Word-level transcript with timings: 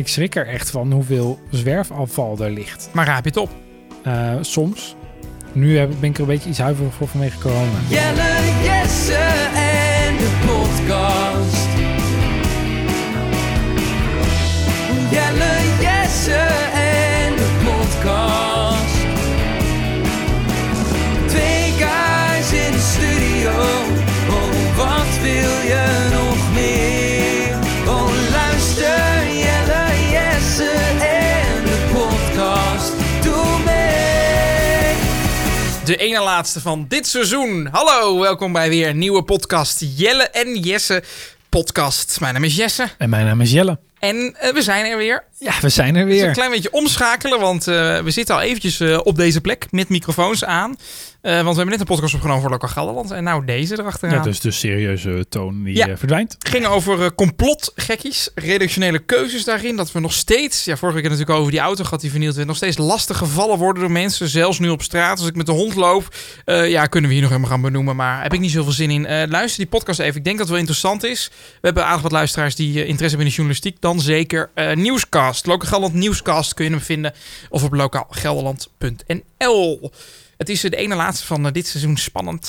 Ik 0.00 0.08
schrik 0.08 0.34
er 0.34 0.46
echt 0.46 0.70
van 0.70 0.92
hoeveel 0.92 1.38
zwerfafval 1.50 2.38
er 2.38 2.50
ligt. 2.50 2.88
Maar 2.92 3.06
raap 3.06 3.22
je 3.22 3.28
het 3.28 3.38
op? 3.38 3.50
Uh, 4.06 4.34
soms. 4.40 4.96
Nu 5.52 5.78
heb, 5.78 5.90
ben 6.00 6.10
ik 6.10 6.14
er 6.14 6.20
een 6.20 6.26
beetje 6.26 6.48
iets 6.48 6.58
huiverig 6.58 6.94
voor 6.94 7.08
vanwege 7.08 7.38
corona. 7.38 7.78
Jelle, 7.88 8.32
Jesse 8.62 9.14
en 9.54 10.16
de 10.16 10.30
podcast. 10.46 11.68
Jelle, 15.10 15.59
De 35.90 35.96
ene 35.96 36.20
laatste 36.20 36.60
van 36.60 36.84
dit 36.88 37.06
seizoen. 37.06 37.68
Hallo, 37.72 38.20
welkom 38.20 38.52
bij 38.52 38.68
weer 38.68 38.88
een 38.88 38.98
nieuwe 38.98 39.22
podcast. 39.22 39.84
Jelle 39.96 40.22
en 40.22 40.58
Jesse 40.58 41.02
podcast. 41.48 42.20
Mijn 42.20 42.34
naam 42.34 42.44
is 42.44 42.56
Jesse. 42.56 42.88
En 42.98 43.10
mijn 43.10 43.26
naam 43.26 43.40
is 43.40 43.50
Jelle. 43.52 43.78
En 43.98 44.36
eh, 44.38 44.52
we 44.52 44.62
zijn 44.62 44.84
er 44.86 44.96
weer. 44.96 45.24
Ja, 45.38 45.52
we 45.60 45.68
zijn 45.68 45.96
er 45.96 46.08
is 46.08 46.14
een 46.14 46.24
weer. 46.24 46.32
klein 46.32 46.50
beetje 46.50 46.72
omschakelen, 46.72 47.40
want 47.40 47.68
eh, 47.68 48.00
we 48.00 48.10
zitten 48.10 48.34
al 48.34 48.40
eventjes 48.40 48.80
eh, 48.80 49.00
op 49.02 49.16
deze 49.16 49.40
plek 49.40 49.66
met 49.70 49.88
microfoons 49.88 50.44
aan. 50.44 50.76
Eh, 51.22 51.32
want 51.32 51.44
we 51.48 51.54
hebben 51.54 51.66
net 51.68 51.80
een 51.80 51.86
podcast 51.86 52.14
opgenomen 52.14 52.42
voor 52.42 52.50
Lokaal 52.50 52.68
Gelderland. 52.68 53.10
En 53.10 53.24
nou 53.24 53.44
deze 53.44 53.78
erachteraan. 53.78 54.14
Ja, 54.16 54.22
dus 54.22 54.40
de 54.40 54.50
serieuze 54.50 55.26
toon 55.28 55.62
die 55.64 55.76
Ja. 55.76 55.88
eh, 55.88 55.96
verdwijnt. 55.96 56.36
ging 56.38 56.66
over 56.66 57.02
eh, 57.04 57.10
complotgekkies, 57.16 58.30
redactionele 58.34 58.98
keuzes 58.98 59.44
daarin. 59.44 59.76
Dat 59.76 59.92
we 59.92 60.00
nog 60.00 60.12
steeds, 60.12 60.64
ja, 60.64 60.76
vorige 60.76 60.98
week 60.98 61.02
hebben 61.02 61.02
we 61.02 61.08
natuurlijk 61.08 61.38
over 61.38 61.50
die 61.52 61.60
auto 61.60 61.84
gehad 61.84 62.00
die 62.00 62.10
vernield 62.10 62.34
werd, 62.34 62.46
nog 62.46 62.56
steeds 62.56 62.78
lastig 62.78 63.16
gevallen 63.16 63.58
worden 63.58 63.82
door 63.82 63.92
mensen. 63.92 64.28
Zelfs 64.28 64.58
nu 64.58 64.68
op 64.68 64.82
straat, 64.82 65.18
als 65.18 65.28
ik 65.28 65.34
met 65.36 65.46
de 65.46 65.52
hond 65.52 65.74
loop. 65.74 66.14
Ja, 66.44 66.86
kunnen 66.86 67.08
we 67.10 67.14
hier 67.16 67.22
nog 67.24 67.32
helemaal 67.32 67.52
gaan 67.52 67.62
benoemen, 67.62 67.96
maar 67.96 68.22
heb 68.22 68.32
ik 68.34 68.40
niet 68.40 68.50
zoveel 68.50 68.72
zin 68.72 68.90
in. 68.90 69.28
Luister 69.28 69.56
die 69.60 69.66
podcast 69.66 69.98
even. 69.98 70.16
Ik 70.16 70.24
denk 70.24 70.38
dat 70.38 70.46
het 70.46 70.56
wel 70.56 70.58
interessant 70.58 71.04
is. 71.04 71.30
We 71.32 71.36
hebben 71.60 71.84
aardig 71.86 72.02
wat 72.02 72.12
luisteraars 72.12 72.54
die 72.54 72.68
interesse 72.74 73.16
hebben 73.16 73.20
in 73.20 73.26
de 73.26 73.34
journalistiek. 73.34 73.76
Dan 73.80 74.00
zeker 74.00 74.50
Nieuwscast. 74.74 75.46
Lokaal 75.46 75.68
Gelderland 75.68 75.98
Nieuwscast 76.00 76.54
kun 76.54 76.64
je 76.64 76.70
hem 76.70 76.80
vinden. 76.80 77.12
Of 77.48 77.64
op 77.64 77.72
lokaalgelderland.nl. 77.72 79.90
Het 80.40 80.48
is 80.48 80.60
de 80.60 80.76
ene 80.76 80.94
laatste 80.94 81.26
van 81.26 81.46
eh, 81.46 81.52
dit 81.52 81.66
seizoen 81.66 81.96
spannend. 81.96 82.46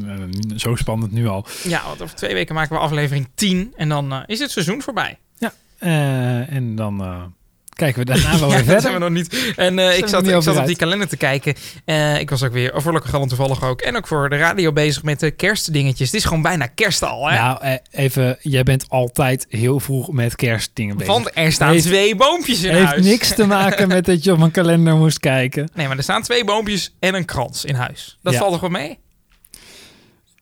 Zo 0.56 0.74
spannend 0.74 1.12
nu 1.12 1.26
al. 1.26 1.46
Ja, 1.62 1.82
want 1.86 2.02
over 2.02 2.14
twee 2.16 2.34
weken 2.34 2.54
maken 2.54 2.76
we 2.76 2.82
aflevering 2.82 3.28
10. 3.34 3.72
En 3.76 3.88
dan 3.88 4.12
eh, 4.12 4.22
is 4.26 4.38
het 4.38 4.50
seizoen 4.50 4.82
voorbij. 4.82 5.18
Eh, 5.78 6.52
en 6.52 6.76
dan 6.76 6.96
kijken 7.74 7.98
we 7.98 8.04
daarna 8.04 8.38
wel 8.38 8.48
Ja, 8.50 8.54
weer 8.54 8.64
dat 8.64 8.82
zijn 8.82 8.92
verder. 8.92 8.92
we 8.92 8.98
nog 8.98 9.10
niet. 9.10 9.52
En 9.56 9.78
eh, 9.78 9.98
ik 9.98 10.06
zat, 10.06 10.26
ik 10.28 10.42
zat 10.42 10.56
op 10.56 10.66
die 10.66 10.76
kalender 10.76 11.08
te 11.08 11.16
kijken. 11.16 11.54
Eh, 11.84 12.20
ik 12.20 12.30
was 12.30 12.42
ook 12.42 12.52
weer, 12.52 12.72
voor 12.74 12.92
Lekker 12.92 13.10
Galland 13.10 13.28
toevallig 13.28 13.64
ook. 13.64 13.80
En 13.80 13.96
ook 13.96 14.06
voor 14.06 14.28
de 14.28 14.36
radio 14.36 14.72
bezig 14.72 15.02
met 15.02 15.20
de 15.20 15.30
kerstdingetjes. 15.30 16.06
Het 16.06 16.16
is 16.16 16.24
gewoon 16.24 16.42
bijna 16.42 16.66
kerst 16.66 17.02
al, 17.02 17.28
hè? 17.30 17.36
Nou, 17.38 17.60
eh, 17.62 17.72
even, 17.90 18.36
jij 18.40 18.62
bent 18.62 18.88
altijd 18.88 19.46
heel 19.48 19.80
vroeg 19.80 20.12
met 20.12 20.36
kerstdingen 20.36 20.96
bezig. 20.96 21.12
Want 21.12 21.30
er 21.34 21.52
staan 21.52 21.72
Heeft- 21.72 21.84
twee 21.84 22.16
boompjes 22.16 22.62
in 22.62 22.74
heeft 22.74 22.84
huis. 22.86 23.04
niks 23.06 23.34
te 23.34 23.46
maken 23.46 23.88
met 23.88 24.04
dat 24.04 24.24
je 24.24 24.32
op 24.32 24.40
een 24.40 24.50
kalender 24.50 24.96
moest 24.96 25.18
kijken. 25.18 25.68
Nee, 25.74 25.86
maar 25.88 25.96
er 25.96 26.02
staan 26.02 26.22
twee 26.22 26.44
boompjes 26.44 26.94
en 26.98 27.14
een 27.14 27.24
krans 27.24 27.64
in 27.64 27.74
huis. 27.74 28.18
Dat 28.22 28.32
Ja. 28.32 28.38
valt 28.38 28.52
toch 28.52 28.60
wel 28.60 28.70
mee? 28.70 28.98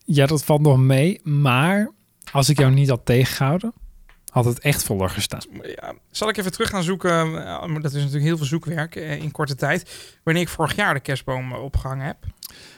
Ja, 0.04 0.26
dat 0.26 0.44
valt 0.44 0.60
nog 0.60 0.78
mee. 0.78 1.20
Maar 1.22 1.90
als 2.32 2.48
ik 2.48 2.58
jou 2.58 2.72
niet 2.72 2.88
had 2.88 3.00
tegengehouden, 3.04 3.72
had 4.32 4.44
het 4.44 4.58
echt 4.58 4.82
voller 4.82 5.10
gestaan. 5.10 5.40
Ja, 5.62 5.94
zal 6.10 6.28
ik 6.28 6.36
even 6.36 6.52
terug 6.52 6.68
gaan 6.68 6.82
zoeken. 6.82 7.46
eh, 7.46 7.74
Dat 7.74 7.92
is 7.92 7.98
natuurlijk 7.98 8.24
heel 8.24 8.36
veel 8.36 8.46
zoekwerk 8.46 8.96
eh, 8.96 9.22
in 9.22 9.30
korte 9.30 9.54
tijd. 9.54 10.10
Wanneer 10.22 10.42
ik 10.42 10.48
vorig 10.48 10.76
jaar 10.76 10.94
de 10.94 11.00
kerstboom 11.00 11.52
eh, 11.52 11.62
opgehangen 11.62 12.06
heb. 12.06 12.16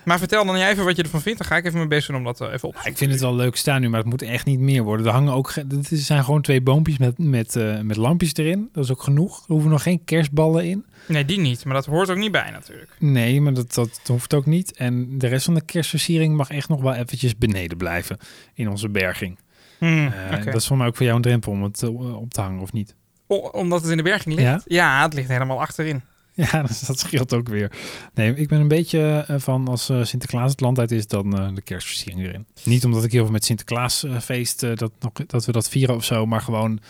Maar 0.04 0.18
vertel 0.18 0.44
dan 0.44 0.58
jij 0.58 0.70
even 0.70 0.84
wat 0.84 0.96
je 0.96 1.02
ervan 1.02 1.20
vindt. 1.22 1.38
Dan 1.38 1.48
ga 1.48 1.56
ik 1.56 1.64
even 1.64 1.76
mijn 1.76 1.88
best 1.88 2.06
doen 2.06 2.16
om 2.16 2.24
dat 2.24 2.40
even 2.40 2.68
op 2.68 2.74
te 2.74 2.80
Ja, 2.84 2.90
ik 2.90 2.96
vind 2.96 3.10
het 3.10 3.20
wel 3.20 3.34
leuk 3.34 3.56
staan 3.56 3.80
nu, 3.80 3.88
maar 3.88 4.00
het 4.00 4.08
moet 4.08 4.22
echt 4.22 4.46
niet 4.46 4.58
meer 4.60 4.82
worden. 4.82 5.06
Er 5.06 5.12
hangen 5.12 5.32
ook, 5.32 5.54
het 5.54 5.88
zijn 5.90 6.24
gewoon 6.24 6.42
twee 6.42 6.60
boompjes 6.60 6.98
met, 6.98 7.18
met, 7.18 7.54
met 7.82 7.96
lampjes 7.96 8.34
erin. 8.34 8.68
Dat 8.72 8.84
is 8.84 8.90
ook 8.90 9.02
genoeg. 9.02 9.38
Er 9.38 9.52
hoeven 9.52 9.70
nog 9.70 9.82
geen 9.82 10.04
kerstballen 10.04 10.64
in. 10.64 10.84
Nee, 11.06 11.24
die 11.24 11.38
niet. 11.38 11.64
Maar 11.64 11.74
dat 11.74 11.86
hoort 11.86 12.10
ook 12.10 12.16
niet 12.16 12.32
bij 12.32 12.50
natuurlijk. 12.50 12.90
Nee, 12.98 13.40
maar 13.40 13.54
dat, 13.54 13.74
dat 13.74 14.00
hoeft 14.06 14.34
ook 14.34 14.46
niet. 14.46 14.72
En 14.76 15.18
de 15.18 15.26
rest 15.26 15.44
van 15.44 15.54
de 15.54 15.64
kerstversiering 15.64 16.36
mag 16.36 16.50
echt 16.50 16.68
nog 16.68 16.80
wel 16.82 16.94
eventjes 16.94 17.36
beneden 17.36 17.76
blijven 17.76 18.18
in 18.54 18.68
onze 18.68 18.88
berging. 18.88 19.38
Hmm, 19.78 20.06
Eh. 20.06 20.44
Dat 20.44 20.54
is 20.54 20.66
voor 20.66 20.76
mij 20.76 20.86
ook 20.86 20.96
voor 20.96 21.04
jou 21.04 21.16
een 21.16 21.22
drempel 21.22 21.52
om 21.52 21.62
het 21.62 21.82
eh, 21.82 22.16
op 22.20 22.34
te 22.34 22.40
hangen, 22.40 22.60
of 22.60 22.72
niet? 22.72 22.94
O- 23.26 23.36
omdat 23.52 23.82
het 23.82 23.90
in 23.90 23.96
de 23.96 24.02
berging 24.02 24.34
ligt? 24.34 24.48
Ja. 24.48 24.60
Ja, 24.64 25.02
het 25.02 25.14
ligt 25.14 25.28
helemaal 25.28 25.60
achterin. 25.60 26.02
Ja, 26.32 26.62
dus 26.66 26.80
dat 26.80 26.98
scheelt 26.98 27.34
ook 27.34 27.48
weer. 27.48 27.72
Nee, 28.14 28.34
ik 28.34 28.48
ben 28.48 28.60
een 28.60 28.68
beetje 28.68 29.24
eh, 29.28 29.36
van 29.38 29.68
als 29.68 29.84
Sinterklaas 30.02 30.50
het 30.50 30.60
land 30.60 30.78
uit 30.78 30.90
is, 30.90 31.06
dan 31.06 31.30
de 31.54 31.62
kerstversiering 31.62 32.26
erin. 32.26 32.46
Niet 32.64 32.84
omdat 32.84 33.04
ik 33.04 33.12
heel 33.12 33.22
veel 33.22 33.32
met 33.32 33.44
Sinterklaasfeest 33.44 34.60
dat, 34.60 34.92
nog, 35.00 35.12
dat 35.26 35.44
we 35.44 35.52
dat 35.52 35.68
vieren 35.68 35.94
of 35.94 36.04
zo, 36.04 36.26
maar 36.26 36.40
gewoon 36.40 36.80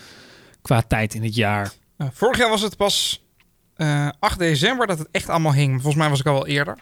qua 0.62 0.82
tijd 0.82 1.14
in 1.14 1.22
het 1.22 1.34
jaar. 1.34 1.72
Vorig 2.12 2.38
jaar 2.38 2.48
was 2.50 2.62
het 2.62 2.76
pas 2.76 3.22
eh 3.76 4.08
8 4.18 4.38
december 4.38 4.86
dat 4.86 4.98
het 4.98 5.08
echt 5.10 5.28
allemaal 5.28 5.52
hing. 5.54 5.72
Volgens 5.72 5.96
mij 5.96 6.08
was 6.10 6.20
ik 6.20 6.26
al 6.26 6.32
wel 6.32 6.46
eerder. 6.46 6.78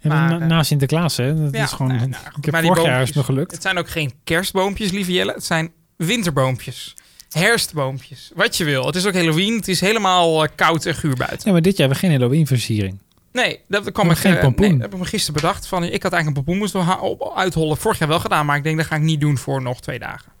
En 0.00 0.08
Maar, 0.08 0.30
na, 0.30 0.40
eh, 0.40 0.46
na 0.46 0.62
Sinterklaas, 0.62 1.16
hè? 1.16 1.42
Dat 1.42 1.54
ja, 1.54 1.64
is 1.64 1.72
gewoon. 1.72 1.96
nou, 1.96 2.08
nou, 2.08 2.22
ik 2.36 2.44
heb 2.44 2.56
vorig 2.56 2.84
jaar 2.84 3.02
is 3.02 3.12
me 3.12 3.24
gelukt. 3.24 3.52
Het 3.52 3.62
zijn 3.62 3.78
ook 3.78 3.88
geen 3.88 4.12
kerstboompjes, 4.24 4.90
lieve 4.90 5.12
Jelle. 5.12 5.32
Het 5.32 5.44
zijn 5.44 5.72
winterboompjes. 5.96 6.94
Herfstboompjes. 7.30 8.30
Wat 8.34 8.56
je 8.56 8.64
wil. 8.64 8.86
Het 8.86 8.96
is 8.96 9.06
ook 9.06 9.14
Halloween. 9.14 9.56
Het 9.56 9.68
is 9.68 9.80
helemaal 9.80 10.44
eh, 10.44 10.50
koud 10.54 10.86
en 10.86 10.94
guur 10.94 11.16
buiten. 11.16 11.40
Ja, 11.44 11.52
maar 11.52 11.62
dit 11.62 11.76
jaar 11.76 11.88
hebben 11.88 12.00
we 12.02 12.06
geen 12.08 12.20
Halloween-versiering. 12.20 12.98
Nee, 13.32 13.60
dat 13.68 13.92
kwam 13.92 14.10
ik, 14.10 14.16
geen 14.16 14.34
eh, 14.34 14.40
pompoen. 14.40 14.64
nee, 14.64 14.72
dat 14.72 14.82
heb 14.82 14.92
ik 14.92 14.98
me 14.98 15.04
gisteren 15.04 15.40
bedacht. 15.40 15.66
Van, 15.66 15.84
ik 15.84 16.02
had 16.02 16.12
eigenlijk 16.12 16.26
een 16.26 16.44
pompoen 16.54 16.58
moeten 16.58 17.34
uithollen. 17.34 17.76
Vorig 17.76 17.98
jaar 17.98 18.08
wel 18.08 18.20
gedaan, 18.20 18.46
maar 18.46 18.56
ik 18.56 18.62
denk 18.62 18.76
dat 18.76 18.86
ga 18.86 18.96
ik 18.96 19.02
niet 19.02 19.20
doen 19.20 19.38
voor 19.38 19.62
nog 19.62 19.80
twee 19.80 19.98
dagen. 19.98 20.32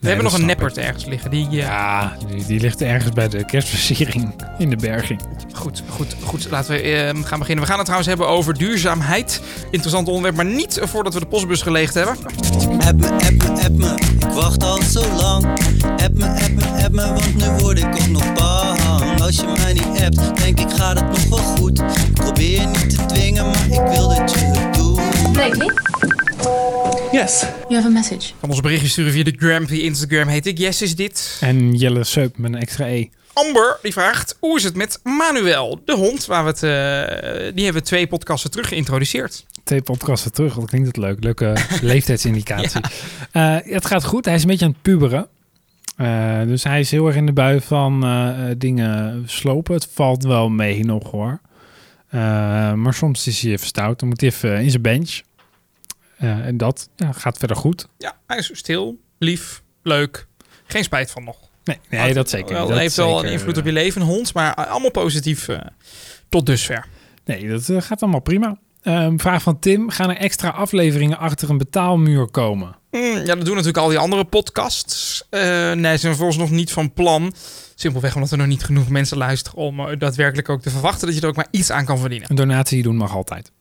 We 0.00 0.10
hebben 0.10 0.24
nog 0.24 0.38
een 0.38 0.46
neppert 0.46 0.78
ergens 0.78 1.04
liggen. 1.04 1.30
Die, 1.30 1.46
eh, 1.48 1.52
Ja, 1.56 2.16
die, 2.28 2.46
die 2.46 2.60
ligt 2.60 2.82
ergens 2.82 3.12
bij 3.12 3.28
de 3.28 3.44
kerstversiering 3.44 4.34
in 4.58 4.70
de 4.70 4.76
berging. 4.76 5.20
Goed, 5.52 5.82
goed, 5.88 6.16
goed. 6.24 6.46
Laten 6.50 6.70
we 6.72 6.80
eh, 6.80 7.18
gaan 7.24 7.38
beginnen. 7.38 7.64
We 7.64 7.70
gaan 7.70 7.78
het 7.78 7.84
trouwens 7.84 8.08
hebben 8.08 8.28
over 8.28 8.54
duurzaamheid. 8.58 9.40
Interessant 9.70 10.06
onderwerp, 10.08 10.36
maar 10.36 10.44
niet 10.44 10.78
voordat 10.82 11.14
we 11.14 11.20
de 11.20 11.26
postbus 11.26 11.62
geleegd 11.62 11.94
hebben. 11.94 12.16
App 12.86 12.96
me, 13.00 13.08
app 13.10 13.32
me, 13.32 13.62
app 13.62 13.76
me, 13.76 13.94
ik 14.26 14.32
wacht 14.32 14.62
al 14.62 14.82
zo 14.82 15.14
lang. 15.16 15.44
App 16.02 16.14
me, 16.18 16.26
app 16.26 16.50
me, 16.50 16.64
app 16.82 16.92
me, 16.92 17.06
want 17.12 17.34
nu 17.36 17.50
word 17.50 17.78
ik 17.78 17.86
ook 17.86 18.08
nog 18.08 18.32
bang. 18.32 19.20
Als 19.20 19.36
je 19.36 19.46
mij 19.62 19.72
niet 19.72 20.02
appt, 20.02 20.36
denk 20.42 20.60
ik 20.60 20.70
gaat 20.70 21.00
het 21.00 21.08
nog 21.08 21.24
wel 21.28 21.54
goed. 21.56 21.78
Ik 21.78 22.14
probeer 22.14 22.60
je 22.60 22.66
niet 22.66 22.90
te 22.90 23.06
dwingen, 23.06 23.46
maar 23.46 23.66
ik 23.70 23.80
wil 23.94 24.08
dat 24.08 24.30
je 24.32 24.38
het 24.38 24.74
doet. 24.74 25.32
Blakely, 25.32 25.70
Yes. 27.14 27.40
you 27.68 27.74
have 27.74 27.86
a 27.86 27.90
message. 27.90 28.32
Kan 28.40 28.50
ons 28.50 28.60
berichtje 28.60 28.88
sturen 28.88 29.12
via 29.12 29.24
de 29.24 29.34
Gram, 29.36 29.66
via 29.66 29.82
Instagram. 29.82 30.28
Heet 30.28 30.46
ik 30.46 30.58
Yes 30.58 30.82
is 30.82 30.96
dit. 30.96 31.38
En 31.40 31.74
Jelle 31.74 32.04
Seup 32.04 32.38
met 32.38 32.52
een 32.52 32.60
extra 32.60 32.86
E. 32.86 33.08
Amber 33.32 33.78
die 33.82 33.92
vraagt, 33.92 34.36
hoe 34.40 34.56
is 34.56 34.64
het 34.64 34.74
met 34.74 35.00
Manuel, 35.02 35.80
de 35.84 35.94
hond? 35.94 36.26
Waar 36.26 36.44
we 36.44 36.50
het, 36.50 36.62
eh, 36.62 37.54
die 37.54 37.64
hebben 37.64 37.82
we 37.82 37.88
twee 37.88 38.06
podcasten 38.06 38.50
terug 38.50 38.68
geïntroduceerd. 38.68 39.46
Twee 39.64 39.82
podcasten 39.82 40.32
terug, 40.32 40.54
dat 40.54 40.66
klinkt 40.66 40.86
het 40.86 40.96
leuk. 40.96 41.24
Leuke 41.24 41.56
leeftijdsindicatie. 41.82 42.80
Eh, 43.32 43.56
het 43.62 43.86
gaat 43.86 44.04
goed, 44.04 44.24
hij 44.24 44.34
is 44.34 44.42
een 44.42 44.48
beetje 44.48 44.64
aan 44.64 44.70
het 44.70 44.82
puberen. 44.82 45.28
Eh, 45.96 46.42
dus 46.42 46.64
hij 46.64 46.80
is 46.80 46.90
heel 46.90 47.06
erg 47.06 47.16
in 47.16 47.26
de 47.26 47.32
bui 47.32 47.60
van 47.60 48.04
dingen 48.58 49.22
slopen. 49.26 49.74
Het 49.74 49.88
valt 49.92 50.24
wel 50.24 50.48
mee 50.48 50.84
nog 50.84 51.10
hoor. 51.10 51.40
Eh, 52.14 52.72
maar 52.72 52.94
soms 52.94 53.26
is 53.26 53.40
hij 53.40 53.52
even 53.52 53.66
stout. 53.66 53.98
Dan 53.98 54.08
moet 54.08 54.20
hij 54.20 54.30
even 54.30 54.62
in 54.62 54.70
zijn 54.70 54.82
bench. 54.82 55.20
Eh, 56.16 56.46
en 56.46 56.56
dat 56.56 56.88
ja, 56.96 57.12
gaat 57.12 57.38
verder 57.38 57.56
goed. 57.56 57.88
Ja, 57.98 58.16
hij 58.26 58.38
is 58.38 58.50
stil, 58.52 58.98
lief, 59.18 59.62
leuk. 59.82 60.26
Geen 60.66 60.84
spijt 60.84 61.10
van 61.10 61.24
nog. 61.24 61.36
Nee, 61.64 61.78
nee 61.88 62.14
dat 62.14 62.30
zeker 62.30 62.54
Wel. 62.54 62.68
Dat 62.68 62.78
heeft 62.78 62.96
wel 62.96 63.24
een 63.24 63.30
invloed 63.30 63.52
eh, 63.52 63.58
op 63.58 63.64
je 63.64 63.72
leven, 63.72 64.00
een 64.00 64.06
hond. 64.06 64.34
Maar 64.34 64.54
allemaal 64.54 64.90
positief 64.90 65.48
eh, 65.48 65.58
tot 66.28 66.46
dusver. 66.46 66.86
Nee, 67.24 67.48
dat 67.48 67.68
eh, 67.68 67.80
gaat 67.80 68.02
allemaal 68.02 68.20
prima. 68.20 68.58
Ehm, 68.82 69.18
vraag 69.18 69.42
van 69.42 69.58
Tim. 69.58 69.90
Gaan 69.90 70.10
er 70.10 70.16
extra 70.16 70.48
afleveringen 70.48 71.18
achter 71.18 71.50
een 71.50 71.58
betaalmuur 71.58 72.26
komen? 72.30 72.76
Mm, 72.90 73.00
ja, 73.00 73.24
dat 73.24 73.44
doen 73.44 73.54
natuurlijk 73.54 73.76
al 73.76 73.88
die 73.88 73.98
andere 73.98 74.24
podcasts. 74.24 75.26
Eh, 75.30 75.72
nee, 75.72 75.96
zijn 75.96 76.16
volgens 76.16 76.38
nog 76.38 76.50
niet 76.50 76.72
van 76.72 76.92
plan. 76.92 77.34
Simpelweg 77.74 78.14
omdat 78.14 78.30
er 78.30 78.38
nog 78.38 78.46
niet 78.46 78.64
genoeg 78.64 78.88
mensen 78.88 79.16
luisteren 79.16 79.58
om 79.58 79.80
eh, 79.80 79.98
daadwerkelijk 79.98 80.48
ook 80.48 80.62
te 80.62 80.70
verwachten 80.70 81.06
dat 81.06 81.16
je 81.16 81.22
er 81.22 81.28
ook 81.28 81.36
maar 81.36 81.48
iets 81.50 81.70
aan 81.70 81.84
kan 81.84 81.98
verdienen. 81.98 82.30
Een 82.30 82.36
donatie 82.36 82.82
doen 82.82 82.96
mag 82.96 83.14
altijd. 83.14 83.52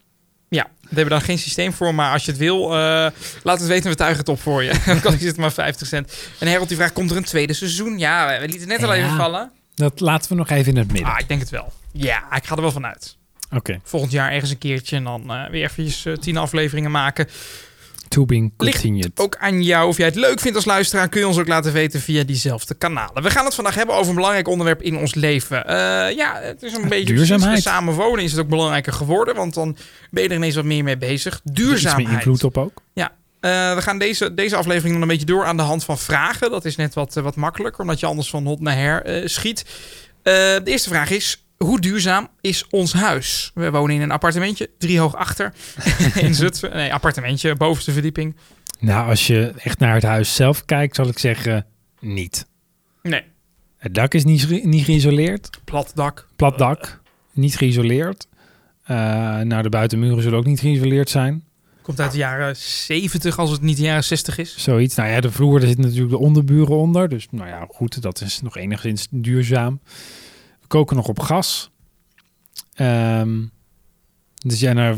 Ja, 0.54 0.68
we 0.82 0.96
hebben 0.96 1.10
daar 1.10 1.22
geen 1.22 1.38
systeem 1.38 1.74
voor, 1.74 1.96
maar 1.96 2.12
als 2.12 2.26
je 2.26 2.32
het 2.32 2.40
wil, 2.40 2.64
eh, 2.74 3.08
laat 3.44 3.60
het 3.60 3.68
weten, 3.68 3.90
we 3.90 3.96
tuigen 3.96 4.20
het 4.20 4.30
op 4.30 4.42
voor 4.42 4.64
je. 4.64 4.74
Dan 4.86 5.02
kost 5.02 5.22
het 5.22 5.38
maar 5.38 5.52
50 5.52 5.88
cent. 5.88 6.14
En 6.40 6.48
Harold 6.48 6.68
die 6.68 6.78
vraagt, 6.78 6.94
komt 6.94 7.12
er 7.12 7.18
een 7.18 7.24
tweede 7.24 7.54
seizoen? 7.54 7.98
Ja, 8.00 8.28
we 8.40 8.48
lieten 8.48 8.70
het 8.70 8.80
net 8.80 8.84
al 8.90 8.94
Ja. 8.96 9.04
even 9.04 9.18
vallen. 9.18 9.52
Dat 9.76 10.00
laten 10.00 10.30
we 10.30 10.36
nog 10.36 10.50
even 10.50 10.72
in 10.72 10.78
het 10.78 10.92
midden. 10.92 11.12
Ah, 11.12 11.20
ik 11.20 11.28
denk 11.28 11.40
het 11.40 11.50
wel. 11.50 11.74
Ja, 11.92 12.36
ik 12.36 12.46
ga 12.46 12.56
er 12.56 12.62
wel 12.62 12.72
van 12.72 12.86
uit. 12.86 13.18
Oké. 13.52 13.80
Volgend 13.84 14.12
jaar 14.12 14.32
ergens 14.32 14.52
een 14.52 14.58
keertje 14.58 14.96
en 14.96 15.04
dan 15.04 15.32
eh, 15.34 15.50
weer 15.50 15.64
eventjes 15.64 16.06
eh, 16.06 16.14
tien 16.14 16.38
afleveringen 16.38 16.92
maken. 16.92 17.28
To 18.14 18.26
be 18.26 18.50
Ligt 18.58 18.82
continued. 18.82 19.20
ook 19.20 19.36
aan 19.38 19.64
jou. 19.64 19.88
Of 19.88 19.98
jij 19.98 20.06
het 20.06 20.16
leuk 20.16 20.40
vindt 20.40 20.56
als 20.56 20.66
luisteraar, 20.66 21.10
kun 21.10 21.20
je 21.20 21.28
ons 21.28 21.38
ook 21.38 21.48
laten 21.48 21.74
weten 21.74 22.02
via 22.02 22.24
diezelfde 22.24 22.74
kanalen. 22.74 23.24
We 23.24 23.30
gaan 23.30 23.46
het 23.46 23.56
vandaag 23.56 23.76
hebben 23.76 23.96
over 23.96 24.10
een 24.10 24.16
belangrijk 24.16 24.48
onderwerp 24.48 24.82
in 24.82 24.98
ons 24.98 25.16
leven. 25.16 25.66
Eh, 25.66 25.76
ja, 26.16 26.40
het 26.42 26.64
is 26.64 26.74
een 26.74 26.90
beetje 26.90 27.14
Duurzaamheid. 27.14 27.56
we 27.56 27.62
samen 27.62 27.94
wonen 27.94 28.24
is 28.24 28.32
het 28.32 28.42
ook 28.42 28.48
belangrijker 28.48 28.94
geworden, 28.94 29.36
want 29.36 29.54
dan 29.54 29.78
ben 30.12 30.24
je 30.24 30.30
er 30.30 30.36
ineens 30.36 30.56
wat 30.56 30.64
meer 30.64 30.84
mee 30.84 30.98
bezig. 30.98 31.34
Iets 31.34 31.44
meer 31.44 31.68
Duurzaamheid. 31.68 32.10
invloed 32.10 32.44
op 32.44 32.58
ook. 32.58 32.82
Eh, 32.94 33.76
we 33.76 33.82
gaan 33.82 33.98
deze, 33.98 34.34
deze 34.34 34.56
aflevering 34.56 34.94
dan 34.94 35.02
een 35.02 35.08
beetje 35.08 35.26
door 35.26 35.46
aan 35.46 35.58
de 35.58 35.64
hand 35.64 35.84
van 35.84 35.98
vragen. 35.98 36.52
Dat 36.52 36.66
is 36.66 36.76
net 36.76 36.94
wat, 36.94 37.18
eh, 37.18 37.24
wat 37.24 37.36
makkelijker, 37.36 37.82
omdat 37.82 38.00
je 38.00 38.06
anders 38.06 38.30
van 38.30 38.46
hot 38.46 38.60
naar 38.60 38.76
her 38.76 39.30
schiet. 39.30 39.66
De 40.24 40.62
eerste 40.64 40.90
vraag 40.90 41.10
is: 41.10 41.43
hoe 41.64 41.80
duurzaam 41.80 42.28
is 42.42 42.68
ons 42.70 42.94
huis? 42.94 43.52
We 43.54 43.72
wonen 43.72 43.96
in 43.96 44.02
een 44.02 44.12
appartementje, 44.12 44.70
drie 44.78 45.00
hoog 45.00 45.16
achter 45.16 45.54
in 46.16 46.36
Zutphen. 46.36 46.74
Nee, 46.74 46.94
appartementje, 46.94 47.56
bovenste 47.56 47.92
verdieping. 47.92 48.36
Nou, 48.80 49.10
als 49.10 49.28
je 49.28 49.54
echt 49.58 49.80
naar 49.80 49.94
het 49.94 50.04
huis 50.04 50.36
zelf 50.36 50.66
kijkt, 50.66 50.96
zal 50.96 51.08
ik 51.08 51.20
zeggen 51.20 51.66
niet. 52.00 52.46
Nee, 53.02 53.22
Het 53.78 53.94
dak 53.94 54.14
is 54.14 54.24
niet, 54.24 54.64
niet 54.66 54.86
geïsoleerd. 54.86 55.50
plat 55.64 55.92
dak. 55.96 56.28
Plat 56.36 56.58
dak, 56.58 57.02
niet 57.32 57.58
geïsoleerd. 57.58 58.28
Eh, 58.84 58.96
nou, 59.40 59.62
de 59.62 59.70
buitenmuren 59.70 60.24
zullen 60.24 60.38
ook 60.40 60.46
niet 60.46 60.60
geïsoleerd 60.60 61.10
zijn. 61.10 61.44
Komt 61.82 62.00
uit 62.00 62.12
de 62.12 62.18
jaren 62.18 62.56
70 62.58 63.40
als 63.40 63.52
het 63.52 63.62
niet 63.62 63.78
de 63.78 63.84
jaren 63.84 64.04
60 64.04 64.38
is. 64.38 64.58
Zoiets. 64.58 64.96
Nou 64.96 65.10
ja, 65.10 65.20
de 65.22 65.32
vloer, 65.32 65.60
daar 65.60 65.68
zitten 65.68 65.86
natuurlijk 65.86 66.12
de 66.12 66.20
onderburen 66.20 66.76
onder. 66.78 67.10
Dus 67.10 67.28
nou 67.32 67.48
ja, 67.48 67.66
goed, 67.70 68.02
dat 68.02 68.22
is 68.22 68.42
nog 68.42 68.58
enigszins 68.58 69.08
duurzaam. 69.12 69.80
Koken 70.74 70.96
nog 70.96 71.08
op 71.08 71.20
gas. 71.20 71.70
Ehm, 72.74 73.42
dus 74.46 74.60
ja, 74.60 74.74
nou, 74.74 74.98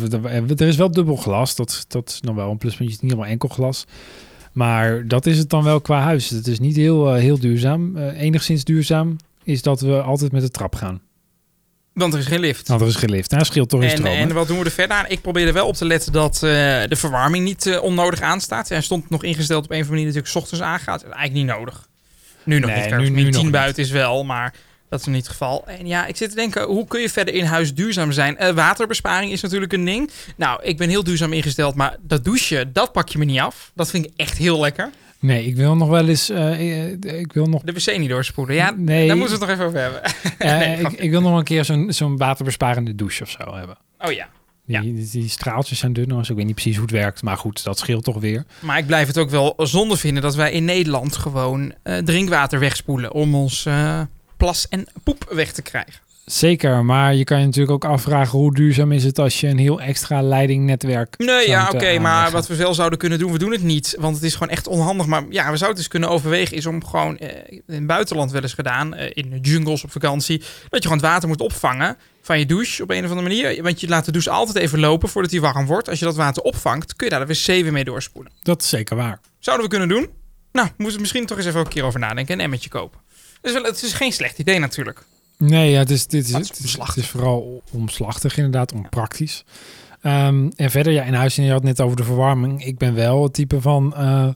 er 0.58 0.62
is 0.68 0.76
wel 0.76 0.92
dubbel 0.92 1.16
glas. 1.16 1.56
Dat, 1.56 1.86
dat 1.88 2.10
is 2.10 2.22
nog 2.22 2.36
wel 2.36 2.52
een 2.52 2.58
pluspuntje. 2.58 2.94
Het 2.94 2.96
is 2.96 3.02
niet 3.02 3.12
helemaal 3.12 3.32
enkel 3.32 3.50
glas. 3.50 3.86
Maar 4.52 5.08
dat 5.08 5.26
is 5.26 5.38
het 5.38 5.50
dan 5.50 5.64
wel 5.64 5.82
qua 5.82 6.00
huis. 6.02 6.30
Het 6.30 6.48
is 6.48 6.60
niet 6.60 6.76
heel, 6.76 7.14
eh, 7.14 7.20
heel 7.22 7.40
duurzaam. 7.40 7.98
Eh, 7.98 8.22
enigszins 8.22 8.64
duurzaam 8.64 9.16
is 9.44 9.62
dat 9.62 9.82
we 9.82 10.02
altijd 10.02 10.32
met 10.32 10.42
de 10.42 10.50
trap 10.50 10.76
gaan. 10.76 11.02
Want 11.94 12.14
er 12.14 12.20
is 12.20 12.26
geen 12.26 12.40
lift. 12.40 12.68
Nou, 12.68 12.82
er 12.82 12.88
is 12.88 12.96
geen 12.96 13.10
lift. 13.12 13.32
Nou, 13.32 13.46
scheelt 13.46 13.70
toch 13.70 13.82
in 13.82 13.90
En, 13.90 13.98
stroom. 13.98 14.14
en 14.14 14.34
wat 14.34 14.48
doen 14.48 14.60
we 14.60 14.66
er 14.66 14.72
verder 14.72 14.98
aan? 14.98 15.06
Ik 15.08 15.22
probeer 15.22 15.48
er 15.48 15.54
wel 15.54 15.68
op 15.68 15.76
te 15.76 15.86
letten 15.86 16.12
dat 16.12 16.36
eh, 16.36 16.42
de 16.88 16.96
verwarming 16.96 17.44
niet 17.44 17.80
onnodig 17.82 18.22
aanstaat. 18.22 18.70
Hij 18.70 18.82
stond 18.82 19.10
nog 19.10 19.24
ingesteld 19.24 19.64
op 19.64 19.72
een 19.72 19.76
of 19.82 19.88
andere 19.90 20.02
manier 20.04 20.06
dat 20.06 20.14
hij 20.14 20.24
ook 20.24 20.30
's 20.30 20.36
ochtends 20.44 20.64
aangaat. 20.64 21.04
Eigenlijk 21.04 21.34
niet 21.34 21.46
nodig. 21.46 21.88
Nu 22.44 22.60
nog 22.60 22.70
Nee, 22.70 22.82
niet. 22.82 22.90
nu- 22.98 23.04
nu 23.04 23.12
Min 23.12 23.24
nog 23.24 23.34
10 23.34 23.44
niet. 23.44 23.52
buiten 23.52 23.84
is 23.84 23.92
wel, 23.92 24.24
maar 24.24 24.54
dat 24.90 25.00
is 25.00 25.06
niet 25.06 25.16
het 25.16 25.28
geval. 25.28 25.68
En 25.68 25.88
ja, 25.88 26.06
ik 26.06 26.16
zit 26.18 26.30
te 26.30 26.36
denken, 26.36 26.64
hoe 26.64 26.88
kun 26.88 27.02
je 27.02 27.10
verder 27.10 27.34
in 27.34 27.46
huis 27.46 27.74
duurzaam 27.74 28.12
zijn? 28.12 28.38
Eh, 28.38 28.54
waterbesparing 28.54 29.32
is 29.32 29.42
natuurlijk 29.42 29.74
een 29.74 29.86
ding. 29.86 30.10
Nou, 30.36 30.64
ik 30.64 30.78
ben 30.78 30.90
heel 30.90 31.04
duurzaam 31.04 31.34
ingesteld, 31.34 31.76
maar 31.76 31.98
dat 32.02 32.24
douchen, 32.24 32.74
dat 32.74 32.92
pak 32.92 33.10
je 33.10 33.18
me 33.18 33.26
niet 33.26 33.40
af. 33.40 33.72
Dat 33.76 33.90
vind 33.90 34.06
ik 34.06 34.12
echt 34.16 34.38
heel 34.38 34.60
lekker. 34.60 34.90
Nee, 35.20 35.46
ik 35.46 35.56
wil 35.56 35.76
nog 35.76 35.90
wel 35.90 36.08
eens... 36.08 36.30
eh, 36.30 36.84
eh, 36.84 37.20
ik 37.20 37.34
wil 37.34 37.46
nog 37.46 37.62
De 37.62 37.72
wc 37.74 37.98
niet 37.98 38.10
doorspoelen. 38.10 38.56
Ja, 38.56 38.74
Nee. 38.78 39.08
daar 39.08 39.18
moeten 39.18 39.40
we 39.40 39.46
het 39.46 39.58
nog 39.60 39.68
even 39.68 39.80
over 39.82 39.92
hebben. 39.92 40.02
Eh, 40.38 40.58
Nee, 40.60 40.80
ik, 40.80 40.92
ik 40.92 41.10
wil 41.10 41.22
nog 41.22 41.38
een 41.38 41.44
keer 41.44 41.66
zo'n 41.66 41.94
zo'n 41.94 42.18
waterbesparende 42.18 42.96
douche 42.96 43.24
of 43.24 43.30
zo 43.30 43.56
hebben. 43.56 43.78
Oh 44.00 44.12
ja. 44.12 44.28
Die, 44.68 44.94
die, 44.94 45.10
die 45.12 45.30
straaltjes 45.30 45.80
zijn 45.80 45.94
dun, 45.94 46.08
dus 46.08 46.30
ik 46.30 46.36
weet 46.36 46.46
niet 46.46 46.54
precies 46.56 46.76
hoe 46.76 46.86
het 46.86 46.92
werkt. 46.96 47.22
Maar 47.24 47.38
goed, 47.38 47.64
dat 47.64 47.80
scheelt 47.80 48.04
toch 48.04 48.20
weer. 48.20 48.44
Maar 48.60 48.78
ik 48.78 48.86
blijf 48.86 49.08
het 49.08 49.18
ook 49.18 49.30
wel 49.30 49.54
zonde 49.58 49.98
vinden 49.98 50.24
dat 50.24 50.36
wij 50.36 50.52
in 50.52 50.66
Nederland 50.66 51.16
gewoon 51.16 51.74
eh, 51.84 51.98
drinkwater 51.98 52.60
wegspoelen 52.60 53.14
om 53.14 53.36
ons 53.36 53.66
eh, 53.66 54.02
plas 54.38 54.68
en 54.68 54.88
poep 55.04 55.26
weg 55.30 55.52
te 55.52 55.62
krijgen. 55.62 56.04
Zeker, 56.26 56.86
maar 56.86 57.16
je 57.16 57.24
kan 57.24 57.40
je 57.40 57.46
natuurlijk 57.46 57.74
ook 57.74 57.92
afvragen 57.92 58.40
hoe 58.40 58.54
duurzaam 58.54 58.92
is 58.92 59.04
het 59.04 59.20
als 59.20 59.40
je 59.40 59.48
een 59.48 59.58
heel 59.58 59.82
extra 59.82 60.22
leidingnetwerk... 60.22 61.18
Nee, 61.18 61.48
ja, 61.48 61.70
oké, 61.74 62.00
maar 62.00 62.32
wat 62.32 62.48
we 62.48 62.56
wel 62.56 62.74
zouden 62.74 63.00
kunnen 63.00 63.20
doen, 63.20 63.32
we 63.32 63.38
doen 63.38 63.52
het 63.52 63.64
niet. 63.64 63.96
Want 64.00 64.16
het 64.16 64.24
is 64.24 64.34
gewoon 64.34 64.50
echt 64.50 64.68
onhandig. 64.68 65.06
Maar 65.06 65.24
ja, 65.30 65.52
we 65.52 65.58
zouden 65.58 65.68
het 65.68 65.78
eens 65.78 65.88
kunnen 65.88 66.10
overwegen, 66.10 66.58
is 66.58 66.66
om 66.66 66.86
gewoon 66.86 67.18
eh, 67.18 67.30
in 67.50 67.64
het 67.66 67.88
buitenland 67.88 68.32
wel 68.32 68.42
eens 68.42 68.54
gedaan, 68.54 68.94
eh, 68.94 69.12
in 69.14 69.30
de 69.30 69.40
jungles 69.40 69.84
op 69.84 69.92
vakantie, 69.92 70.38
dat 70.40 70.48
je 70.84 70.90
gewoon 70.90 70.98
het 70.98 71.12
water 71.12 71.28
moet 71.28 71.42
opvangen 71.42 71.98
van 72.22 72.40
je 72.40 72.46
douche 72.46 72.84
op 72.84 72.90
een 72.90 73.04
of 73.04 73.10
andere 73.10 73.28
manier. 73.28 73.64
Want 73.64 73.82
je 73.82 73.88
laat 73.88 74.06
de 74.06 74.12
douche 74.12 74.30
altijd 74.30 74.58
even 74.58 74.80
lopen 74.80 75.10
voordat 75.10 75.32
hij 75.32 75.40
warm 75.40 75.66
wordt. 75.66 75.90
Als 75.90 76.00
je 76.00 76.06
dat 76.06 76.16
water 76.16 76.44
opvangt, 76.44 76.96
kun 76.96 77.08
je 77.08 77.14
daar 77.16 77.28
de 77.28 77.34
wc 77.34 77.46
weer 77.46 77.72
mee 77.72 77.84
doorspoelen. 77.84 78.32
Dat 78.42 78.62
is 78.62 78.70
zeker 78.70 78.96
waar. 78.96 79.20
Zouden 79.40 79.66
we 79.66 79.72
kunnen 79.72 79.90
doen? 79.90 80.10
Nou, 80.52 80.68
moeten 80.78 80.96
we 80.96 81.02
misschien 81.02 81.26
toch 81.26 81.38
eens 81.38 81.46
even 81.48 81.60
een 81.60 81.68
keer 81.68 81.84
over 81.84 82.00
nadenken 82.00 82.34
en 82.34 82.40
een 82.40 82.46
emmetje 82.46 82.70
kopen. 82.70 83.00
Dus 83.54 83.54
het 83.64 83.84
is 83.84 83.94
geen 83.94 84.12
slecht 84.12 84.40
idee 84.40 84.60
natuurlijk. 84.60 85.04
Nee, 85.38 85.72
ja, 85.72 85.80
het, 85.80 85.90
is, 85.90 86.08
dit 86.08 86.26
is, 86.26 86.32
het 86.34 86.48
het, 86.48 86.60
is 86.64 86.78
het 86.80 86.96
is 86.98 87.08
vooral 87.08 87.62
omslachtig 87.72 88.38
inderdaad, 88.38 88.72
onpraktisch. 88.74 89.44
Ehm, 90.02 90.50
en 90.56 90.72
verder, 90.72 90.94
ja, 90.94 91.04
in 91.04 91.14
huis, 91.14 91.38
en 91.38 91.44
je 91.44 91.50
had 91.52 91.60
het 91.60 91.68
net 91.68 91.82
over 91.82 91.98
de 91.98 92.04
verwarming. 92.04 92.66
Ik 92.66 92.78
ben 92.78 92.94
wel 92.96 93.24
het 93.24 93.34
type 93.34 93.62
van... 93.62 93.96
eh, 93.96 94.28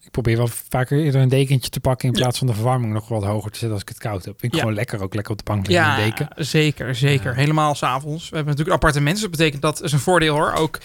ik 0.00 0.10
probeer 0.10 0.36
wel 0.36 0.48
vaker 0.68 0.98
eerder 1.04 1.20
een 1.20 1.28
dekentje 1.28 1.70
te 1.70 1.80
pakken... 1.80 2.08
in 2.08 2.14
Ja. 2.14 2.20
plaats 2.20 2.38
van 2.38 2.46
de 2.46 2.54
verwarming 2.54 2.92
nog 2.92 3.08
wat 3.08 3.24
hoger 3.24 3.50
te 3.50 3.58
zetten 3.58 3.72
als 3.72 3.82
ik 3.82 3.88
het 3.88 3.98
koud 3.98 4.24
heb. 4.24 4.40
Vind 4.40 4.42
ik 4.44 4.52
Ja. 4.54 4.58
gewoon 4.58 4.74
lekker, 4.74 5.02
ook 5.02 5.14
lekker 5.14 5.32
op 5.32 5.38
de 5.38 5.44
bank 5.44 5.66
liggen 5.66 5.86
Ja, 5.86 5.96
deken. 5.96 6.28
zeker, 6.36 6.94
zeker. 6.94 7.30
Ja. 7.30 7.36
Helemaal 7.36 7.74
s'avonds. 7.74 8.22
We 8.28 8.36
hebben 8.36 8.54
natuurlijk 8.54 8.68
een 8.68 8.74
appartement, 8.74 9.12
dus 9.12 9.22
dat 9.22 9.30
betekent 9.30 9.62
dat 9.62 9.82
is 9.82 9.92
een 9.92 9.98
voordeel 9.98 10.34
hoor. 10.34 10.52
Ook 10.52 10.78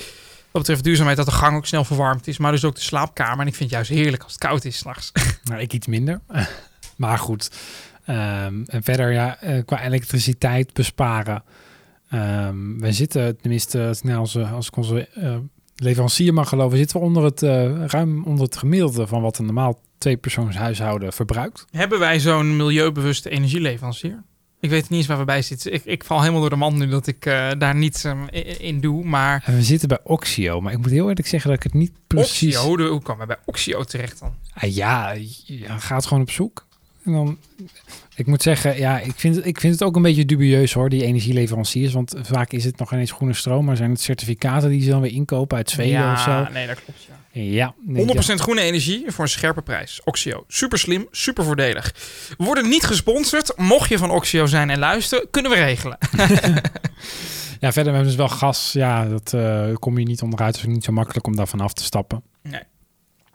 wat 0.52 0.62
betreft 0.62 0.84
duurzaamheid, 0.84 1.18
dat 1.18 1.26
de 1.26 1.32
gang 1.32 1.58
ook 1.58 1.66
snel 1.66 1.84
verwarmd 1.84 2.28
is. 2.28 2.38
Maar 2.38 2.52
dus 2.52 2.64
ook 2.66 2.76
de 2.76 2.82
slaapkamer. 2.82 3.40
En 3.40 3.48
ik 3.48 3.56
vind 3.56 3.70
het 3.72 3.80
juist 3.88 3.90
heerlijk 4.02 4.24
als 4.24 4.32
het 4.32 4.42
koud 4.42 4.66
is 4.66 4.78
s'nachts. 4.78 5.12
Nou, 5.44 5.62
ik 5.62 5.74
iets 5.74 5.88
minder. 5.88 6.20
Maar 6.98 7.18
goed. 7.18 7.50
Ehm, 8.08 8.64
en 8.66 8.84
verder, 8.84 9.12
ja, 9.12 9.42
eh, 9.42 9.66
qua 9.66 9.84
elektriciteit 9.84 10.74
besparen. 10.74 11.44
Ehm 12.10 12.80
we 12.80 12.92
zitten, 12.92 13.38
tenminste, 13.38 13.88
als, 13.88 14.02
nou, 14.02 14.20
als, 14.20 14.38
als 14.38 14.68
ik 14.68 14.76
onze 14.76 15.08
eh, 15.08 15.38
leverancier 15.76 16.34
mag 16.34 16.50
geloven, 16.50 16.78
zitten 16.78 17.00
we 17.00 17.06
onder 17.06 17.24
het, 17.24 17.44
eh, 17.44 17.86
ruim 17.86 18.24
onder 18.24 18.46
het 18.46 18.58
gemiddelde 18.58 19.08
van 19.08 19.22
wat 19.22 19.38
een 19.38 19.46
normaal 19.46 19.82
tweepersoonshuishouden 19.98 21.14
verbruikt. 21.14 21.66
hebben 21.72 22.00
wij 22.00 22.20
zo'n 22.20 22.56
milieubewuste 22.56 23.30
energieleverancier? 23.30 24.24
Ik 24.60 24.70
weet 24.70 24.90
niet 24.90 25.00
eens 25.00 25.08
waar 25.08 25.18
we 25.18 25.26
bij 25.26 25.42
zitten. 25.42 25.74
Ik, 25.74 25.86
ik 25.86 26.04
val 26.04 26.20
helemaal 26.20 26.42
door 26.42 26.50
de 26.50 26.56
mand 26.56 26.78
nu 26.78 26.88
dat 26.88 27.08
ik 27.08 27.24
daar 27.58 27.76
niets 27.76 28.04
ehm, 28.04 28.28
in, 28.60 28.80
doe. 28.80 29.04
Maar 29.04 29.44
En 29.46 29.56
we 29.56 29.64
zitten 29.64 29.88
bij 29.88 30.00
Oxio, 30.04 30.62
maar 30.62 30.74
ik 30.74 30.78
moet 30.78 30.90
heel 30.90 31.10
eerlijk 31.10 31.28
zeggen 31.28 31.50
dat 31.50 31.60
ik 31.60 31.72
het 31.72 31.74
niet 31.74 31.92
precies... 32.08 32.56
Oxio, 32.58 32.76
hoe, 32.76 32.88
hoe 32.88 33.02
komen 33.02 33.28
we 33.28 33.34
bij 33.34 33.44
Oxio 33.46 33.84
terecht 33.84 34.20
dan? 34.20 34.36
Ah, 34.54 34.76
ja, 34.76 35.12
je 35.46 35.66
gaat 35.78 36.06
gewoon 36.06 36.24
op 36.24 36.32
zoek. 36.32 36.67
En 37.08 37.14
dan, 37.14 37.38
ik 38.16 38.28
moet 38.28 38.42
zeggen, 38.42 38.78
ja, 38.78 39.00
ik 39.00 39.14
vind, 39.16 39.36
het- 39.36 39.46
ik 39.46 39.60
vind 39.60 39.74
het 39.74 39.84
ook 39.84 39.96
een 39.96 40.02
beetje 40.02 40.26
dubieus 40.26 40.74
hoor, 40.74 40.90
die 40.90 41.04
energieleveranciers. 41.04 41.94
Want 41.94 42.14
vaak 42.22 42.52
is 42.52 42.64
het 42.64 42.78
nog 42.78 42.92
ineens 42.94 43.12
groene 43.12 43.34
stroom, 43.34 43.66
maar 43.66 43.78
zijn 43.78 43.90
het 43.92 44.02
certificaten 44.02 44.70
die 44.70 44.82
ze 44.82 44.90
dan 44.90 45.02
weer 45.02 45.12
inkopen 45.12 45.58
uit 45.58 45.70
Zweden 45.70 45.92
ja, 45.94 46.14
of 46.14 46.20
zo. 46.20 46.54
nee, 46.54 46.68
dat 46.68 46.84
klopt. 46.84 47.04
Ja. 47.08 47.16
Ja, 47.32 47.74
100% 47.88 48.42
groene 48.42 48.62
energie 48.62 49.04
voor 49.08 49.24
een 49.24 49.30
scherpe 49.30 49.62
prijs. 49.62 50.02
Oxio. 50.04 50.44
Super 50.48 50.80
slim, 50.80 51.08
super 51.12 51.44
voordelig. 51.44 51.94
We 52.38 52.44
worden 52.44 52.70
niet 52.70 52.84
gesponsord. 52.84 53.54
Mocht 53.58 53.90
je 53.90 53.98
van 53.98 54.10
Oxio 54.12 54.46
zijn 54.46 54.70
en 54.70 54.80
luisteren, 54.80 55.28
kunnen 55.32 55.52
we 55.52 55.58
regelen. 55.58 55.98
Ja, 57.60 57.72
verder 57.72 57.94
hebben 57.94 58.12
we 58.12 58.18
dus 58.18 58.28
wel 58.28 58.38
gas. 58.38 58.72
Ja, 58.74 59.06
dat 59.06 59.34
eh, 59.34 59.74
kom 59.74 59.98
je 59.98 60.06
niet 60.06 60.22
onderuit. 60.22 60.52
Het 60.56 60.62
is 60.64 60.68
ook 60.70 60.74
niet 60.76 60.84
zo 60.84 60.92
makkelijk 60.92 61.28
om 61.28 61.36
daarvan 61.36 61.62
af 61.62 61.74
te 61.74 61.84
stappen. 61.84 62.24
Nee. 62.44 62.62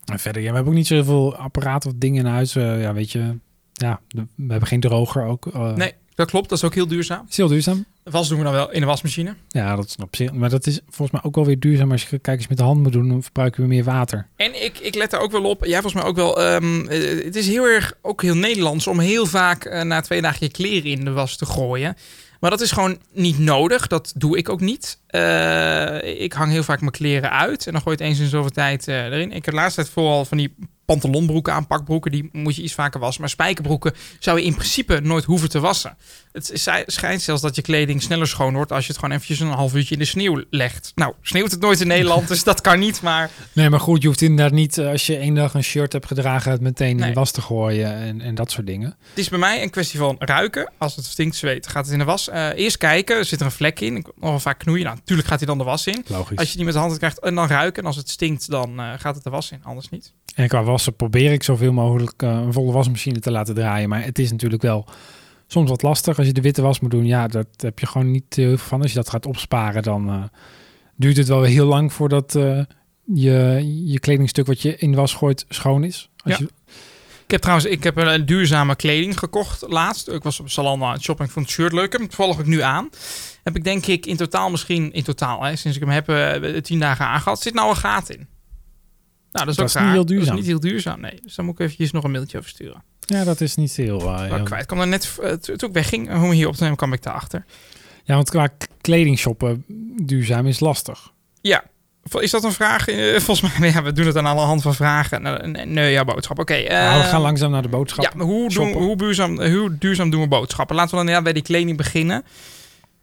En 0.05 0.19
verder, 0.19 0.43
ja, 0.43 0.49
we 0.49 0.55
hebben 0.55 0.73
ook 0.73 0.79
niet 0.79 0.87
zoveel 0.87 1.37
apparaten 1.37 1.91
of 1.91 1.97
dingen 1.99 2.25
in 2.25 2.31
huis. 2.31 2.57
Eh, 2.57 2.81
ja, 2.83 2.93
weet 2.95 3.11
je, 3.13 3.39
ja, 3.83 4.01
we 4.37 4.51
hebben 4.53 4.69
geen 4.69 4.81
droger 4.81 5.25
ook. 5.25 5.47
Eh, 5.47 5.75
Nee, 5.75 5.93
dat 6.15 6.31
klopt. 6.31 6.49
Dat 6.49 6.59
is 6.59 6.65
ook 6.65 6.75
heel 6.75 6.87
duurzaam. 6.87 7.27
Is 7.29 7.37
heel 7.37 7.49
duurzaam. 7.49 7.85
Was 8.03 8.29
doen 8.29 8.39
we 8.39 8.45
dan 8.45 8.53
wel 8.53 8.71
in 8.71 8.81
de 8.81 8.87
wasmachine. 8.87 9.35
Ja, 9.49 9.77
dat 9.77 9.85
is 9.87 9.97
op 10.03 10.17
zich. 10.17 10.33
Maar 10.33 10.51
dat 10.51 10.67
is 10.67 10.81
volgens 10.89 11.11
mij 11.11 11.21
ook 11.23 11.35
wel 11.35 11.47
weer 11.47 11.59
duurzaam. 11.59 11.91
Als 11.93 12.03
je 12.09 12.19
kijk 12.19 12.39
eens 12.39 12.49
met 12.49 12.59
de 12.59 12.65
hand 12.65 12.83
moet 12.83 12.93
doen, 12.93 13.09
dan 13.09 13.23
verbruiken 13.23 13.63
we 13.63 13.69
meer 13.69 13.85
water. 13.85 14.27
En 14.37 14.65
ik, 14.65 14.79
ik 14.79 14.95
let 14.95 15.11
daar 15.11 15.21
ook 15.21 15.33
wel 15.33 15.45
op. 15.45 15.65
Jij 15.65 15.81
volgens 15.81 16.03
mij 16.03 16.11
ook 16.11 16.17
wel. 16.17 16.43
ehm, 16.43 16.87
eh, 16.87 17.25
het 17.25 17.37
is 17.37 17.49
heel 17.49 17.65
erg 17.65 17.95
ook 18.03 18.23
heel 18.23 18.35
Nederlands 18.37 18.87
om 18.87 18.99
heel 18.99 19.27
vaak 19.27 19.65
eh, 19.65 19.83
na 19.83 20.01
twee 20.01 20.23
dagen 20.23 20.39
je 20.47 20.51
kleren 20.53 20.91
in 20.91 21.05
de 21.05 21.11
was 21.11 21.37
te 21.37 21.47
gooien. 21.47 21.97
Maar 22.41 22.51
dat 22.51 22.61
is 22.61 22.71
gewoon 22.71 22.99
niet 23.13 23.39
nodig. 23.39 23.87
Dat 23.87 24.13
doe 24.17 24.37
ik 24.39 24.49
ook 24.49 24.61
niet. 24.61 24.99
Ik 26.03 26.33
hang 26.33 26.51
heel 26.53 26.63
vaak 26.63 26.81
mijn 26.81 26.93
kleren 26.93 27.31
uit. 27.31 27.67
En 27.67 27.73
dan 27.73 27.83
gooi 27.83 27.97
je 27.97 28.03
het 28.03 28.13
eens 28.13 28.21
in 28.23 28.29
zoveel 28.29 28.51
tijd 28.51 28.89
erin. 28.89 29.29
Ik 29.33 29.45
heb 29.45 29.55
de 29.55 29.61
laatste 29.61 29.81
tijd 29.81 29.93
vooral 29.93 30.25
van 30.25 30.37
die 30.39 30.55
pantalonbroeken 30.85 31.53
aan, 31.53 31.67
pakbroeken. 31.67 32.11
Die 32.11 32.29
moet 32.33 32.57
je 32.57 32.63
iets 32.63 32.75
vaker 32.75 33.01
wassen. 33.01 33.21
Maar 33.21 33.31
spijkerbroeken 33.31 33.93
zou 34.19 34.39
je 34.39 34.45
in 34.45 34.55
principe 34.55 35.01
nooit 35.01 35.25
hoeven 35.25 35.49
te 35.49 35.61
wassen. 35.61 35.97
Het 36.33 36.51
schijnt 36.87 37.23
zelfs 37.23 37.43
dat 37.43 37.57
je 37.57 37.63
kleding 37.63 38.03
sneller 38.03 38.27
schoon 38.27 38.55
wordt... 38.55 38.73
als 38.73 38.87
je 38.87 38.93
het 38.93 39.01
gewoon 39.01 39.15
eventjes 39.15 39.41
een 39.41 39.49
half 39.49 39.75
uurtje 39.75 39.95
in 39.95 40.01
de 40.01 40.07
sneeuw 40.07 40.43
legt. 40.51 40.93
Nou, 40.95 41.15
sneeuwt 41.23 41.51
het 41.51 41.61
nooit 41.61 41.81
in 41.81 41.87
Nederland, 41.87 42.29
dus 42.29 42.45
dat 42.45 42.61
kan 42.61 42.79
niet. 42.79 43.03
Maar 43.03 43.31
Nee, 43.53 43.71
maar 43.71 43.81
goed, 43.81 44.01
je 44.03 44.07
hoeft 44.09 44.21
inderdaad 44.21 44.53
niet, 44.55 44.79
eh, 44.79 44.89
als 44.89 45.07
je 45.07 45.17
één 45.17 45.35
dag 45.35 45.55
een 45.55 45.63
shirt 45.65 45.93
hebt 45.93 46.07
gedragen, 46.07 46.51
het 46.53 46.61
meteen 46.61 46.89
in 46.91 46.97
Nee. 46.97 47.09
de 47.09 47.15
was 47.15 47.31
te 47.31 47.41
gooien 47.41 47.95
en, 47.95 48.21
en 48.21 48.35
dat 48.35 48.51
soort 48.51 48.67
dingen. 48.67 48.97
Het 49.09 49.19
is 49.19 49.29
bij 49.29 49.39
mij 49.39 49.63
een 49.63 49.71
kwestie 49.71 49.99
van 49.99 50.17
ruiken. 50.19 50.71
Als 50.79 50.97
het 50.97 51.05
stinkt, 51.05 51.37
zweet, 51.37 51.67
gaat 51.69 51.85
het 51.85 51.93
in 51.93 51.99
de 51.99 52.05
was. 52.05 52.29
Eh, 52.29 52.49
eerst 52.55 52.77
kijken, 52.77 53.27
zit 53.27 53.41
er 53.41 53.47
een 53.47 53.53
vlek 53.53 53.81
in? 53.81 53.97
Ik 53.97 54.07
wel 54.17 54.41
vaak 54.41 54.59
knoeien. 54.59 54.85
Nou, 54.85 54.97
natuurlijk 54.97 55.29
gaat 55.29 55.39
hij 55.39 55.47
dan 55.49 55.59
de 55.59 55.65
was 55.65 55.87
in. 55.87 56.05
Logisch. 56.07 56.39
Als 56.39 56.51
je 56.51 56.57
die 56.57 56.65
met 56.65 56.75
de 56.75 56.81
hand 56.81 56.97
krijgt 56.99 57.21
en 57.21 57.35
dan 57.35 57.47
ruiken. 57.47 57.83
En 57.83 57.89
als 57.89 57.97
het 57.97 58.11
stinkt, 58.11 58.51
dan 58.51 58.81
eh, 58.81 58.93
gaat 58.99 59.15
het 59.15 59.25
de 59.25 59.31
was 59.31 59.51
in. 59.51 59.61
Anders 59.65 59.89
niet. 59.89 60.13
En 60.35 60.49
qua 60.49 60.63
wassen 60.73 60.97
probeer 60.97 61.33
ik 61.33 61.43
zoveel 61.43 61.73
mogelijk 61.73 62.23
eh, 62.23 62.29
een 62.31 62.53
volle 62.53 62.73
wasmachine 62.73 63.19
te 63.19 63.31
laten 63.31 63.55
draaien. 63.55 63.89
Maar 63.89 64.05
het 64.05 64.19
is 64.19 64.31
natuurlijk 64.31 64.63
wel 64.63 64.87
soms 65.47 65.71
wat 65.71 65.83
lastig 65.83 66.19
als 66.19 66.27
je 66.27 66.33
de 66.33 66.41
witte 66.41 66.63
was 66.63 66.81
moet 66.81 66.91
doen. 66.91 67.07
Ja, 67.07 67.27
dat 67.27 67.47
heb 67.57 67.79
je 67.79 67.87
gewoon 67.87 68.11
niet 68.11 68.35
heel 68.35 68.47
veel 68.49 68.57
van. 68.69 68.83
Als 68.83 68.91
je 68.91 68.97
dat 68.97 69.09
gaat 69.11 69.27
opsparen, 69.27 69.83
dan 69.83 70.09
eh, 70.09 70.23
duurt 70.97 71.17
het 71.17 71.29
wel 71.29 71.41
weer 71.41 71.51
heel 71.51 71.67
lang 71.67 71.93
voordat 71.93 72.35
eh, 72.35 72.61
je, 73.15 73.63
je 73.85 74.01
kledingstuk 74.01 74.47
wat 74.47 74.63
je 74.63 74.77
in 74.77 74.91
de 74.91 74.97
was 74.97 75.15
gooit 75.15 75.45
schoon 75.49 75.85
is. 75.85 76.11
Als 76.25 76.39
Ja. 76.39 76.39
je, 76.41 76.73
Ik 77.25 77.31
heb 77.31 77.41
trouwens 77.41 77.67
ik 77.69 77.85
heb 77.85 77.97
een 77.97 78.27
duurzame 78.27 78.77
kleding 78.77 79.19
gekocht 79.19 79.65
laatst. 79.69 80.09
Ik 80.09 80.23
was 80.23 80.41
op 80.41 80.51
Zalando 80.51 80.85
aan 80.85 80.93
het 80.93 81.03
shoppen. 81.03 81.25
Ik 81.25 81.31
vond 81.31 81.47
het 81.47 81.55
shirt 81.55 81.73
leuk. 81.73 81.85
Ik 81.85 81.93
heb 81.93 82.01
hem 82.01 82.11
toevallig 82.11 82.39
ook 82.39 82.47
nu 82.47 82.61
aan. 82.61 82.89
Heb 83.43 83.57
ik 83.57 83.65
denk 83.65 83.87
ik 83.87 84.07
in 84.07 84.17
totaal 84.17 84.51
misschien... 84.51 84.93
In 84.93 85.03
totaal, 85.03 85.43
hè, 85.43 85.57
sinds 85.57 85.77
ik 85.77 85.83
hem 85.83 85.93
heb, 85.93 86.09
eh, 86.09 86.61
tien 86.61 86.79
dagen 86.79 87.07
aangehad. 87.07 87.41
Zit 87.41 87.55
nou 87.55 87.69
een 87.71 87.77
gaat 87.77 88.11
in. 88.11 88.27
Nou, 89.33 89.47
dat 89.47 89.49
is 89.49 89.57
Dat 89.57 89.59
ook 89.59 89.75
is 89.75 89.81
niet 89.83 89.93
heel 89.93 90.07
duurzaam. 90.07 90.27
Dat 90.37 90.45
is 90.45 90.51
niet 90.51 90.61
heel 90.63 90.71
duurzaam, 90.71 91.01
nee. 91.01 91.21
Dus 91.23 91.35
daar 91.35 91.45
moet 91.45 91.55
ik 91.55 91.61
eventjes 91.61 91.91
nog 91.91 92.05
een 92.05 92.11
mailtje 92.11 92.39
over 92.39 92.51
sturen. 92.51 92.83
ja, 93.01 93.25
dat 93.25 93.41
is 93.41 93.55
niet 93.57 93.77
heel... 93.77 94.01
eh, 94.01 94.21
heel- 94.35 94.43
kwijt. 94.43 94.63
Ik 94.63 94.67
kwam 94.69 94.81
er 94.81 94.87
net, 94.89 95.19
eh, 95.23 95.33
toen 95.33 95.69
ik 95.69 95.75
wegging, 95.75 96.13
om 96.15 96.31
hier 96.31 96.49
op 96.49 96.55
te 96.55 96.63
nemen, 96.63 96.77
kwam 96.77 96.93
ik 96.93 97.03
daarachter. 97.03 97.45
Ja, 98.05 98.15
want 98.15 98.31
qua 98.31 98.47
k- 98.47 98.67
kleding 98.81 99.19
shoppen 99.19 99.65
duurzaam 100.03 100.47
is 100.47 100.61
lastig. 100.61 101.11
Ja. 101.41 101.65
Is 102.19 102.31
dat 102.31 102.45
een 102.45 102.53
vraag? 102.53 102.89
Eh, 102.89 103.21
Volgens 103.21 103.59
mij, 103.59 103.71
ja, 103.73 103.83
we 103.83 103.93
doen 103.93 104.07
het 104.07 104.17
aan 104.17 104.27
alle 104.27 104.41
hand 104.41 104.63
van 104.63 104.75
vragen. 104.75 105.23
Nou, 105.23 105.47
Nee, 105.47 105.67
nee, 105.67 105.93
ja, 105.93 106.05
boodschap. 106.05 106.39
Oké. 106.39 106.53
Nou, 106.53 106.99
we 106.99 107.05
eh, 107.05 107.09
gaan 107.09 107.21
langzaam 107.21 107.51
naar 107.51 107.63
de 107.63 107.69
boodschap. 107.69 108.05
Ja, 108.05 108.25
hoe, 108.25 108.49
doen, 108.51 108.73
hoe, 108.73 108.97
duurzaam, 108.97 109.41
hoe 109.43 109.79
duurzaam 109.79 110.11
doen 110.11 110.21
we 110.21 110.29
boodschappen? 110.29 110.77
Laten 110.77 110.99
we 110.99 111.05
dan 111.05 111.15
ja, 111.15 111.23
bij 111.23 111.33
die 111.33 111.43
kleding 111.43 111.77
beginnen. 111.77 112.25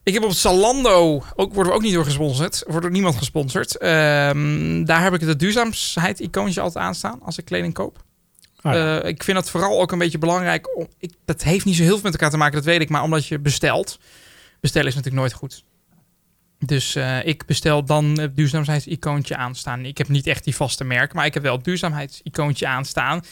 Ik 0.04 0.14
heb 0.14 0.24
op 0.24 0.32
Zalando, 0.32 1.24
ook, 1.36 1.54
worden 1.54 1.72
we 1.72 1.78
ook 1.78 1.84
niet 1.84 1.94
door 1.94 2.06
gesponsord, 2.06 2.64
wordt 2.68 2.82
door 2.82 2.92
niemand 2.92 3.16
gesponsord. 3.16 3.78
Ehm, 3.78 4.84
daar 4.84 5.04
heb 5.04 5.14
ik 5.14 5.22
het 5.22 5.40
duurzaamheid-icoontje 5.40 6.62
altijd 6.62 6.86
aanstaan 6.86 7.22
als 7.24 7.38
ik 7.38 7.46
kleding 7.46 7.74
koop. 7.74 8.04
Ah, 8.62 8.74
ja. 8.74 9.00
Eh, 9.00 9.10
ik 9.10 9.24
vind 9.24 9.38
dat 9.38 9.50
vooral 9.50 9.82
ook 9.82 9.92
een 9.92 9.98
beetje 9.98 10.18
belangrijk. 10.18 10.78
Om, 10.78 10.88
ik, 10.98 11.14
dat 11.26 11.44
heeft 11.44 11.66
niet 11.66 11.76
zo 11.76 11.84
heel 11.84 11.94
veel 11.94 12.04
met 12.04 12.14
elkaar 12.14 12.30
te 12.30 12.38
maken, 12.38 12.56
dat 12.56 12.66
weet 12.66 12.82
ik. 12.82 12.90
Maar 12.90 13.04
omdat 13.04 13.26
je 13.26 13.40
bestelt. 13.40 14.00
Bestellen 14.60 14.88
is 14.88 14.96
natuurlijk 14.96 15.22
nooit 15.22 15.34
goed. 15.34 15.64
Dus 16.60 16.96
eh, 16.96 17.26
ik 17.26 17.46
bestel 17.46 17.86
dan 17.86 18.20
het 18.20 18.36
duurzaamheidsicoontje 18.36 19.36
aanstaan. 19.36 19.86
Ik 19.86 19.98
heb 19.98 20.08
niet 20.08 20.28
echt 20.28 20.44
die 20.44 20.56
vaste 20.56 20.84
merk, 20.84 21.14
maar 21.14 21.26
ik 21.26 21.34
heb 21.34 21.44
wel 21.44 21.56
het 21.56 21.64
duurzaamheidsicoontje 21.64 22.68
aanstaan. 22.68 23.24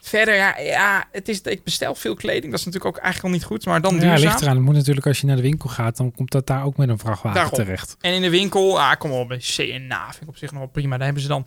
Verder, 0.00 0.34
ja, 0.34 0.58
ja 0.58 1.08
het 1.12 1.28
is, 1.28 1.40
ik 1.40 1.64
bestel 1.64 1.94
veel 1.94 2.14
kleding. 2.14 2.50
Dat 2.50 2.60
is 2.60 2.66
natuurlijk 2.66 2.96
ook 2.96 3.02
eigenlijk 3.02 3.34
al 3.34 3.40
niet 3.40 3.48
goed. 3.48 3.64
Maar 3.64 3.80
dan 3.80 3.94
ja, 3.94 4.00
duurzaam. 4.00 4.20
ligt 4.20 4.40
eraan. 4.40 4.56
Het 4.56 4.64
moet 4.64 4.74
natuurlijk 4.74 5.06
als 5.06 5.20
je 5.20 5.26
naar 5.26 5.36
de 5.36 5.42
winkel 5.42 5.68
gaat, 5.68 5.96
dan 5.96 6.12
komt 6.12 6.30
dat 6.30 6.46
daar 6.46 6.64
ook 6.64 6.76
met 6.76 6.88
een 6.88 6.98
vrachtwagen 6.98 7.40
Daarom. 7.40 7.54
terecht. 7.54 7.96
En 8.00 8.12
in 8.12 8.22
de 8.22 8.30
winkel, 8.30 8.80
ah, 8.80 8.96
kom 8.98 9.10
op, 9.10 9.28
bij 9.28 9.38
CNA 9.38 10.04
vind 10.10 10.22
ik 10.22 10.28
op 10.28 10.36
zich 10.36 10.50
nog 10.50 10.60
wel 10.60 10.68
prima. 10.68 10.96
Daar 10.96 11.04
hebben 11.04 11.22
ze 11.22 11.28
dan 11.28 11.46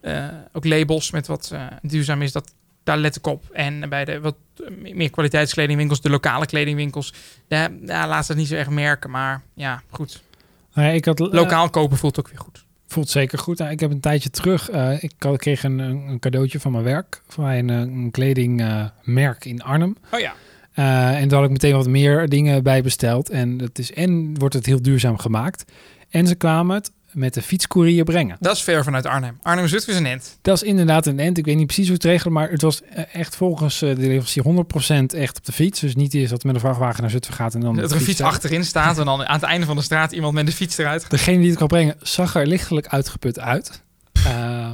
eh, 0.00 0.26
ook 0.52 0.64
labels 0.64 1.10
met 1.10 1.26
wat 1.26 1.50
eh, 1.52 1.66
duurzaam 1.82 2.22
is. 2.22 2.32
Dat, 2.32 2.54
daar 2.84 2.96
let 2.96 3.16
ik 3.16 3.26
op. 3.26 3.44
En 3.52 3.88
bij 3.88 4.04
de 4.04 4.20
wat 4.20 4.36
eh, 4.56 4.94
meer 4.94 5.10
kwaliteitskledingwinkels, 5.10 6.00
de 6.00 6.10
lokale 6.10 6.46
kledingwinkels, 6.46 7.12
daar, 7.48 7.70
daar 7.80 8.08
laat 8.08 8.26
ze 8.26 8.32
het 8.32 8.40
niet 8.40 8.50
zo 8.50 8.54
erg 8.54 8.68
merken. 8.68 9.10
Maar 9.10 9.42
ja, 9.54 9.82
goed. 9.90 10.22
Nou 10.74 10.88
ja, 10.88 10.94
ik 10.94 11.04
had, 11.04 11.18
Lokaal 11.18 11.70
kopen 11.70 11.96
voelt 11.96 12.18
ook 12.18 12.28
weer 12.28 12.38
goed. 12.38 12.63
Voelt 12.94 13.10
zeker 13.10 13.38
goed. 13.38 13.58
Nou, 13.58 13.70
ik 13.70 13.80
heb 13.80 13.90
een 13.90 14.00
tijdje 14.00 14.30
terug, 14.30 14.70
eh, 14.70 15.02
ik 15.02 15.12
kreeg 15.36 15.62
een, 15.62 15.78
een 15.78 16.18
cadeautje 16.18 16.60
van 16.60 16.72
mijn 16.72 16.84
werk. 16.84 17.22
Van 17.28 17.44
een, 17.44 17.70
eh, 17.70 17.76
een 17.76 18.10
kledingmerk 18.10 19.44
in 19.44 19.62
Arnhem. 19.62 19.96
Oh 20.10 20.20
ja. 20.20 20.34
Eh, 20.72 21.20
en 21.20 21.28
daar 21.28 21.38
had 21.38 21.46
ik 21.46 21.52
meteen 21.52 21.74
wat 21.74 21.88
meer 21.88 22.28
dingen 22.28 22.62
bij 22.62 22.82
besteld. 22.82 23.30
En, 23.30 23.58
het 23.58 23.78
is, 23.78 23.92
en 23.92 24.38
wordt 24.38 24.54
het 24.54 24.66
heel 24.66 24.82
duurzaam 24.82 25.18
gemaakt. 25.18 25.64
En 26.10 26.26
ze 26.26 26.34
kwamen 26.34 26.76
het 26.76 26.90
met 27.14 27.34
de 27.34 27.42
fietscourier 27.42 28.04
brengen. 28.04 28.36
Dat 28.40 28.56
is 28.56 28.62
ver 28.62 28.84
vanuit 28.84 29.06
Arnhem. 29.06 29.38
Arnhem-Zutphen 29.42 29.92
is 29.92 29.98
een 29.98 30.06
end. 30.06 30.38
Dat 30.42 30.56
is 30.56 30.62
inderdaad 30.62 31.06
een 31.06 31.20
end. 31.20 31.38
Ik 31.38 31.44
weet 31.44 31.56
niet 31.56 31.66
precies 31.66 31.86
hoe 31.86 31.94
het 31.94 32.04
regelen, 32.04 32.32
maar 32.32 32.50
het 32.50 32.62
was 32.62 32.82
eh, 32.82 33.04
echt 33.12 33.36
volgens 33.36 33.82
eh, 33.82 33.88
de 33.88 34.00
leverancier 34.00 34.42
100% 35.12 35.16
echt 35.18 35.36
op 35.36 35.44
de 35.44 35.52
fiets. 35.52 35.80
Dus 35.80 35.94
niet 35.94 36.14
eerst 36.14 36.30
dat 36.30 36.42
het 36.42 36.44
met 36.46 36.54
een 36.54 36.60
vrachtwagen 36.60 37.00
naar 37.00 37.10
Zutphen 37.10 37.34
gaat 37.34 37.54
en 37.54 37.60
dan... 37.60 37.76
Dat 37.76 37.90
er 37.90 37.96
een 37.96 38.02
fiets 38.02 38.20
achterin 38.20 38.64
staat 38.64 38.98
en 38.98 39.04
dan 39.04 39.26
aan 39.26 39.34
het 39.34 39.42
einde 39.42 39.66
van 39.66 39.76
de 39.76 39.82
straat 39.82 40.12
iemand 40.12 40.34
met 40.34 40.46
de 40.46 40.52
fiets 40.52 40.78
eruit. 40.78 41.10
Degene 41.10 41.38
die 41.38 41.48
het 41.48 41.58
kan 41.58 41.68
brengen 41.68 41.96
zag 42.02 42.34
er 42.34 42.46
lichtelijk 42.46 42.86
uitgeput 42.86 43.38
uit. 43.38 43.82
Eh, 44.24 44.70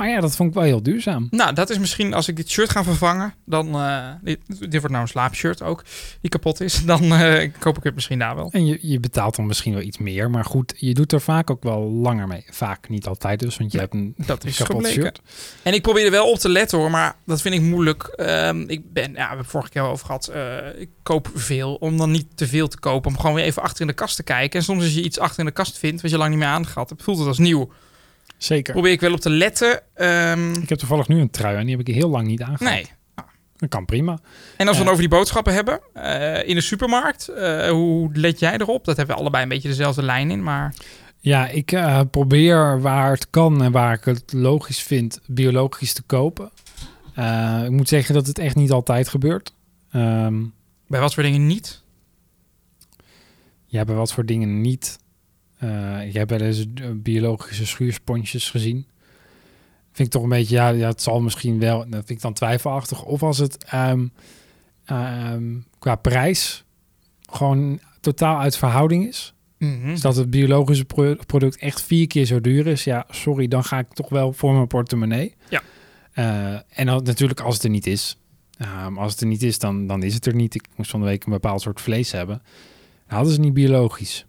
maar 0.00 0.08
ja, 0.08 0.20
dat 0.20 0.36
vond 0.36 0.48
ik 0.48 0.54
wel 0.54 0.64
heel 0.64 0.82
duurzaam. 0.82 1.26
Nou, 1.30 1.52
dat 1.54 1.70
is 1.70 1.78
misschien 1.78 2.14
als 2.14 2.28
ik 2.28 2.36
dit 2.36 2.50
shirt 2.50 2.70
ga 2.70 2.84
vervangen, 2.84 3.34
dan. 3.46 3.74
eh, 3.74 4.08
dit, 4.22 4.38
dit 4.46 4.72
wordt 4.72 4.88
nou 4.90 5.02
een 5.02 5.08
slaapshirt 5.08 5.62
ook, 5.62 5.84
die 6.20 6.30
kapot 6.30 6.60
is. 6.60 6.84
Dan 6.90 7.12
eh, 7.12 7.50
koop 7.58 7.76
ik 7.78 7.82
het 7.84 7.94
misschien 7.94 8.18
daar 8.18 8.34
wel. 8.34 8.48
En 8.52 8.66
je, 8.66 8.78
je 8.82 9.00
betaalt 9.00 9.36
dan 9.36 9.46
misschien 9.46 9.72
wel 9.72 9.82
iets 9.82 9.98
meer. 9.98 10.30
Maar 10.30 10.44
goed, 10.44 10.74
je 10.76 10.94
doet 10.94 11.12
er 11.12 11.20
vaak 11.20 11.50
ook 11.50 11.62
wel 11.62 11.80
langer 11.90 12.26
mee. 12.26 12.44
Vaak, 12.50 12.88
niet 12.88 13.06
altijd 13.06 13.40
dus, 13.40 13.56
want 13.56 13.72
je 13.72 13.78
hebt 13.78 13.94
een 13.94 14.14
Dat 14.16 14.44
is 14.44 14.56
kapot 14.56 14.74
gebleken. 14.76 15.02
shirt. 15.02 15.20
En 15.62 15.74
ik 15.74 15.82
probeer 15.82 16.04
er 16.04 16.10
wel 16.10 16.30
op 16.30 16.38
te 16.38 16.48
letten 16.48 16.78
hoor, 16.78 16.90
maar 16.90 17.16
dat 17.26 17.40
vind 17.42 17.54
ik 17.54 17.60
moeilijk. 17.60 18.02
Ehm, 18.02 18.60
ik 18.66 18.92
ben, 18.92 19.04
ja, 19.04 19.12
we 19.12 19.20
hebben 19.20 19.38
het 19.38 19.46
vorige 19.46 19.70
keer 19.70 19.82
al 19.82 19.90
over 19.90 20.06
gehad. 20.06 20.26
eh, 20.26 20.80
ik 20.80 20.88
koop 21.02 21.30
veel 21.34 21.74
om 21.74 21.96
dan 21.96 22.10
niet 22.10 22.26
te 22.34 22.46
veel 22.46 22.68
te 22.68 22.78
kopen. 22.78 23.10
Om 23.10 23.18
gewoon 23.18 23.34
weer 23.34 23.44
even 23.44 23.62
achter 23.62 23.80
in 23.80 23.86
de 23.86 23.92
kast 23.92 24.16
te 24.16 24.22
kijken. 24.22 24.58
En 24.58 24.64
soms 24.64 24.82
als 24.82 24.94
je 24.94 25.02
iets 25.02 25.18
achter 25.18 25.38
in 25.38 25.44
de 25.46 25.52
kast 25.52 25.78
vindt 25.78 26.02
wat 26.02 26.10
je 26.10 26.16
lang 26.18 26.30
niet 26.30 26.38
meer 26.38 26.48
aangehad 26.48 26.88
hebt, 26.88 27.02
voelt 27.02 27.18
het 27.18 27.26
als 27.28 27.38
nieuw. 27.38 27.70
Zeker. 28.42 28.72
Probeer 28.72 28.92
ik 28.92 29.00
wel 29.00 29.12
op 29.12 29.20
te 29.20 29.30
letten. 29.30 29.80
Ehm, 29.94 30.52
Ik 30.52 30.68
heb 30.68 30.78
toevallig 30.78 31.08
nu 31.08 31.20
een 31.20 31.30
trui 31.30 31.56
en 31.56 31.66
die 31.66 31.76
heb 31.76 31.88
ik 31.88 31.94
heel 31.94 32.08
lang 32.08 32.26
niet 32.26 32.42
aangehad. 32.42 32.72
nee. 32.74 32.86
Dat 33.56 33.68
kan 33.68 33.84
prima. 33.84 34.18
En 34.56 34.66
als 34.68 34.76
we 34.76 34.82
Ja. 34.82 34.88
dan 34.88 34.88
over 34.88 35.08
die 35.08 35.08
boodschappen 35.18 35.54
hebben, 35.54 35.80
eh, 35.92 36.48
in 36.48 36.54
de 36.54 36.60
supermarkt, 36.60 37.28
eh, 37.28 37.68
hoe 37.70 38.10
let 38.12 38.38
jij 38.38 38.52
erop? 38.58 38.84
Dat 38.84 38.96
hebben 38.96 39.14
we 39.14 39.20
allebei 39.20 39.42
een 39.42 39.48
beetje 39.48 39.68
dezelfde 39.68 40.02
lijn 40.02 40.30
in, 40.30 40.42
maar 40.42 40.74
Ja, 41.22 41.48
ik 41.48 41.72
eh, 41.72 42.00
probeer 42.10 42.80
waar 42.80 43.10
het 43.10 43.30
kan 43.30 43.62
en 43.62 43.72
waar 43.72 43.94
ik 43.94 44.04
het 44.04 44.32
logisch 44.32 44.82
vind, 44.82 45.20
biologisch 45.26 45.92
te 45.92 46.02
kopen. 46.02 46.50
Eh, 47.14 47.60
ik 47.64 47.70
moet 47.70 47.88
zeggen 47.88 48.14
dat 48.14 48.26
het 48.26 48.38
echt 48.38 48.54
niet 48.56 48.70
altijd 48.70 49.08
gebeurt. 49.08 49.54
Ehm 49.92 50.42
bij 50.86 51.00
wat 51.00 51.14
voor 51.14 51.22
dingen 51.22 51.46
niet? 51.46 51.82
jij 53.66 53.80
hebt 53.80 53.92
wat 53.92 54.12
voor 54.12 54.26
dingen 54.26 54.60
niet. 54.60 54.98
Eh 55.60 56.06
ik 56.06 56.12
heb 56.14 56.30
wel 56.30 56.40
eens 56.40 56.66
biologische 56.94 57.66
schuursponsjes 57.66 58.50
gezien. 58.50 58.86
Vind 59.92 60.08
ik 60.08 60.14
toch 60.14 60.22
een 60.22 60.28
beetje, 60.28 60.54
ja, 60.54 60.68
ja, 60.68 60.88
het 60.88 61.02
zal 61.02 61.20
misschien 61.20 61.58
wel, 61.58 61.78
dat 61.78 61.88
vind 61.92 62.10
ik 62.10 62.20
dan 62.20 62.32
twijfelachtig. 62.32 63.04
Of 63.04 63.22
als 63.22 63.38
het 63.38 63.64
ehm, 63.64 64.06
ehm, 64.84 65.44
qua 65.78 65.94
prijs 65.94 66.64
gewoon 67.30 67.80
totaal 68.00 68.38
uit 68.40 68.56
verhouding 68.56 69.06
is. 69.08 69.34
Mhm. 69.58 69.86
Dus 69.86 70.00
dat 70.00 70.16
het 70.16 70.30
biologische 70.30 70.84
pro- 70.84 71.16
product 71.26 71.56
echt 71.56 71.82
vier 71.82 72.06
keer 72.06 72.24
zo 72.24 72.40
duur 72.40 72.66
is. 72.66 72.84
Ja, 72.84 73.06
sorry, 73.10 73.48
dan 73.48 73.64
ga 73.64 73.78
ik 73.78 73.88
toch 73.92 74.08
wel 74.08 74.32
voor 74.32 74.52
mijn 74.54 74.66
portemonnee. 74.66 75.34
Ja. 75.48 75.62
Eh, 76.12 76.52
en 76.78 76.86
dan, 76.86 77.02
natuurlijk 77.02 77.40
als 77.40 77.54
het 77.54 77.64
er 77.64 77.70
niet 77.70 77.86
is. 77.86 78.16
Ehm, 78.58 78.98
als 78.98 79.12
het 79.12 79.20
er 79.20 79.26
niet 79.26 79.42
is, 79.42 79.58
dan, 79.58 79.86
dan 79.86 80.02
is 80.02 80.14
het 80.14 80.26
er 80.26 80.34
niet. 80.34 80.54
Ik 80.54 80.64
moest 80.76 80.90
van 80.90 81.00
de 81.00 81.06
week 81.06 81.24
een 81.24 81.32
bepaald 81.32 81.60
soort 81.60 81.80
vlees 81.80 82.12
hebben. 82.12 82.42
Dan 83.06 83.16
hadden 83.16 83.34
ze 83.34 83.40
niet 83.40 83.54
biologisch. 83.54 84.26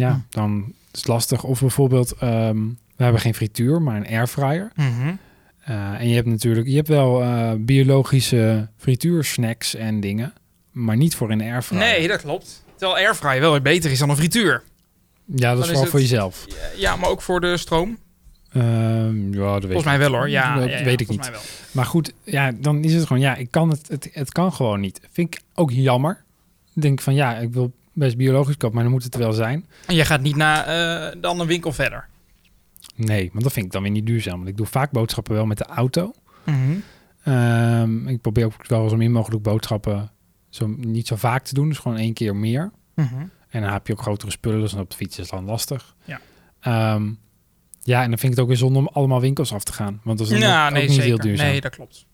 Ja, 0.00 0.10
Hm. 0.12 0.18
dan 0.30 0.72
is 0.92 0.98
het 0.98 1.08
lastig. 1.08 1.44
Of 1.44 1.60
bijvoorbeeld, 1.60 2.12
ehm, 2.12 2.56
we 2.96 3.02
hebben 3.02 3.20
geen 3.20 3.34
frituur, 3.34 3.82
maar 3.82 3.96
een 3.96 4.06
airfryer. 4.06 4.70
Mhm. 4.74 5.14
Eh, 5.60 6.00
en 6.00 6.08
je 6.08 6.14
hebt 6.14 6.26
natuurlijk, 6.26 6.66
je 6.66 6.76
hebt 6.76 6.88
wel 6.88 7.22
eh, 7.22 7.52
biologische 7.58 8.68
frituursnacks 8.76 9.74
en 9.74 10.00
dingen. 10.00 10.32
Maar 10.70 10.96
niet 10.96 11.14
voor 11.14 11.28
de 11.28 11.44
airfryer. 11.44 11.80
Nee, 11.82 12.08
dat 12.08 12.20
klopt. 12.20 12.62
Terwijl 12.76 12.98
airfryer 13.06 13.40
wel 13.40 13.50
weer 13.50 13.62
beter 13.62 13.90
is 13.90 13.98
dan 13.98 14.10
een 14.10 14.16
frituur. 14.16 14.62
Ja, 15.24 15.48
dat 15.54 15.58
dan 15.58 15.62
is 15.66 15.70
wel 15.70 15.80
het- 15.80 15.90
voor 15.90 16.00
jezelf. 16.00 16.46
Ja, 16.76 16.96
maar 16.96 17.08
ook 17.08 17.22
voor 17.22 17.40
de 17.40 17.56
stroom. 17.56 17.98
Ehm, 18.52 19.32
ja, 19.34 19.40
dat 19.52 19.52
weet 19.52 19.62
Volgens 19.62 19.84
mij 19.84 19.98
wel 19.98 20.12
hoor. 20.12 20.28
Ja, 20.28 20.58
dat 20.58 20.68
ja, 20.70 20.78
ja, 20.78 20.84
weet 20.84 21.00
ik 21.00 21.08
niet. 21.08 21.30
Maar 21.72 21.84
goed, 21.86 22.12
ja, 22.24 22.52
dan 22.52 22.84
is 22.84 22.92
het 22.94 23.06
gewoon, 23.06 23.22
ja, 23.22 23.36
ik 23.36 23.50
kan 23.50 23.70
het, 23.70 23.88
het, 23.88 24.08
het 24.12 24.32
kan 24.32 24.52
gewoon 24.52 24.80
niet. 24.80 25.00
Vind 25.12 25.34
ik 25.34 25.40
ook 25.54 25.70
jammer. 25.70 26.22
Ik 26.74 26.82
denk 26.82 27.00
van, 27.00 27.14
ja, 27.14 27.36
ik 27.36 27.52
wil 27.52 27.72
best 28.00 28.16
biologisch 28.16 28.56
kopen, 28.56 28.74
maar 28.74 28.84
dan 28.84 28.92
moet 28.92 29.04
het 29.04 29.14
er 29.14 29.20
wel 29.20 29.32
zijn. 29.32 29.66
En 29.86 29.94
je 29.94 30.04
gaat 30.04 30.20
niet 30.20 30.36
naar 30.36 30.64
eh, 30.66 31.20
dan 31.20 31.40
een 31.40 31.46
winkel 31.46 31.72
verder. 31.72 32.08
Nee, 32.96 33.30
want 33.32 33.44
dat 33.44 33.52
vind 33.52 33.66
ik 33.66 33.72
dan 33.72 33.82
weer 33.82 33.90
niet 33.90 34.06
duurzaam. 34.06 34.36
Want 34.36 34.48
ik 34.48 34.56
doe 34.56 34.66
vaak 34.66 34.90
boodschappen 34.90 35.34
wel 35.34 35.46
met 35.46 35.58
de 35.58 35.64
auto. 35.64 36.12
Mhm. 36.44 36.56
Ehm, 37.22 38.08
ik 38.08 38.20
probeer 38.20 38.44
ook 38.44 38.66
wel 38.66 38.88
zo 38.88 38.96
min 38.96 39.12
mogelijk 39.12 39.42
boodschappen 39.42 40.10
zo, 40.48 40.66
niet 40.66 41.06
zo 41.06 41.16
vaak 41.16 41.44
te 41.44 41.54
doen. 41.54 41.68
Dus 41.68 41.78
gewoon 41.78 41.96
één 41.98 42.12
keer 42.12 42.36
meer. 42.36 42.70
Mhm. 42.94 43.14
En 43.48 43.62
dan 43.62 43.72
heb 43.72 43.86
je 43.86 43.92
ook 43.92 44.00
grotere 44.02 44.30
spullen, 44.30 44.60
dus 44.60 44.74
op 44.74 44.90
de 44.90 44.96
fiets 44.96 45.18
is 45.18 45.28
dan 45.28 45.44
lastig. 45.44 45.94
Ja. 46.04 46.20
Ehm, 46.60 47.10
ja, 47.82 48.02
en 48.02 48.08
dan 48.08 48.18
vind 48.18 48.22
ik 48.22 48.30
het 48.30 48.40
ook 48.40 48.48
weer 48.48 48.56
zonde 48.56 48.78
om 48.78 48.88
allemaal 48.92 49.20
winkels 49.20 49.52
af 49.52 49.64
te 49.64 49.72
gaan. 49.72 50.00
Want 50.04 50.18
dat 50.18 50.30
is 50.30 50.38
Ja, 50.38 50.66
ook, 50.66 50.72
nee, 50.72 50.82
ook 50.82 50.88
niet 50.88 51.00
heel 51.00 51.18
duurzaam. 51.18 51.46
Nee, 51.46 51.60
dat 51.60 51.74
klopt. 51.74 52.06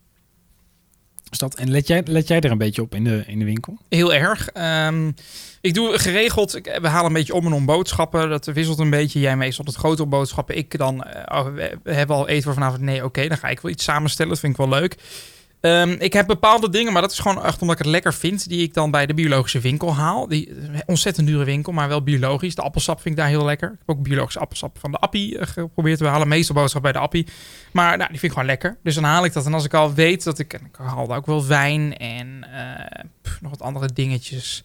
Dus 1.31 1.39
dat, 1.39 1.55
en 1.55 1.71
let 1.71 1.87
jij, 1.87 2.03
let 2.05 2.29
jij 2.29 2.41
er 2.41 2.51
een 2.51 2.59
beetje 2.59 2.83
op 2.83 2.95
in 2.95 3.05
de, 3.05 3.25
in 3.27 3.39
de 3.39 3.45
winkel? 3.45 3.79
Heel 3.89 4.15
erg. 4.15 4.49
Ehm, 4.49 5.11
ik 5.61 5.75
doe 5.75 5.99
geregeld, 5.99 6.53
we 6.53 6.89
halen 6.89 7.07
een 7.07 7.13
beetje 7.13 7.35
om 7.35 7.47
en 7.47 7.53
om 7.53 7.67
boodschappen. 7.67 8.29
Dat 8.29 8.47
wisselt 8.47 8.79
een 8.79 8.91
beetje. 8.91 9.21
Jij 9.21 9.37
meestal 9.37 9.65
het 9.65 9.75
grotere 9.75 10.09
boodschappen. 10.09 10.57
Ik 10.57 10.79
dan, 10.79 11.05
eh, 11.05 11.39
oh, 11.39 11.55
we 11.83 11.93
hebben 11.93 12.17
al 12.17 12.29
eten 12.29 12.43
voor 12.43 12.55
vanavond. 12.55 12.81
Nee, 12.81 13.05
oké, 13.05 13.29
dan 13.29 13.39
ga 13.39 13.49
ik 13.49 13.61
wel 13.61 13.73
iets 13.73 13.85
samenstellen. 13.85 14.31
Dat 14.31 14.41
vind 14.41 14.53
ik 14.53 14.59
wel 14.59 14.69
leuk. 14.69 14.97
Ehm, 15.61 15.91
ik 15.99 16.13
heb 16.13 16.27
bepaalde 16.27 16.71
dingen, 16.71 16.93
maar 16.93 17.03
dat 17.03 17.13
is 17.13 17.19
gewoon 17.19 17.45
echt 17.45 17.61
omdat 17.61 17.79
ik 17.79 17.83
het 17.85 17.93
lekker 17.93 18.15
vind, 18.15 18.49
die 18.49 18.63
ik 18.63 18.75
dan 18.75 18.91
bij 18.91 19.07
de 19.07 19.15
biologische 19.15 19.61
winkel 19.61 19.95
haal. 19.95 20.29
Die 20.29 20.53
ontzettend 20.87 21.27
dure 21.27 21.45
winkel, 21.45 21.73
maar 21.73 21.89
wel 21.89 22.03
biologisch. 22.03 22.55
De 22.55 22.63
appelsap 22.63 23.01
vind 23.01 23.15
ik 23.15 23.21
daar 23.21 23.31
heel 23.31 23.45
lekker. 23.45 23.69
Ik 23.69 23.79
heb 23.87 23.97
ook 23.97 24.03
biologische 24.03 24.41
appelsap 24.41 24.79
van 24.79 24.91
de 24.91 24.99
Appie 24.99 25.39
eh, 25.39 25.47
geprobeerd 25.47 25.99
te 25.99 26.07
halen. 26.07 26.29
Meestal 26.29 26.55
boodschap 26.55 26.83
bij 26.83 26.93
de 26.93 26.99
Appie. 26.99 27.27
Maar 27.73 27.97
nou, 27.97 28.11
die 28.11 28.19
vind 28.19 28.23
ik 28.23 28.31
gewoon 28.31 28.47
lekker. 28.47 28.79
Dus 28.83 28.95
dan 28.95 29.05
haal 29.05 29.25
ik 29.25 29.33
dat. 29.33 29.47
En 29.47 29.55
als 29.55 29.65
ik 29.65 29.75
al 29.75 29.95
weet 29.95 30.25
dat 30.25 30.39
ik, 30.39 30.53
en 30.53 30.67
ik 30.67 30.77
haal 30.77 31.15
ook 31.15 31.27
wel 31.27 31.47
wijn 31.47 31.97
en 31.97 32.45
eh, 32.53 33.05
nog 33.41 33.51
wat 33.51 33.63
andere 33.63 33.93
dingetjes 33.93 34.65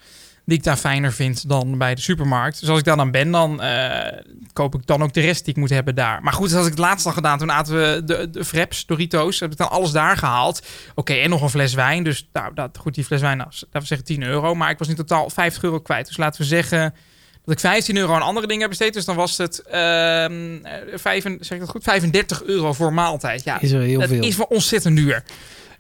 die 0.52 0.60
ik 0.60 0.66
daar 0.66 0.78
fijner 0.78 1.14
vind 1.14 1.50
dan 1.50 1.78
bij 1.78 1.96
de 1.96 2.02
supermarkt. 2.02 2.60
Dus 2.60 2.70
als 2.70 2.80
ik 2.80 2.86
daar 2.86 2.98
dan 2.98 3.12
ben, 3.12 3.32
dan 3.32 3.62
eh, 3.62 4.18
koop 4.54 4.76
ik 4.76 4.86
dan 4.86 5.04
ook 5.04 5.14
de 5.14 5.22
rest 5.22 5.46
die 5.46 5.54
ik 5.54 5.60
moet 5.60 5.70
hebben 5.70 5.96
daar. 5.96 6.24
Maar 6.24 6.34
goed, 6.34 6.48
dat 6.48 6.58
had 6.58 6.66
ik 6.66 6.72
het 6.72 6.80
laatst 6.80 7.06
al 7.06 7.12
gedaan. 7.12 7.38
Toen 7.38 7.52
aten 7.52 7.74
we 7.76 8.02
de, 8.06 8.30
de 8.30 8.46
Fraps, 8.46 8.86
Doritos. 8.86 9.40
Heb 9.40 9.52
ik 9.52 9.58
dan 9.58 9.70
alles 9.70 9.92
daar 9.92 10.18
gehaald. 10.18 10.62
Oké, 10.96 11.14
en 11.14 11.30
nog 11.30 11.42
een 11.42 11.50
fles 11.50 11.74
wijn. 11.74 12.04
Dus 12.04 12.30
nou, 12.34 12.54
dat, 12.54 12.78
goed, 12.78 12.94
die 12.96 13.04
fles 13.04 13.22
wijn, 13.22 13.38
nou, 13.38 13.50
laten 13.52 13.80
we 13.80 13.86
zeggen 13.86 14.08
10 14.08 14.24
euro. 14.24 14.56
Maar 14.56 14.70
ik 14.70 14.78
was 14.78 14.88
in 14.88 14.96
totaal 14.96 15.30
50 15.30 15.64
euro 15.64 15.80
kwijt. 15.80 16.08
Dus 16.08 16.18
laten 16.18 16.42
we 16.42 16.48
zeggen 16.48 16.94
dat 17.46 17.54
ik 17.54 17.60
15 17.60 17.98
euro 17.98 18.14
aan 18.14 18.22
andere 18.22 18.48
dingen 18.48 18.62
heb 18.62 18.70
besteed. 18.70 18.94
Dus 18.94 19.06
dan 19.06 19.16
was 19.16 19.38
het, 19.38 19.62
ehm 19.62 20.58
vijf, 20.94 21.24
zeg 21.24 21.52
ik 21.52 21.60
dat 21.60 21.70
goed, 21.70 21.84
35 21.84 22.44
euro 22.44 22.74
voor 22.74 22.94
maaltijd. 22.94 23.44
Ja, 23.44 23.60
Is 23.62 23.72
er 23.72 23.82
heel 23.82 24.00
dat 24.00 24.10
veel. 24.10 24.24
is 24.24 24.38
wel 24.38 24.46
ontzettend 24.50 24.96
duur. 24.96 25.24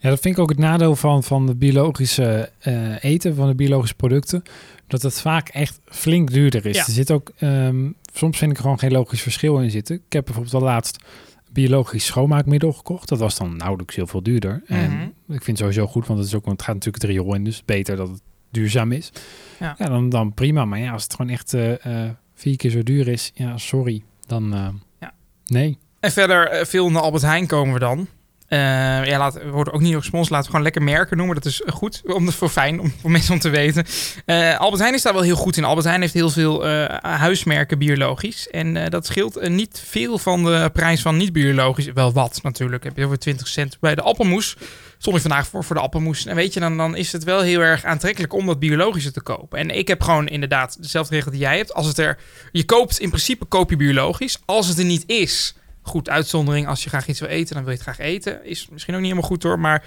Ja, 0.01 0.09
dat 0.09 0.19
vind 0.19 0.35
ik 0.35 0.41
ook 0.41 0.49
het 0.49 0.57
nadeel 0.57 0.95
van, 0.95 1.23
van 1.23 1.45
de 1.45 1.55
biologische 1.55 2.51
eh, 2.59 3.03
eten, 3.03 3.35
van 3.35 3.47
de 3.47 3.55
biologische 3.55 3.95
producten. 3.95 4.43
Dat 4.87 5.01
het 5.01 5.21
vaak 5.21 5.49
echt 5.49 5.79
flink 5.85 6.31
duurder 6.31 6.65
is. 6.65 6.75
Ja. 6.77 6.85
Er 6.85 6.91
zit 6.91 7.11
ook, 7.11 7.31
ehm, 7.37 7.89
soms 8.13 8.37
vind 8.37 8.51
ik 8.51 8.57
er 8.57 8.63
gewoon 8.63 8.79
geen 8.79 8.91
logisch 8.91 9.21
verschil 9.21 9.59
in 9.59 9.71
zitten. 9.71 9.95
Ik 9.95 10.13
heb 10.13 10.25
bijvoorbeeld 10.25 10.53
al 10.55 10.61
laatst 10.61 11.03
biologisch 11.51 12.05
schoonmaakmiddel 12.05 12.73
gekocht. 12.73 13.09
Dat 13.09 13.19
was 13.19 13.37
dan 13.37 13.57
nauwelijks 13.57 13.95
heel 13.95 14.07
veel 14.07 14.23
duurder. 14.23 14.61
En 14.65 14.91
Mhm. 14.91 15.03
ik 15.03 15.43
vind 15.43 15.45
het 15.45 15.57
sowieso 15.57 15.87
goed, 15.87 16.07
want 16.07 16.19
het, 16.19 16.27
is 16.27 16.35
ook, 16.35 16.45
want 16.45 16.57
het 16.57 16.65
gaat 16.65 16.75
natuurlijk 16.75 17.03
het 17.03 17.11
riool 17.11 17.35
in. 17.35 17.43
Dus 17.43 17.65
beter 17.65 17.95
dat 17.95 18.07
het 18.09 18.21
duurzaam 18.51 18.91
is. 18.91 19.11
Ja. 19.59 19.75
Ja, 19.77 19.85
dan, 19.85 20.09
dan 20.09 20.33
prima. 20.33 20.65
Maar 20.65 20.79
ja, 20.79 20.91
als 20.91 21.03
het 21.03 21.15
gewoon 21.15 21.31
echt 21.31 21.53
eh, 21.53 22.05
eh, 22.05 22.09
vier 22.33 22.55
keer 22.57 22.71
zo 22.71 22.83
duur 22.83 23.07
is, 23.07 23.31
ja, 23.33 23.57
sorry. 23.57 24.03
Dan 24.27 24.53
Ja. 24.99 25.13
nee. 25.45 25.77
En 25.99 26.11
verder, 26.11 26.65
veel 26.67 26.91
naar 26.91 27.01
Albert 27.01 27.23
Heijn 27.23 27.47
komen 27.47 27.73
we 27.73 27.79
dan. 27.79 28.07
Eh, 28.51 29.05
ja, 29.05 29.17
laat, 29.17 29.33
we 29.33 29.49
worden 29.49 29.73
ook 29.73 29.81
niet 29.81 29.95
gesponsord. 29.95 30.29
Laten 30.29 30.45
we 30.45 30.49
gewoon 30.49 30.63
lekker 30.63 30.81
merken 30.81 31.17
noemen. 31.17 31.35
Dat 31.35 31.45
is 31.45 31.61
goed. 31.67 32.01
Om 32.05 32.25
dat 32.25 32.33
voor 32.33 32.49
fijn 32.49 32.79
om 32.79 32.93
voor 33.01 33.11
mensen 33.11 33.33
om 33.33 33.39
te 33.39 33.49
weten. 33.49 33.85
Eh, 34.25 34.59
Albert 34.59 34.81
Heijn 34.81 34.93
is 34.93 35.01
daar 35.01 35.13
wel 35.13 35.21
heel 35.21 35.35
goed 35.35 35.57
in. 35.57 35.63
Albert 35.63 35.85
Heijn 35.85 36.01
heeft 36.01 36.13
heel 36.13 36.29
veel 36.29 36.67
eh, 36.67 36.97
huismerken 37.01 37.77
biologisch. 37.77 38.49
En 38.49 38.89
dat 38.89 39.05
scheelt 39.05 39.49
niet 39.49 39.83
veel 39.85 40.17
van 40.17 40.43
de 40.43 40.69
prijs 40.73 41.01
van 41.01 41.17
niet 41.17 41.33
biologisch. 41.33 41.85
Wel 41.93 42.11
wat 42.11 42.39
natuurlijk. 42.43 42.83
Heb 42.83 42.97
je 42.97 43.05
over 43.05 43.19
20 43.19 43.47
cent 43.47 43.77
bij 43.79 43.95
de 43.95 44.01
appelmoes. 44.01 44.55
Stond 44.97 45.15
ik 45.15 45.21
vandaag 45.21 45.47
voor 45.47 45.63
voor 45.63 45.75
de 45.75 45.81
appelmoes. 45.81 46.25
En 46.25 46.35
weet 46.35 46.53
je, 46.53 46.59
dan, 46.59 46.77
dan 46.77 46.95
is 46.95 47.11
het 47.11 47.23
wel 47.23 47.41
heel 47.41 47.59
erg 47.59 47.83
aantrekkelijk 47.83 48.33
om 48.33 48.45
dat 48.45 48.59
biologische 48.59 49.11
te 49.11 49.21
kopen. 49.21 49.59
En 49.59 49.69
ik 49.69 49.87
heb 49.87 50.01
gewoon 50.01 50.27
inderdaad 50.27 50.81
dezelfde 50.81 51.15
regel 51.15 51.31
die 51.31 51.39
jij 51.39 51.57
hebt. 51.57 51.73
Als 51.73 51.87
het 51.87 51.97
er, 51.97 52.17
je 52.51 52.65
koopt 52.65 52.99
in 52.99 53.09
principe 53.09 53.45
koop 53.45 53.69
je 53.69 53.75
biologisch. 53.75 54.39
Als 54.45 54.67
het 54.67 54.77
er 54.77 54.85
niet 54.85 55.03
is, 55.07 55.55
goed 55.81 56.09
uitzondering. 56.09 56.67
Als 56.67 56.83
je 56.83 56.89
graag 56.89 57.07
iets 57.07 57.19
wil 57.19 57.29
eten, 57.29 57.53
dan 57.55 57.63
wil 57.63 57.73
je 57.73 57.79
het 57.79 57.87
graag 57.87 58.07
eten. 58.07 58.45
Is 58.45 58.67
misschien 58.71 58.93
ook 58.93 58.99
niet 58.99 59.09
helemaal 59.09 59.29
goed 59.29 59.43
hoor, 59.43 59.59
maar 59.59 59.83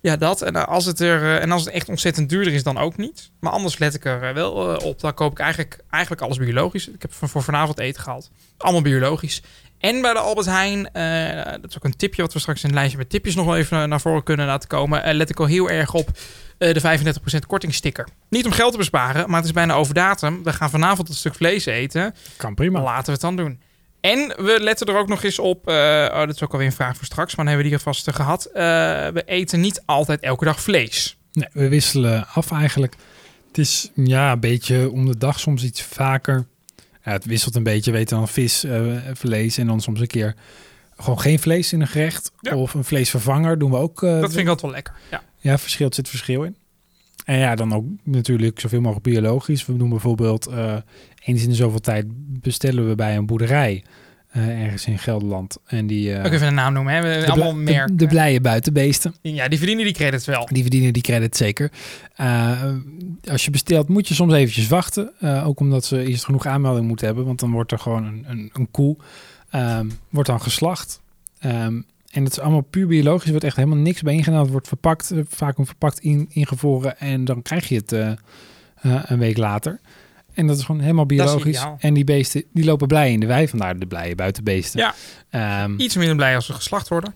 ja 0.00 0.16
dat. 0.16 0.42
En 0.42 0.56
eh, 0.56 0.64
als 0.64 0.84
het 0.84 1.00
er 1.00 1.22
eh, 1.22 1.42
en 1.42 1.50
als 1.50 1.64
het 1.64 1.74
echt 1.74 1.88
ontzettend 1.88 2.28
duurder 2.28 2.52
is, 2.52 2.62
dan 2.62 2.78
ook 2.78 2.96
niet. 2.96 3.30
Maar 3.40 3.52
anders 3.52 3.78
let 3.78 3.94
ik 3.94 4.04
er 4.04 4.22
eh, 4.22 4.34
wel 4.34 4.52
op. 4.76 5.00
Dan 5.00 5.14
koop 5.14 5.32
ik 5.32 5.38
eigenlijk, 5.38 5.78
eigenlijk 5.90 6.22
alles 6.22 6.36
biologisch. 6.36 6.88
Ik 6.88 7.02
heb 7.02 7.12
voor 7.14 7.42
vanavond 7.42 7.78
eten 7.78 8.02
gehaald. 8.02 8.30
Allemaal 8.56 8.82
biologisch. 8.82 9.42
En 9.78 10.00
bij 10.00 10.12
de 10.12 10.18
Albert 10.18 10.46
Heijn, 10.46 10.82
dat 11.60 11.70
is 11.70 11.76
ook 11.76 11.84
een 11.84 11.96
tipje 11.96 12.22
wat 12.22 12.32
we 12.32 12.38
straks 12.38 12.62
in 12.62 12.68
een 12.68 12.74
lijstje 12.74 12.98
met 12.98 13.10
tipjes 13.10 13.34
nog 13.34 13.46
wel 13.46 13.56
even 13.56 13.88
naar 13.88 14.00
voren 14.00 14.22
kunnen 14.22 14.46
laten 14.46 14.68
komen. 14.68 15.02
eh, 15.02 15.14
let 15.14 15.30
ik 15.30 15.40
al 15.40 15.46
heel 15.46 15.70
erg 15.70 15.94
op 15.94 16.10
de 16.58 16.80
35% 16.80 17.46
kortingsticker. 17.46 18.08
Niet 18.28 18.46
om 18.46 18.52
geld 18.52 18.72
te 18.72 18.78
besparen, 18.78 19.26
maar 19.26 19.36
het 19.36 19.44
is 19.44 19.52
bijna 19.52 19.74
over 19.74 19.94
datum. 19.94 20.42
We 20.42 20.52
gaan 20.52 20.70
vanavond 20.70 21.08
een 21.08 21.14
stuk 21.14 21.34
vlees 21.34 21.66
eten. 21.66 22.14
Kan 22.36 22.54
prima. 22.54 22.82
Laten 22.82 23.04
we 23.04 23.12
het 23.12 23.20
dan 23.20 23.36
doen. 23.36 23.60
En 24.08 24.44
we 24.44 24.58
letten 24.60 24.86
er 24.86 24.96
ook 24.96 25.08
nog 25.08 25.22
eens 25.24 25.38
op. 25.38 25.68
eh, 25.68 25.74
oh, 26.10 26.18
dat 26.18 26.34
is 26.34 26.42
ook 26.42 26.52
alweer 26.52 26.66
een 26.66 26.72
vraag 26.72 26.96
voor 26.96 27.04
straks, 27.04 27.36
maar 27.36 27.44
dan 27.44 27.54
hebben 27.54 27.72
we 27.72 27.76
die 27.76 27.86
alvast 27.86 28.08
eh, 28.08 28.14
gehad. 28.14 28.44
Eh, 28.44 28.62
we 29.08 29.22
eten 29.26 29.60
niet 29.60 29.82
altijd 29.84 30.20
elke 30.20 30.44
dag 30.44 30.60
vlees. 30.60 31.18
Nee, 31.32 31.48
we 31.52 31.68
wisselen 31.68 32.26
af 32.26 32.52
eigenlijk. 32.52 32.94
Het 33.46 33.58
is 33.58 33.90
ja, 33.94 34.32
een 34.32 34.40
beetje 34.40 34.90
om 34.90 35.06
de 35.06 35.18
dag 35.18 35.40
soms 35.40 35.64
iets 35.64 35.82
vaker. 35.82 36.46
Ja, 37.04 37.12
het 37.12 37.24
wisselt 37.24 37.54
een 37.54 37.62
beetje. 37.62 37.92
Weet 37.92 38.08
je 38.08 38.14
dan 38.14 38.28
vis, 38.28 38.64
vlees 39.12 39.58
en 39.58 39.66
dan 39.66 39.80
soms 39.80 40.00
een 40.00 40.06
keer 40.06 40.34
gewoon 40.96 41.20
geen 41.20 41.38
vlees 41.38 41.72
in 41.72 41.80
een 41.80 41.86
gerecht. 41.86 42.32
Ja. 42.40 42.56
Of 42.56 42.74
een 42.74 42.84
vleesvervanger 42.84 43.58
doen 43.58 43.70
we 43.70 43.76
ook. 43.76 44.00
dat 44.00 44.20
vind 44.20 44.36
ik 44.36 44.48
altijd 44.48 44.60
wel 44.60 44.70
lekker. 44.70 44.94
Ja. 45.10 45.22
Ja, 45.36 45.58
verschil, 45.58 45.88
er 45.88 45.94
zit 45.94 46.08
verschil 46.08 46.42
in. 46.42 46.56
En 47.24 47.38
ja, 47.38 47.54
dan 47.54 47.74
ook 47.74 47.84
natuurlijk 48.02 48.60
zoveel 48.60 48.80
mogelijk 48.80 49.04
biologisch. 49.04 49.66
We 49.66 49.76
doen 49.76 49.88
bijvoorbeeld 49.88 50.48
eens 51.24 51.42
in 51.42 51.48
de 51.48 51.54
zoveel 51.54 51.80
tijd 51.80 52.06
bestellen 52.40 52.88
we 52.88 52.94
bij 52.94 53.16
een 53.16 53.26
boerderij 53.26 53.84
eh, 54.30 54.62
ergens 54.62 54.86
in 54.86 54.98
Gelderland. 54.98 55.56
En 55.66 55.86
die... 55.86 56.12
eh, 56.14 56.24
Ook 56.26 56.32
even 56.32 56.46
een 56.46 56.54
naam 56.54 56.72
noemen. 56.72 56.94
Hè? 56.94 57.00
We 57.00 57.24
de, 57.26 57.30
allemaal 57.32 57.54
merken. 57.54 57.96
de, 57.96 58.04
de 58.04 58.10
blije 58.10 58.40
buitenbeesten. 58.40 59.14
ja, 59.22 59.48
die 59.48 59.58
verdienen 59.58 59.84
die 59.84 59.94
credits 59.94 60.26
wel. 60.26 60.48
Die 60.52 60.62
verdienen 60.62 60.92
die 60.92 61.02
credit 61.02 61.36
zeker. 61.36 61.70
Eh, 62.14 62.62
als 63.30 63.44
je 63.44 63.50
bestelt 63.50 63.88
moet 63.88 64.08
je 64.08 64.14
soms 64.14 64.32
eventjes 64.32 64.68
wachten. 64.68 65.12
Ook 65.44 65.60
omdat 65.60 65.84
ze 65.84 66.04
eerst 66.04 66.24
genoeg 66.24 66.46
aanmelding 66.46 66.86
moeten 66.86 67.06
hebben. 67.06 67.24
Want 67.24 67.40
dan 67.40 67.50
wordt 67.50 67.72
er 67.72 67.78
gewoon 67.78 68.04
een, 68.04 68.24
een, 68.28 68.50
een 68.52 68.70
koe 68.70 68.96
ehm, 69.50 69.86
wordt 70.08 70.28
dan 70.28 70.40
geslacht. 70.40 71.00
Ehm, 71.38 71.80
en 72.10 72.24
het 72.24 72.32
is 72.32 72.40
allemaal 72.40 72.60
puur 72.60 72.86
biologisch. 72.86 73.24
Er 73.24 73.30
wordt 73.30 73.44
echt 73.44 73.56
helemaal 73.56 73.78
niks 73.78 74.02
bij 74.02 74.14
ingedaan. 74.14 74.40
Het 74.40 74.50
wordt 74.50 74.68
verpakt, 74.68 75.12
vaak 75.28 75.56
verpakt 75.60 75.98
in, 75.98 76.26
ingevroren. 76.30 76.98
En 76.98 77.24
dan 77.24 77.42
krijg 77.42 77.68
je 77.68 77.76
het 77.76 77.92
een 79.10 79.18
week 79.18 79.36
later. 79.36 79.80
En 80.38 80.46
dat 80.46 80.58
is 80.58 80.64
gewoon 80.64 80.80
helemaal 80.80 81.06
is 81.08 81.16
biologisch. 81.16 81.66
En 81.78 81.94
die 81.94 82.04
beesten 82.04 82.44
die 82.52 82.64
lopen 82.64 82.88
blij 82.88 83.12
in 83.12 83.20
de 83.20 83.26
wei. 83.26 83.48
Vandaar 83.48 83.78
de 83.78 83.86
blije 83.86 84.14
buitenbeesten. 84.14 84.80
Ja. 84.80 84.94
Ehm, 85.30 85.74
Iets 85.76 85.96
minder 85.96 86.16
blij 86.16 86.34
als 86.34 86.46
ze 86.46 86.52
geslacht 86.52 86.88
worden. 86.88 87.14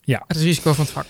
Ja. 0.00 0.24
Het 0.26 0.36
is 0.36 0.42
risico 0.42 0.72
van 0.72 0.84
het 0.84 0.92
vak. 0.92 1.06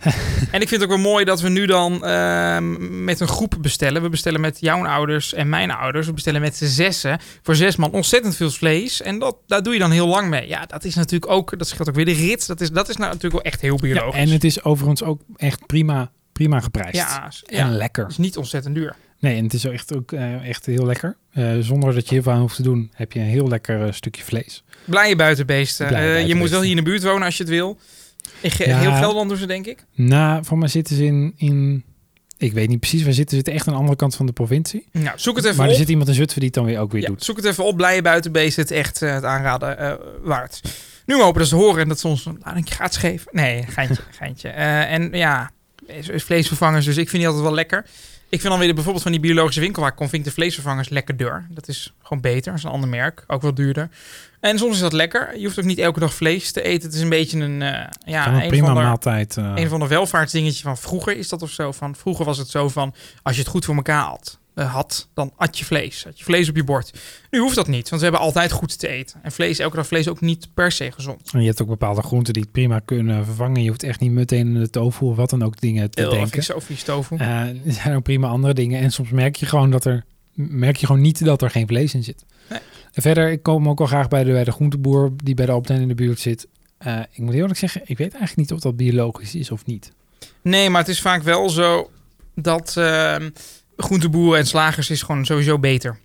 en 0.54 0.60
ik 0.60 0.68
vind 0.68 0.70
het 0.70 0.82
ook 0.82 0.88
wel 0.88 0.98
mooi 0.98 1.24
dat 1.24 1.40
we 1.40 1.48
nu 1.48 1.66
dan 1.66 2.04
ehm, 2.04 3.04
met 3.04 3.20
een 3.20 3.28
groep 3.28 3.56
bestellen. 3.60 4.02
We 4.02 4.08
bestellen 4.08 4.40
met 4.40 4.60
jouw 4.60 4.86
ouders 4.86 5.34
en 5.34 5.48
mijn 5.48 5.70
ouders. 5.70 6.06
We 6.06 6.12
bestellen 6.12 6.40
met 6.40 6.56
z'n 6.56 6.64
zessen. 6.64 7.18
Voor 7.42 7.56
zes 7.56 7.76
man 7.76 7.92
ontzettend 7.92 8.36
veel 8.36 8.50
vlees. 8.50 9.02
En 9.02 9.18
dat, 9.18 9.36
daar 9.46 9.62
doe 9.62 9.72
je 9.72 9.78
dan 9.78 9.90
heel 9.90 10.08
lang 10.08 10.28
mee. 10.28 10.48
Ja, 10.48 10.66
dat 10.66 10.84
is 10.84 10.94
natuurlijk 10.94 11.32
ook... 11.32 11.58
Dat 11.58 11.68
scheelt 11.68 11.88
ook 11.88 11.94
weer 11.94 12.04
de 12.04 12.12
rit. 12.12 12.46
Dat 12.46 12.60
is, 12.60 12.70
dat 12.70 12.88
is 12.88 12.96
nou 12.96 13.08
natuurlijk 13.12 13.42
wel 13.42 13.52
echt 13.52 13.60
heel 13.60 13.74
ja, 13.74 13.80
biologisch. 13.80 14.20
en 14.20 14.28
het 14.28 14.44
is 14.44 14.64
overigens 14.64 15.02
ook 15.02 15.20
echt 15.36 15.66
prima, 15.66 16.10
prima 16.32 16.60
geprijsd. 16.60 16.96
ja, 16.96 17.30
En 17.46 17.56
ja, 17.56 17.70
lekker. 17.70 18.02
het 18.02 18.12
is 18.12 18.18
niet 18.18 18.36
ontzettend 18.36 18.74
duur. 18.74 18.94
Nee, 19.20 19.36
en 19.36 19.44
het 19.44 19.52
is 19.54 19.64
echt 19.64 19.94
ook 19.94 20.12
eh, 20.12 20.48
echt 20.48 20.66
heel 20.66 20.86
lekker. 20.86 21.16
Eh, 21.32 21.56
zonder 21.60 21.94
dat 21.94 22.08
je 22.08 22.14
heel 22.14 22.22
veel 22.22 22.32
aan 22.32 22.40
hoeft 22.40 22.56
te 22.56 22.62
doen, 22.62 22.90
heb 22.94 23.12
je 23.12 23.20
een 23.20 23.26
heel 23.26 23.48
lekker 23.48 23.86
eh, 23.86 23.92
stukje 23.92 24.22
vlees. 24.22 24.62
Blije 24.84 25.16
buitenbeesten. 25.16 25.86
Eh, 25.86 25.92
je 25.94 26.00
moet 26.00 26.08
wel 26.08 26.26
buitenbeesten. 26.28 26.60
hier 26.62 26.70
in 26.70 26.76
de 26.76 26.82
buurt 26.90 27.02
wonen 27.02 27.22
als 27.22 27.36
je 27.36 27.42
het 27.42 27.52
wil. 27.52 27.78
Ja. 28.42 28.78
Heel 28.78 28.92
Gelderland 28.92 29.28
doen 29.28 29.38
ze 29.38 29.46
denk 29.46 29.66
ik. 29.66 29.84
Nou, 29.94 30.44
voor 30.44 30.58
mij 30.58 30.68
zitten 30.68 30.96
ze 30.96 31.04
in, 31.04 31.34
in... 31.36 31.84
Ik 32.36 32.52
weet 32.52 32.68
niet 32.68 32.80
precies 32.80 33.02
waar 33.04 33.12
zitten. 33.12 33.30
Ze 33.30 33.36
zitten 33.36 33.52
echt 33.54 33.66
aan 33.66 33.72
de 33.72 33.78
andere 33.78 33.96
kant 33.96 34.16
van 34.16 34.26
de 34.26 34.32
provincie. 34.32 34.86
Nou, 34.92 35.18
zoek 35.18 35.36
het 35.36 35.44
even 35.44 35.56
maar 35.56 35.66
op. 35.66 35.72
er 35.72 35.78
zit 35.78 35.88
iemand 35.88 36.08
in 36.08 36.14
Zutphen 36.14 36.36
die 36.40 36.48
het 36.48 36.54
dan 36.58 36.64
weer 36.64 36.78
ook 36.78 36.92
weer 36.92 37.00
Ja, 37.02 37.08
doet. 37.08 37.24
zoek 37.24 37.36
het 37.36 37.44
even 37.44 37.64
op. 37.64 37.76
Blije 37.76 38.02
buitenbeesten. 38.02 38.62
Het 38.62 38.72
echt 38.72 39.00
het 39.00 39.24
aanraden 39.24 39.98
waard. 40.22 40.60
Nu 41.06 41.20
hopen 41.20 41.38
dat 41.40 41.48
ze 41.48 41.54
horen 41.56 41.82
en 41.82 41.88
dat 41.88 41.98
ze 42.00 42.08
ons 42.08 42.26
een 42.26 42.40
lading 42.44 42.68
gratis 42.70 42.96
geven. 42.96 43.28
Nee, 43.32 43.62
geintje. 43.68 44.02
geintje. 44.18 44.48
En 44.48 45.10
ja, 45.12 45.50
vleesvervangers. 46.16 46.84
Dus 46.84 46.96
ik 46.96 47.08
vind 47.08 47.16
die 47.22 47.26
altijd 47.26 47.44
wel 47.46 47.54
lekker. 47.54 47.84
Ik 48.30 48.40
vind 48.40 48.52
dan 48.52 48.62
weer 48.62 48.74
bijvoorbeeld 48.74 49.02
van 49.02 49.12
die 49.12 49.20
biologische 49.20 49.60
winkel 49.60 49.82
waar 49.82 49.90
ik 49.90 49.96
kom, 49.96 50.08
vind 50.08 50.22
ik 50.22 50.28
de 50.28 50.34
vleesvervangers 50.34 50.88
lekker 50.88 51.16
duur. 51.16 51.46
Dat 51.50 51.68
is 51.68 51.94
gewoon 52.02 52.22
beter. 52.22 52.50
Dat 52.50 52.58
is 52.58 52.64
een 52.64 52.70
ander 52.70 52.88
merk. 52.88 53.24
Ook 53.26 53.42
wel 53.42 53.54
duurder. 53.54 53.88
En 54.40 54.58
soms 54.58 54.74
is 54.74 54.80
dat 54.80 54.92
lekker. 54.92 55.38
Je 55.38 55.44
hoeft 55.44 55.58
ook 55.58 55.64
niet 55.64 55.78
elke 55.78 56.00
dag 56.00 56.14
vlees 56.14 56.52
te 56.52 56.62
eten. 56.62 56.86
Het 56.86 56.94
is 56.96 57.02
een 57.02 57.08
beetje 57.08 57.38
een, 57.38 57.62
eh, 57.62 57.86
ja, 58.04 58.26
een 58.28 58.42
een 58.42 58.48
prima 58.48 58.66
van 58.66 58.74
de, 58.74 58.80
maaltijd. 58.82 59.36
eh, 59.36 59.52
een 59.54 59.68
van 59.68 59.80
de 59.80 59.86
welvaartsdingetje 59.86 60.62
van 60.62 60.76
vroeger 60.78 61.16
is 61.16 61.28
dat 61.28 61.42
of 61.42 61.50
zo. 61.50 61.72
Van 61.72 61.96
vroeger 61.96 62.24
was 62.24 62.38
het 62.38 62.48
zo 62.48 62.68
van 62.68 62.94
als 63.22 63.34
je 63.36 63.40
het 63.42 63.50
goed 63.50 63.64
voor 63.64 63.74
elkaar 63.74 64.02
had, 64.02 64.38
had 64.66 65.08
dan 65.14 65.32
at 65.36 65.58
je 65.58 65.64
vlees. 65.64 66.04
Had 66.04 66.18
je 66.18 66.24
vlees 66.24 66.48
op 66.48 66.56
je 66.56 66.64
bord. 66.64 66.98
Nu 67.30 67.38
hoeft 67.38 67.54
dat 67.54 67.66
niet, 67.68 67.88
want 67.88 68.02
we 68.02 68.08
hebben 68.08 68.26
altijd 68.26 68.52
goed 68.52 68.78
te 68.78 68.88
eten. 68.88 69.20
En 69.22 69.32
vlees, 69.32 69.58
elke 69.58 69.76
dag 69.76 69.86
vlees 69.86 70.08
ook 70.08 70.20
niet 70.20 70.48
per 70.54 70.72
se 70.72 70.92
gezond. 70.92 71.30
en 71.32 71.40
je 71.40 71.46
hebt 71.46 71.62
ook 71.62 71.68
bepaalde 71.68 72.02
groenten 72.02 72.32
die 72.32 72.42
het 72.42 72.52
prima 72.52 72.78
kunnen 72.78 73.24
vervangen. 73.24 73.62
Je 73.62 73.68
hoeft 73.68 73.82
echt 73.82 74.00
niet 74.00 74.12
meteen 74.12 74.46
in 74.46 74.60
de 74.60 74.70
tofu 74.70 75.04
of 75.04 75.16
wat 75.16 75.30
dan 75.30 75.42
ook 75.42 75.60
dingen 75.60 75.90
te 75.90 76.00
Heel 76.00 76.10
denken. 76.10 76.42
zo 76.42 76.58
vies 76.58 76.82
tofu. 76.82 77.16
Eh, 77.16 77.40
er 77.40 77.56
zijn 77.64 77.96
ook 77.96 78.02
prima 78.02 78.28
andere 78.28 78.54
dingen. 78.54 78.80
En 78.80 78.90
soms 78.90 79.10
merk 79.10 79.36
je 79.36 79.46
gewoon 79.46 79.70
dat 79.70 79.84
er 79.84 80.04
merk 80.38 80.76
je 80.76 80.86
gewoon 80.86 81.00
niet 81.02 81.24
dat 81.24 81.42
er 81.42 81.50
geen 81.50 81.66
vlees 81.66 81.94
in 81.94 82.04
zit. 82.04 82.24
Nee. 82.48 82.58
En 82.92 83.02
verder, 83.02 83.30
ik 83.30 83.42
kom 83.42 83.68
ook 83.68 83.78
wel 83.78 83.86
graag 83.86 84.08
bij 84.08 84.24
de, 84.24 84.32
bij 84.32 84.44
de 84.44 84.52
groenteboer 84.52 85.12
die 85.16 85.34
bij 85.34 85.46
de 85.46 85.60
Heijn 85.62 85.80
in 85.82 85.88
de 85.88 85.94
buurt 85.94 86.20
zit. 86.20 86.46
Eh, 86.78 87.00
ik 87.10 87.18
moet 87.18 87.34
eerlijk 87.34 87.58
zeggen, 87.58 87.80
ik 87.84 87.98
weet 87.98 88.10
eigenlijk 88.12 88.36
niet 88.36 88.52
of 88.52 88.60
dat 88.60 88.76
biologisch 88.76 89.34
is 89.34 89.50
of 89.50 89.66
niet. 89.66 89.92
Nee, 90.42 90.70
maar 90.70 90.80
het 90.80 90.90
is 90.90 91.00
vaak 91.00 91.22
wel 91.22 91.50
zo 91.50 91.90
dat 92.34 92.76
ehm 92.76 93.30
groenteboeren 93.82 94.38
en 94.38 94.46
slagers 94.46 94.90
is 94.90 95.02
gewoon 95.02 95.24
sowieso 95.26 95.58
beter. 95.58 95.98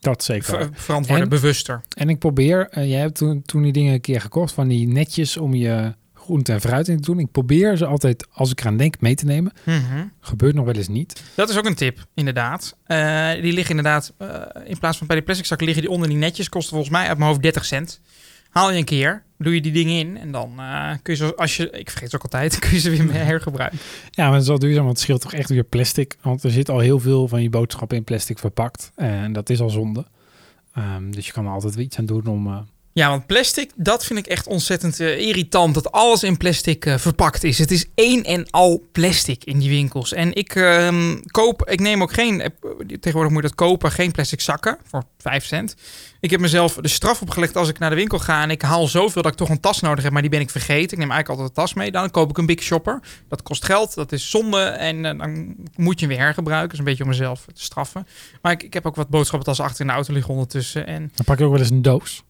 Dat 0.00 0.24
zeker. 0.24 0.44
Ver- 0.44 0.68
verantwoorden, 0.72 1.24
En? 1.24 1.30
bewuster. 1.30 1.82
En 1.96 2.08
ik 2.08 2.18
probeer, 2.18 2.68
eh, 2.70 2.88
jij 2.90 3.00
hebt 3.00 3.14
toen, 3.14 3.42
toen 3.42 3.62
die 3.62 3.72
dingen 3.72 3.92
een 3.92 4.00
keer 4.00 4.20
gekocht 4.20 4.52
van 4.52 4.68
die 4.68 4.86
netjes 4.88 5.36
om 5.36 5.54
je 5.54 5.94
groente 6.14 6.52
en 6.52 6.60
fruit 6.60 6.88
in 6.88 6.96
te 6.96 7.02
doen. 7.10 7.18
Ik 7.18 7.30
probeer 7.32 7.76
ze 7.76 7.86
altijd, 7.86 8.26
als 8.32 8.50
ik 8.50 8.60
eraan 8.60 8.76
denk, 8.76 9.00
mee 9.00 9.14
te 9.14 9.24
nemen. 9.24 9.52
Mhm. 9.64 10.04
Gebeurt 10.20 10.54
nog 10.54 10.64
wel 10.64 10.74
eens 10.74 10.88
niet. 10.88 11.22
Dat 11.34 11.48
is 11.48 11.58
ook 11.58 11.66
een 11.66 11.74
tip, 11.74 12.06
inderdaad. 12.14 12.76
Eh, 12.86 13.32
die 13.42 13.52
liggen 13.52 13.76
inderdaad, 13.76 14.12
eh, 14.18 14.28
in 14.64 14.78
plaats 14.78 14.98
van 14.98 15.06
bij 15.06 15.16
de 15.16 15.22
plastic 15.22 15.46
zakken 15.46 15.66
liggen 15.66 15.84
die 15.84 15.94
onder 15.94 16.08
die 16.08 16.18
netjes. 16.18 16.48
Kosten 16.48 16.70
volgens 16.72 16.92
mij 16.92 17.08
uit 17.08 17.18
mijn 17.18 17.30
hoofd 17.30 17.42
30 17.42 17.64
cent. 17.64 18.00
Haal 18.48 18.70
je 18.70 18.78
een 18.78 18.84
keer, 18.84 19.22
doe 19.38 19.54
je 19.54 19.60
die 19.60 19.72
dingen 19.72 19.98
in 19.98 20.16
en 20.16 20.32
dan 20.32 20.52
eh, 20.58 20.90
kun 21.02 21.14
je 21.14 21.18
zo, 21.18 21.28
als 21.28 21.56
je, 21.56 21.70
ik 21.70 21.90
vergeet 21.90 22.12
het 22.12 22.14
ook 22.14 22.22
altijd, 22.22 22.58
kun 22.68 22.70
je 22.70 22.78
ze 22.78 22.90
weer 22.90 23.12
hergebruiken. 23.12 23.78
Ja, 24.10 24.24
maar 24.24 24.32
het 24.32 24.42
is 24.42 24.48
wel 24.48 24.58
duurzaam, 24.58 24.84
want 24.84 24.96
het 24.96 25.04
scheelt 25.04 25.20
toch 25.20 25.32
echt 25.32 25.48
weer 25.48 25.64
plastic. 25.64 26.16
Want 26.20 26.42
er 26.42 26.50
zit 26.50 26.68
al 26.68 26.78
heel 26.78 26.98
veel 26.98 27.28
van 27.28 27.42
je 27.42 27.50
boodschappen 27.50 27.96
in 27.96 28.04
plastic 28.04 28.38
verpakt. 28.38 28.92
En 28.96 29.32
dat 29.32 29.50
is 29.50 29.60
al 29.60 29.70
zonde. 29.70 30.06
Ehm, 30.72 31.10
dus 31.10 31.26
je 31.26 31.32
kan 31.32 31.46
er 31.46 31.52
altijd 31.52 31.74
weer 31.74 31.84
iets 31.84 31.98
aan 31.98 32.06
doen 32.06 32.26
om... 32.26 32.66
Ja, 32.98 33.08
want 33.08 33.26
plastic, 33.26 33.70
dat 33.76 34.04
vind 34.04 34.18
ik 34.18 34.26
echt 34.26 34.46
ontzettend 34.46 35.00
eh, 35.00 35.18
irritant. 35.18 35.74
Dat 35.74 35.92
alles 35.92 36.22
in 36.22 36.36
plastic 36.36 36.86
eh, 36.86 36.96
verpakt 36.96 37.44
is. 37.44 37.58
Het 37.58 37.70
is 37.70 37.86
één 37.94 38.24
en 38.24 38.50
al 38.50 38.82
plastic 38.92 39.44
in 39.44 39.58
die 39.58 39.68
winkels. 39.68 40.12
En 40.12 40.34
ik 40.34 40.54
ehm, 40.54 41.16
koop, 41.26 41.68
ik 41.70 41.80
neem 41.80 42.02
ook 42.02 42.12
geen, 42.12 42.40
eh, 42.40 42.48
tegenwoordig 42.86 43.32
moet 43.32 43.42
je 43.42 43.48
dat 43.48 43.54
kopen, 43.54 43.90
geen 43.90 44.12
plastic 44.12 44.40
zakken 44.40 44.78
voor 44.84 45.02
5 45.18 45.44
cent. 45.44 45.76
Ik 46.20 46.30
heb 46.30 46.40
mezelf 46.40 46.74
de 46.74 46.88
straf 46.88 47.20
opgelegd 47.20 47.56
als 47.56 47.68
ik 47.68 47.78
naar 47.78 47.90
de 47.90 47.96
winkel 47.96 48.18
ga 48.18 48.42
en 48.42 48.50
ik 48.50 48.62
haal 48.62 48.86
zoveel 48.86 49.22
dat 49.22 49.32
ik 49.32 49.38
toch 49.38 49.48
een 49.48 49.60
tas 49.60 49.80
nodig 49.80 50.04
heb, 50.04 50.12
maar 50.12 50.22
die 50.22 50.30
ben 50.30 50.40
ik 50.40 50.50
vergeten. 50.50 50.92
Ik 50.92 50.98
neem 50.98 51.10
eigenlijk 51.10 51.28
altijd 51.28 51.48
een 51.48 51.64
tas 51.64 51.74
mee. 51.74 51.90
Dan 51.90 52.10
koop 52.10 52.30
ik 52.30 52.38
een 52.38 52.46
Big 52.46 52.62
Shopper. 52.62 53.00
Dat 53.28 53.42
kost 53.42 53.64
geld, 53.64 53.94
dat 53.94 54.12
is 54.12 54.30
zonde 54.30 54.62
en 54.62 55.02
dan 55.02 55.54
moet 55.76 56.00
je 56.00 56.06
hem 56.06 56.14
weer 56.14 56.24
hergebruiken. 56.24 56.68
Dat 56.68 56.72
is 56.72 56.78
een 56.78 56.84
beetje 56.84 57.02
om 57.02 57.08
mezelf 57.08 57.44
te 57.54 57.62
straffen. 57.62 58.06
Maar 58.42 58.52
ik, 58.52 58.62
ik 58.62 58.74
heb 58.74 58.86
ook 58.86 58.96
wat 58.96 59.08
boodschappentassen 59.08 59.64
achter 59.64 59.80
in 59.80 59.86
de 59.86 59.92
auto 59.92 60.12
liggen 60.12 60.32
ondertussen. 60.32 60.86
En 60.86 61.12
dan 61.14 61.24
pak 61.24 61.38
je 61.38 61.44
ook 61.44 61.50
wel 61.50 61.60
eens 61.60 61.70
een 61.70 61.82
doos. 61.82 62.22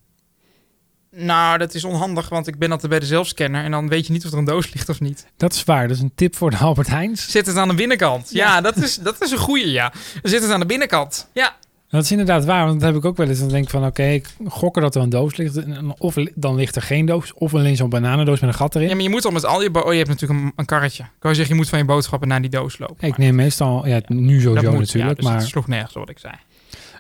Nou, 1.11 1.59
dat 1.59 1.75
is 1.75 1.85
onhandig, 1.85 2.29
want 2.29 2.47
ik 2.47 2.59
ben 2.59 2.71
altijd 2.71 2.91
bij 2.91 3.01
de 3.01 3.07
zelfscanner 3.07 3.65
en 3.65 3.71
dan 3.71 3.89
weet 3.89 4.07
je 4.07 4.13
niet 4.13 4.25
of 4.25 4.33
er 4.33 4.39
een 4.39 4.45
doos 4.45 4.71
ligt 4.75 4.89
of 4.89 5.01
niet. 5.01 5.27
Dat 5.37 5.53
is 5.53 5.65
waar. 5.65 5.89
Dat 5.89 5.97
is 5.97 6.03
een 6.03 6.13
tip 6.15 6.37
voor 6.37 6.51
de 6.51 6.57
Albert 6.57 6.89
Heijns. 6.89 7.31
Zit 7.31 7.47
het 7.47 7.57
aan 7.57 7.69
de 7.69 7.75
binnenkant? 7.75 8.31
Ja, 8.31 8.61
dat, 8.61 8.77
is, 8.77 8.97
dat 8.97 9.23
is 9.23 9.31
een 9.31 9.39
goeie, 9.39 9.71
ja. 9.71 9.93
Zit 10.23 10.43
het 10.43 10.51
aan 10.51 10.61
de 10.61 10.67
binnenkant? 10.67 11.29
Ja. 11.33 11.57
Dat 11.91 12.03
is 12.03 12.11
inderdaad 12.11 12.45
waar, 12.45 12.67
want 12.67 12.81
dat 12.81 12.89
heb 12.89 12.99
ik 12.99 13.05
ook 13.05 13.17
wel 13.17 13.29
eens. 13.29 13.39
Dan 13.39 13.49
denk 13.49 13.65
ik 13.65 13.71
van, 13.71 13.87
oké, 13.87 14.03
ik 14.03 14.29
gokken 14.47 14.83
dat 14.83 14.95
er 14.95 15.03
een 15.03 15.09
doos 15.09 15.37
ligt. 15.37 15.59
Of 15.99 16.15
dan 16.35 16.55
ligt 16.55 16.77
er 16.77 16.83
geen 16.83 17.07
doos, 17.07 17.35
of 17.35 17.55
alleen 17.55 17.77
zo'n 17.77 17.89
bananendoos 17.89 18.41
met 18.41 18.51
een 18.51 18.57
gat 18.57 18.75
erin. 18.75 18.89
ja, 18.89 18.95
maar 18.95 19.03
je 19.03 19.11
moet 19.11 19.25
al 19.25 19.31
met 19.31 19.45
al 19.45 19.63
je... 19.63 19.85
Oh, 19.85 19.93
je 19.93 19.99
hebt 19.99 20.09
natuurlijk 20.09 20.41
een, 20.41 20.53
een 20.57 20.65
karretje. 20.65 21.03
Ik 21.03 21.11
kan 21.19 21.31
je 21.31 21.37
zeggen, 21.37 21.55
je 21.55 21.61
moet 21.61 21.71
van 21.71 21.79
je 21.79 21.85
boodschappen 21.85 22.29
naar 22.29 22.41
die 22.41 22.51
doos 22.51 22.79
lopen. 22.79 23.09
Ik 23.09 23.17
neem 23.17 23.35
meestal, 23.35 23.87
ja, 23.87 24.01
nu 24.07 24.41
sowieso 24.41 24.71
moet, 24.71 24.79
natuurlijk, 24.79 25.09
ja, 25.09 25.15
dus 25.15 25.25
maar, 25.25 25.37
het 25.37 25.47
sloeg 25.47 25.67
nergens 25.67 25.95
wat 25.95 26.09
ik 26.09 26.19
zei. 26.19 26.35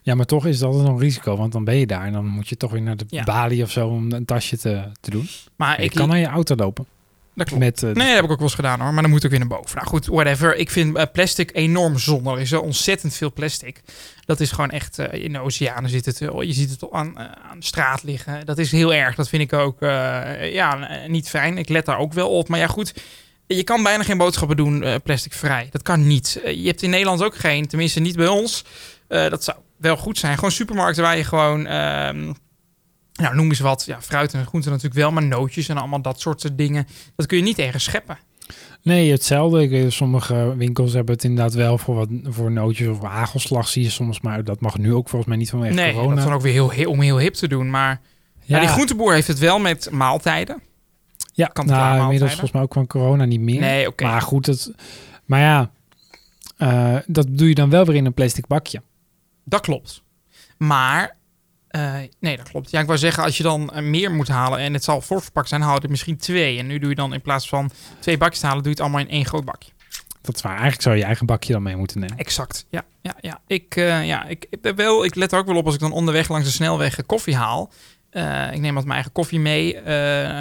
Ja, 0.09 0.14
maar 0.14 0.27
toch 0.27 0.47
is 0.47 0.59
dat 0.59 0.71
altijd 0.73 0.88
een 0.88 0.99
risico, 0.99 1.37
want 1.37 1.53
dan 1.53 1.64
ben 1.64 1.77
je 1.77 1.87
daar 1.87 2.05
en 2.05 2.12
dan 2.12 2.27
moet 2.27 2.49
je 2.49 2.57
toch 2.57 2.71
weer 2.71 2.83
naar 2.83 2.97
de 2.97 3.05
Ja. 3.09 3.25
balie 3.25 3.62
of 3.62 3.71
zo 3.71 3.88
om 3.88 4.12
een 4.12 4.25
tasje 4.25 4.59
te, 4.59 4.83
te 5.01 5.11
doen. 5.11 5.29
Maar 5.57 5.81
ik... 5.81 5.90
kan 5.94 6.09
naar 6.09 6.18
je 6.18 6.27
auto 6.27 6.55
lopen 6.55 6.87
dat 7.38 7.49
klopt. 7.49 7.62
met 7.62 7.83
eh, 7.83 7.90
Nee, 7.94 8.07
dat 8.07 8.14
heb 8.14 8.25
ik 8.25 8.31
ook 8.31 8.37
wel 8.38 8.47
eens 8.47 8.55
gedaan 8.55 8.81
hoor. 8.81 8.92
Maar 8.92 9.03
dan 9.03 9.11
moet 9.11 9.25
ik 9.25 9.31
weer 9.31 9.38
naar 9.38 9.49
boven. 9.49 9.77
Nou 9.77 9.88
goed, 9.88 10.07
whatever. 10.07 10.57
Ik 10.57 10.71
vind 10.71 10.97
eh, 10.97 11.05
plastic 11.12 11.51
enorm 11.55 11.99
zonde. 11.99 12.31
Er 12.31 12.40
is 12.40 12.49
zo 12.49 12.61
ontzettend 12.61 13.14
veel 13.14 13.33
plastic. 13.33 13.81
Dat 14.25 14.40
is 14.40 14.51
gewoon 14.51 14.71
echt... 14.71 14.99
eh, 14.99 15.25
in 15.25 15.33
de 15.33 15.38
oceanen 15.38 15.90
zit 15.90 16.05
het... 16.05 16.21
eh, 16.21 16.40
je 16.40 16.53
ziet 16.53 16.71
het 16.71 16.90
aan, 16.92 17.18
aan 17.18 17.59
de 17.59 17.64
straat 17.64 18.03
liggen. 18.03 18.47
Dat 18.47 18.59
is 18.59 18.73
heel 18.73 18.94
erg. 18.94 19.14
Dat 19.14 19.29
vind 19.29 19.42
ik 19.42 19.53
ook 19.53 19.77
ja, 20.40 20.88
niet 21.07 21.29
fijn. 21.29 21.59
Ik 21.59 21.68
let 21.68 21.85
daar 21.87 21.99
ook 21.99 22.12
wel 22.12 22.29
op. 22.29 22.49
Maar 22.49 22.59
ja 22.59 22.66
goed... 22.66 22.94
Je 23.47 23.64
kan 23.64 23.83
bijna 23.83 24.03
geen 24.03 24.18
boodschappen 24.18 24.57
doen 24.57 24.85
plasticvrij. 25.03 25.68
Dat 25.71 25.83
kan 25.83 26.07
niet. 26.07 26.40
Je 26.44 26.66
hebt 26.66 26.83
in 26.83 26.90
Nederland 26.90 27.23
ook 27.23 27.37
geen. 27.37 27.66
Tenminste 27.66 28.01
niet 28.01 28.16
bij 28.16 28.27
ons. 28.27 28.64
Dat 29.09 29.44
zou 29.44 29.57
wel 29.79 29.97
goed 29.97 30.19
zijn. 30.19 30.35
Gewoon 30.35 30.51
supermarkten 30.51 31.03
waar 31.03 31.17
je 31.17 31.25
gewoon... 31.25 31.67
ehm, 31.67 32.33
nou, 33.12 33.35
noem 33.35 33.49
eens 33.49 33.61
wat. 33.61 33.85
Ja, 33.87 34.03
fruit 34.03 34.35
en 34.35 34.47
groenten 34.47 34.71
natuurlijk 34.71 35.01
wel. 35.01 35.11
Maar 35.12 35.23
nootjes 35.23 35.69
en 35.69 35.77
allemaal 35.77 36.03
dat 36.03 36.21
soort 36.21 36.49
dingen. 36.59 36.87
Dat 37.17 37.27
kun 37.27 37.37
je 37.37 37.43
niet 37.43 37.59
ergens 37.59 37.85
scheppen. 37.85 38.19
Nee, 38.83 39.11
hetzelfde. 39.11 39.62
Ik 39.62 39.71
weet, 39.71 39.93
sommige 39.93 40.55
winkels 40.57 40.93
hebben 40.93 41.14
het 41.14 41.25
inderdaad 41.25 41.55
wel 41.55 41.79
voor 41.79 41.95
wat 41.95 42.09
voor 42.25 42.51
nootjes 42.51 42.88
of 42.88 43.03
hagelslag 43.03 43.69
zie 43.69 43.83
je 43.83 43.91
soms, 43.91 44.21
maar 44.21 44.45
dat 44.45 44.61
mag 44.61 44.79
nu 44.79 44.95
ook 44.95 45.09
volgens 45.09 45.29
mij 45.31 45.38
niet 45.38 45.51
vanwege 45.51 45.75
Nee, 45.75 45.93
corona. 45.93 46.09
dat 46.09 46.19
is 46.19 46.25
dan 46.25 46.33
ook 46.33 46.41
weer 46.43 46.53
heel, 46.53 46.71
heel, 46.71 46.91
om 46.91 47.01
heel 47.01 47.19
hip 47.19 47.35
te 47.35 47.49
doen. 47.49 47.71
Maar 47.71 48.01
ja. 48.43 48.61
die 48.61 48.69
groenteboer 48.69 49.12
heeft 49.14 49.27
het 49.27 49.38
wel 49.38 49.59
met 49.59 49.88
maaltijden. 49.91 50.62
ja, 51.33 51.47
kant-en-klaar 51.47 51.67
nou, 51.69 51.99
maaltijden. 51.99 52.03
inmiddels 52.05 52.31
volgens 52.31 52.53
mij 52.53 52.62
ook 52.62 52.73
van 52.73 52.87
corona 52.87 53.25
niet 53.25 53.41
meer. 53.41 53.61
Nee, 53.61 53.87
oké. 53.87 54.05
Maar 54.05 54.23
goed, 54.23 54.47
het, 54.47 54.73
maar 55.25 55.41
ja, 55.41 55.71
eh, 56.57 56.97
dat 57.07 57.27
doe 57.31 57.49
je 57.49 57.55
dan 57.55 57.71
wel 57.71 57.85
weer 57.85 57.97
in 57.97 58.05
een 58.07 58.14
plastic 58.14 58.47
bakje. 58.47 58.83
Dat 59.49 59.61
klopt. 59.61 60.03
Maar, 60.59 61.17
eh, 61.69 61.95
nee, 62.21 62.37
dat 62.37 62.49
klopt. 62.49 62.71
Ja, 62.71 62.81
ik 62.81 62.87
wou 62.87 62.99
zeggen, 62.99 63.23
als 63.23 63.37
je 63.37 63.43
dan 63.43 63.71
eh, 63.71 63.83
meer 63.83 64.11
moet 64.11 64.29
halen 64.29 64.59
en 64.59 64.73
het 64.73 64.85
zal 64.85 65.01
voorverpakt 65.01 65.49
zijn, 65.49 65.61
haal 65.61 65.75
je 65.75 65.81
er 65.81 65.91
misschien 65.91 66.17
twee. 66.17 66.59
En 66.59 66.67
nu 66.67 66.79
doe 66.79 66.89
je 66.89 66.95
dan 66.95 67.13
in 67.13 67.21
plaats 67.21 67.49
van 67.49 67.71
twee 67.99 68.19
bakjes 68.19 68.41
te 68.41 68.47
halen, 68.47 68.63
doe 68.63 68.73
je 68.73 68.79
het 68.79 68.87
allemaal 68.87 69.07
in 69.07 69.15
één 69.15 69.27
groot 69.27 69.45
bakje. 69.45 69.71
Dat 70.21 70.35
is 70.37 70.43
waar. 70.43 70.53
Eigenlijk 70.53 70.83
zou 70.83 70.95
je 70.95 71.01
je 71.01 71.07
eigen 71.07 71.27
bakje 71.27 71.53
dan 71.53 71.63
mee 71.63 71.77
moeten 71.77 72.01
nemen. 72.01 72.19
Exact. 72.19 72.67
Ja, 72.71 72.85
ja, 73.03 73.15
ja. 73.21 73.41
Ik, 73.47 73.77
eh, 73.77 74.07
ja, 74.07 74.25
ik, 74.25 74.47
wel, 74.75 75.05
ik 75.05 75.15
let 75.15 75.33
er 75.33 75.39
ook 75.39 75.47
wel 75.47 75.57
op 75.57 75.65
als 75.65 75.75
ik 75.75 75.81
dan 75.81 75.93
onderweg 75.93 76.29
langs 76.29 76.47
de 76.47 76.53
snelweg 76.53 77.07
koffie 77.07 77.37
haal. 77.37 77.73
Eh, 78.11 78.44
ik 78.53 78.59
neem 78.61 78.64
altijd 78.64 78.85
mijn 78.85 78.90
eigen 78.94 79.12
koffie 79.12 79.40
mee 79.40 79.77
eh, 79.77 79.85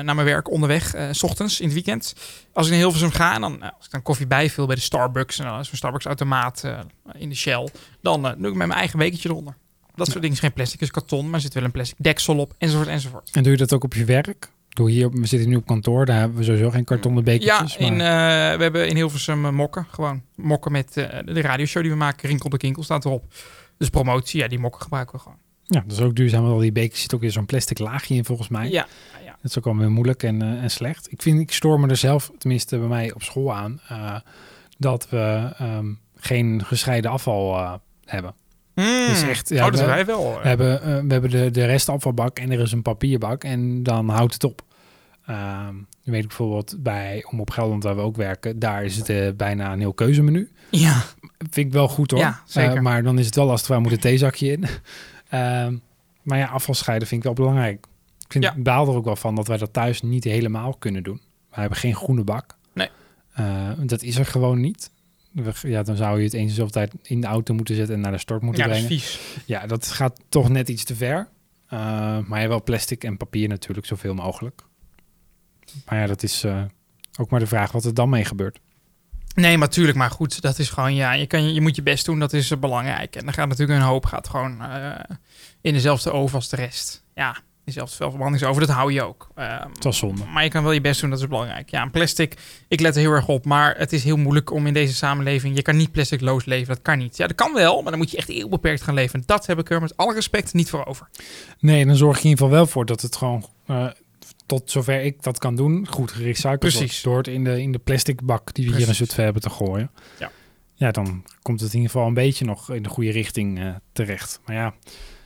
naar 0.03 0.15
mijn 0.15 0.23
werk 0.23 0.51
onderweg, 0.51 0.93
eh, 0.93 1.07
s 1.11 1.23
ochtends 1.23 1.59
in 1.59 1.65
het 1.65 1.73
weekend. 1.73 2.13
Als 2.53 2.65
ik 2.65 2.71
naar 2.71 2.81
Hilversum 2.81 3.11
ga 3.11 3.35
en 3.35 3.41
dan, 3.41 3.61
als 3.61 3.85
ik 3.85 3.91
dan 3.91 4.01
koffie 4.01 4.27
bijvul 4.27 4.65
bij 4.65 4.75
de 4.75 4.81
Starbucks, 4.81 5.39
en 5.39 5.45
dan 5.45 5.59
is 5.59 5.71
een 5.71 5.77
Starbucks 5.77 6.05
automaat 6.05 6.63
eh, 6.63 6.79
in 7.17 7.29
de 7.29 7.35
Shell, 7.35 7.69
dan 8.01 8.21
doe 8.21 8.31
ik 8.31 8.55
met 8.55 8.67
mijn 8.67 8.71
eigen 8.71 8.99
bekertje 8.99 9.29
eronder. 9.29 9.55
Dat 9.95 10.07
soort 10.07 10.19
dingen 10.21 10.35
is 10.35 10.41
geen 10.41 10.53
plastic, 10.53 10.81
is 10.81 10.91
karton, 10.91 11.25
maar 11.25 11.33
er 11.33 11.41
zit 11.41 11.53
wel 11.53 11.63
een 11.63 11.71
plastic 11.71 11.97
deksel 11.99 12.37
op, 12.37 12.53
enzovoort, 12.57 12.87
enzovoort. 12.87 13.29
En 13.33 13.43
doe 13.43 13.51
je 13.51 13.57
dat 13.57 13.73
ook 13.73 13.83
op 13.83 13.93
je 13.93 14.05
werk? 14.05 14.49
Doe 14.69 14.89
hier, 14.89 15.09
we 15.11 15.25
zitten 15.25 15.49
nu 15.49 15.55
op 15.55 15.65
kantoor, 15.65 16.05
daar 16.05 16.19
hebben 16.19 16.37
we 16.37 16.43
sowieso 16.43 16.69
geen 16.69 16.83
kartonnen 16.83 17.23
Ja, 17.25 17.31
bekertjes. 17.31 17.77
in, 17.77 17.95
maar- 17.95 18.57
we 18.57 18.63
hebben 18.63 18.87
in 18.89 18.95
Hilversum 18.95 19.53
mokken, 19.55 19.87
gewoon 19.91 20.21
mokken 20.35 20.71
met 20.71 20.93
de 20.93 21.41
radioshow 21.41 21.81
die 21.81 21.91
we 21.91 21.97
maken, 21.97 22.29
Rinkel 22.29 22.49
de 22.49 22.57
Kinkel 22.57 22.83
staat 22.83 23.05
erop. 23.05 23.33
Dus 23.77 23.89
promotie, 23.89 24.39
ja, 24.39 24.47
die 24.47 24.59
mokken 24.59 24.81
gebruiken 24.81 25.15
we 25.15 25.21
gewoon. 25.21 25.37
Ja, 25.67 25.83
dat 25.87 25.91
is 25.97 26.01
ook 26.03 26.15
duurzaam, 26.15 26.41
want 26.41 26.53
al 26.53 26.59
die 26.59 26.71
bekers 26.71 27.01
zit 27.01 27.13
ook 27.13 27.21
weer 27.21 27.31
zo'n 27.31 27.45
plastic 27.45 27.79
laagje 27.79 28.15
in 28.15 28.25
volgens 28.25 28.47
mij. 28.47 28.69
Ja, 28.69 28.87
ja. 29.25 29.35
Dat 29.41 29.51
is 29.51 29.57
ook 29.57 29.63
wel 29.63 29.77
weer 29.77 29.91
moeilijk 29.91 30.23
en, 30.23 30.41
eh, 30.41 30.63
en 30.63 30.71
slecht. 30.71 31.11
Ik 31.11 31.21
vind, 31.21 31.39
ik 31.39 31.51
stoor 31.51 31.79
me 31.79 31.87
er 31.87 31.95
zelf, 31.97 32.31
tenminste 32.37 32.77
bij 32.77 32.87
mij 32.87 33.13
op 33.13 33.23
school 33.23 33.53
aan, 33.53 33.79
eh, 33.87 34.15
dat 34.77 35.09
we 35.09 35.49
ehm, 35.57 35.85
geen 36.15 36.63
gescheiden 36.65 37.11
afval 37.11 37.57
eh, 37.57 37.73
hebben. 38.05 38.33
Mm. 38.75 38.85
Dus 39.09 39.21
echt, 39.21 39.49
ja, 39.49 39.65
oh, 39.65 39.71
dat 39.71 39.79
we- 39.79 39.85
wij 39.85 40.05
wel. 40.05 40.39
We 40.41 40.47
hebben, 40.47 40.81
we 41.07 41.13
hebben 41.13 41.29
de, 41.29 41.51
de 41.51 41.65
restafvalbak 41.65 42.39
en 42.39 42.51
er 42.51 42.59
is 42.59 42.71
een 42.71 42.81
papierbak 42.81 43.43
en 43.43 43.83
dan 43.83 44.09
houdt 44.09 44.33
het 44.33 44.43
op. 44.43 44.61
Ehm 45.25 45.75
nu 45.75 46.13
weet 46.13 46.21
ik 46.21 46.27
bijvoorbeeld 46.27 46.75
bij 46.83 47.25
Om 47.31 47.39
op 47.39 47.49
Gelderland, 47.49 47.83
waar 47.83 47.95
we 47.95 48.01
ook 48.01 48.15
werken, 48.15 48.59
daar 48.59 48.83
is 48.83 48.95
het 49.07 49.37
bijna 49.37 49.73
een 49.73 49.79
heel 49.79 49.93
keuzemenu. 49.93 50.51
Ja, 50.71 51.03
Vind 51.37 51.67
ik 51.67 51.71
wel 51.73 51.87
goed 51.87 52.11
hoor. 52.11 52.19
Ja, 52.19 52.41
zeker. 52.45 52.81
Maar 52.81 53.03
dan 53.03 53.19
is 53.19 53.25
het 53.25 53.35
wel 53.35 53.45
lastig, 53.45 53.67
waar 53.69 53.81
moet 53.81 53.91
een 53.91 53.99
theezakje 53.99 54.51
in? 54.51 54.65
Ehm, 55.29 55.77
maar 56.21 56.37
ja, 56.37 56.45
afval 56.47 56.73
scheiden 56.75 57.07
vind 57.07 57.19
ik 57.21 57.25
wel 57.27 57.45
belangrijk. 57.45 57.85
Ik 58.25 58.31
vind, 58.31 58.43
Ja. 58.43 58.53
baal 58.57 58.87
er 58.87 58.93
ook 58.95 59.05
wel 59.05 59.15
van 59.15 59.35
dat 59.35 59.47
wij 59.47 59.57
dat 59.57 59.73
thuis 59.73 60.01
niet 60.01 60.23
helemaal 60.23 60.73
kunnen 60.73 61.03
doen. 61.03 61.21
We 61.49 61.59
hebben 61.59 61.77
geen 61.77 61.95
groene 61.95 62.23
bak. 62.23 62.57
Nee. 62.73 62.89
Eh, 63.33 63.69
dat 63.85 64.01
is 64.01 64.17
er 64.17 64.25
gewoon 64.25 64.59
niet. 64.61 64.91
We- 65.31 65.53
Ja, 65.61 65.83
dan 65.83 65.95
zou 65.95 66.17
je 66.17 66.23
het 66.23 66.33
eens 66.33 66.53
zoveel 66.53 66.69
tijd 66.71 66.93
in 67.01 67.21
de 67.21 67.27
auto 67.27 67.53
moeten 67.53 67.75
zetten 67.75 67.95
en 67.95 68.01
naar 68.01 68.11
de 68.11 68.17
stort 68.17 68.41
moeten 68.41 68.61
ja 68.63 68.67
dat 68.67 68.77
is 68.77 68.83
brengen. 68.85 69.01
vies. 69.03 69.19
Ja, 69.45 69.65
dat 69.67 69.87
gaat 69.87 70.19
toch 70.29 70.49
net 70.49 70.69
iets 70.69 70.83
te 70.83 70.95
ver. 70.95 71.27
Eh, 71.67 71.79
maar 72.19 72.37
hebt 72.37 72.47
wel 72.47 72.63
plastic 72.63 73.03
en 73.03 73.17
papier 73.17 73.47
natuurlijk, 73.47 73.87
zoveel 73.87 74.13
mogelijk. 74.13 74.61
Maar 75.85 75.99
ja, 75.99 76.05
dat 76.07 76.23
is 76.23 76.43
eh, 76.43 76.63
ook 77.19 77.29
maar 77.29 77.39
de 77.39 77.47
vraag 77.47 77.71
wat 77.71 77.83
er 77.85 77.93
dan 77.93 78.09
mee 78.09 78.25
gebeurt. 78.25 78.59
Nee, 79.41 79.57
maar 79.57 79.69
tuurlijk, 79.69 79.97
maar 79.97 80.11
goed, 80.11 80.41
dat 80.41 80.59
is 80.59 80.69
gewoon, 80.69 80.95
ja, 80.95 81.11
je, 81.13 81.27
kan, 81.27 81.53
je 81.53 81.61
moet 81.61 81.75
je 81.75 81.81
best 81.83 82.05
doen, 82.05 82.19
dat 82.19 82.33
is 82.33 82.51
eh, 82.51 82.57
belangrijk. 82.57 83.15
En 83.15 83.23
dan 83.25 83.33
gaat 83.33 83.47
natuurlijk 83.47 83.79
een 83.79 83.85
hoop, 83.85 84.05
gaat 84.05 84.27
gewoon 84.29 84.61
eh, 84.61 85.15
in 85.61 85.73
dezelfde 85.73 86.11
oven 86.11 86.35
als 86.35 86.49
de 86.49 86.55
rest. 86.55 87.03
Ja, 87.15 87.37
dezelfde 87.65 87.95
verbrandigsoven, 87.95 88.61
dat 88.67 88.75
hou 88.75 88.93
je 88.93 89.03
ook. 89.03 89.29
Ehm, 89.35 89.69
Het 89.73 89.83
was 89.83 89.97
zonde. 89.97 90.23
maar 90.25 90.43
je 90.43 90.49
kan 90.49 90.63
wel 90.63 90.71
je 90.71 90.81
best 90.81 91.01
doen, 91.01 91.09
dat 91.09 91.19
is 91.19 91.27
belangrijk. 91.27 91.69
Ja, 91.69 91.81
en 91.81 91.91
plastic, 91.91 92.33
ik 92.67 92.79
let 92.79 92.95
er 92.95 93.01
heel 93.01 93.11
erg 93.11 93.27
op, 93.27 93.45
maar 93.45 93.77
het 93.77 93.93
is 93.93 94.03
heel 94.03 94.17
moeilijk 94.17 94.51
om 94.51 94.67
in 94.67 94.73
deze 94.73 94.93
samenleving, 94.95 95.55
je 95.55 95.61
kan 95.61 95.75
niet 95.77 95.91
plasticloos 95.91 96.45
leven, 96.45 96.67
dat 96.67 96.81
kan 96.81 96.97
niet. 96.97 97.17
Ja, 97.17 97.27
dat 97.27 97.35
kan 97.35 97.53
wel, 97.53 97.81
maar 97.81 97.91
dan 97.91 97.99
moet 97.99 98.11
je 98.11 98.17
echt 98.17 98.27
heel 98.27 98.49
beperkt 98.49 98.81
gaan 98.81 98.93
leven. 98.93 99.19
En 99.19 99.23
dat 99.25 99.45
heb 99.45 99.59
ik 99.59 99.69
er 99.69 99.81
met 99.81 99.97
alle 99.97 100.13
respect 100.13 100.53
niet 100.53 100.69
voor 100.69 100.85
over. 100.85 101.09
Nee, 101.59 101.85
dan 101.85 101.95
zorg 101.95 102.17
je 102.17 102.23
in 102.23 102.29
ieder 102.29 102.43
geval 102.43 102.57
wel 102.59 102.67
voor 102.67 102.85
dat 102.85 103.01
het 103.01 103.15
gewoon, 103.15 103.45
eh, 103.65 103.87
tot 104.47 104.71
zover 104.71 105.03
ik 105.03 105.23
dat 105.23 105.37
kan 105.39 105.55
doen, 105.55 105.87
goed 105.87 106.11
gerecycled 106.11 106.59
Precies. 106.59 106.79
wordt. 106.79 107.03
Door 107.03 107.17
het 107.17 107.27
in 107.27 107.43
de, 107.43 107.61
in 107.61 107.71
de 107.71 107.79
plastic 107.79 108.21
bak 108.21 108.53
die 108.53 108.69
we 108.69 108.77
hier 108.77 108.87
in. 108.87 108.95
Zutphen 108.95 109.23
hebben 109.23 109.41
te 109.41 109.49
gooien. 109.49 109.91
Ja. 110.19 110.31
Ja, 110.73 110.91
dan 110.91 111.23
komt 111.41 111.59
het 111.59 111.69
in 111.69 111.75
ieder 111.75 111.91
geval 111.91 112.07
een 112.07 112.13
beetje 112.13 112.45
nog 112.45 112.71
in 112.71 112.83
de 112.83 112.89
goede 112.89 113.11
richting 113.11 113.59
eh, 113.59 113.75
terecht. 113.91 114.39
Maar 114.45 114.55
ja, 114.55 114.73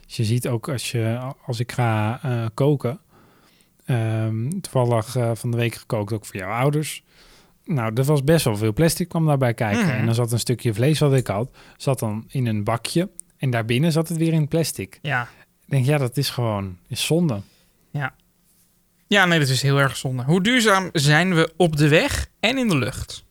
als 0.06 0.16
je 0.16 0.24
ziet 0.24 0.48
ook 0.48 0.70
als, 0.70 0.92
je, 0.92 1.34
als 1.46 1.60
ik 1.60 1.72
ga 1.72 2.20
eh, 2.24 2.46
koken, 2.54 3.00
ehm, 3.86 4.50
toevallig 4.50 5.16
eh, 5.16 5.32
van 5.34 5.52
de 5.52 5.58
week 5.58 5.76
gekookt 5.76 6.14
ook 6.14 6.26
voor 6.26 6.36
jouw 6.36 6.52
ouders. 6.52 7.04
Nou, 7.66 7.94
er 7.94 8.04
was 8.04 8.24
best 8.24 8.46
wel 8.46 8.58
veel 8.58 8.74
plastic 8.74 9.10
kwam 9.10 9.26
daarbij 9.26 9.54
kijken. 9.54 9.86
Mhm. 9.86 9.96
En 9.96 10.06
dan 10.06 10.16
zat 10.16 10.32
een 10.32 10.40
stukje 10.40 10.74
vlees 10.74 11.00
wat 11.00 11.14
ik 11.14 11.28
had, 11.28 11.52
zat 11.78 12.00
dan 12.00 12.26
in 12.28 12.46
een 12.46 12.64
bakje. 12.64 13.10
En 13.38 13.50
daarbinnen 13.50 13.92
zat 13.92 14.08
het 14.08 14.18
weer 14.18 14.34
in 14.34 14.48
plastic. 14.48 15.00
Ja, 15.02 15.22
Ik 15.66 15.70
denk, 15.70 15.86
ja, 15.86 15.98
dat 15.98 16.18
is 16.18 16.30
gewoon 16.30 16.78
is 16.88 17.06
zonde. 17.06 17.42
ja 17.92 18.14
nee, 19.20 19.40
dat 19.40 19.48
is 19.48 19.62
heel 19.62 19.78
erg 19.78 19.98
zonde. 19.98 20.24
Hoe 20.24 20.44
duurzaam 20.44 20.90
zijn 20.94 21.36
we 21.36 21.54
op 21.58 21.78
de 21.78 21.88
weg 21.88 22.28
en 22.40 22.58
in 22.58 22.68
de 22.68 22.78
lucht? 22.78 23.24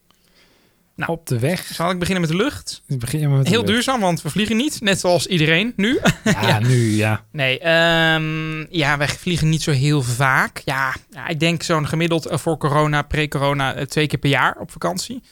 Nou. 0.96 1.12
op 1.12 1.26
de 1.26 1.38
weg. 1.38 1.60
Zal 1.72 1.90
ik 1.90 1.98
beginnen 1.98 2.20
met 2.28 2.30
de 2.30 2.36
lucht? 2.36 2.82
We 2.86 2.96
beginnen 2.96 3.30
met 3.36 3.44
de 3.44 3.50
Heel 3.50 3.60
lucht. 3.60 3.72
duurzaam, 3.72 4.00
want 4.00 4.22
we 4.22 4.30
vliegen 4.30 4.56
niet. 4.56 4.80
Net 4.80 5.00
zoals 5.00 5.26
iedereen 5.26 5.72
nu. 5.76 5.98
Ja, 6.24 6.58
nu 6.58 6.96
ja. 6.96 7.24
Nee, 7.32 7.58
ehm, 7.58 8.60
ja, 8.76 8.96
wij 8.96 9.08
vliegen 9.08 9.48
niet 9.48 9.62
zo 9.62 9.70
heel 9.70 10.02
vaak. 10.02 10.62
Ja, 10.64 10.94
ja 11.10 11.28
ik 11.28 11.40
denk 11.40 11.62
zo'n 11.62 11.88
gemiddeld 11.88 12.26
eh, 12.26 12.38
voor 12.38 12.58
corona, 12.58 13.02
pre-corona, 13.02 13.74
eh, 13.74 13.84
twee 13.84 14.06
keer 14.06 14.18
per 14.18 14.30
jaar 14.30 14.56
op 14.58 14.70
vakantie. 14.70 15.22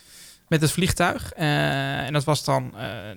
Met 0.49 0.61
het 0.61 0.71
vliegtuig. 0.71 1.33
Eh, 1.33 2.07
en 2.07 2.13
dat 2.13 2.25
was 2.25 2.45
dan, 2.45 2.73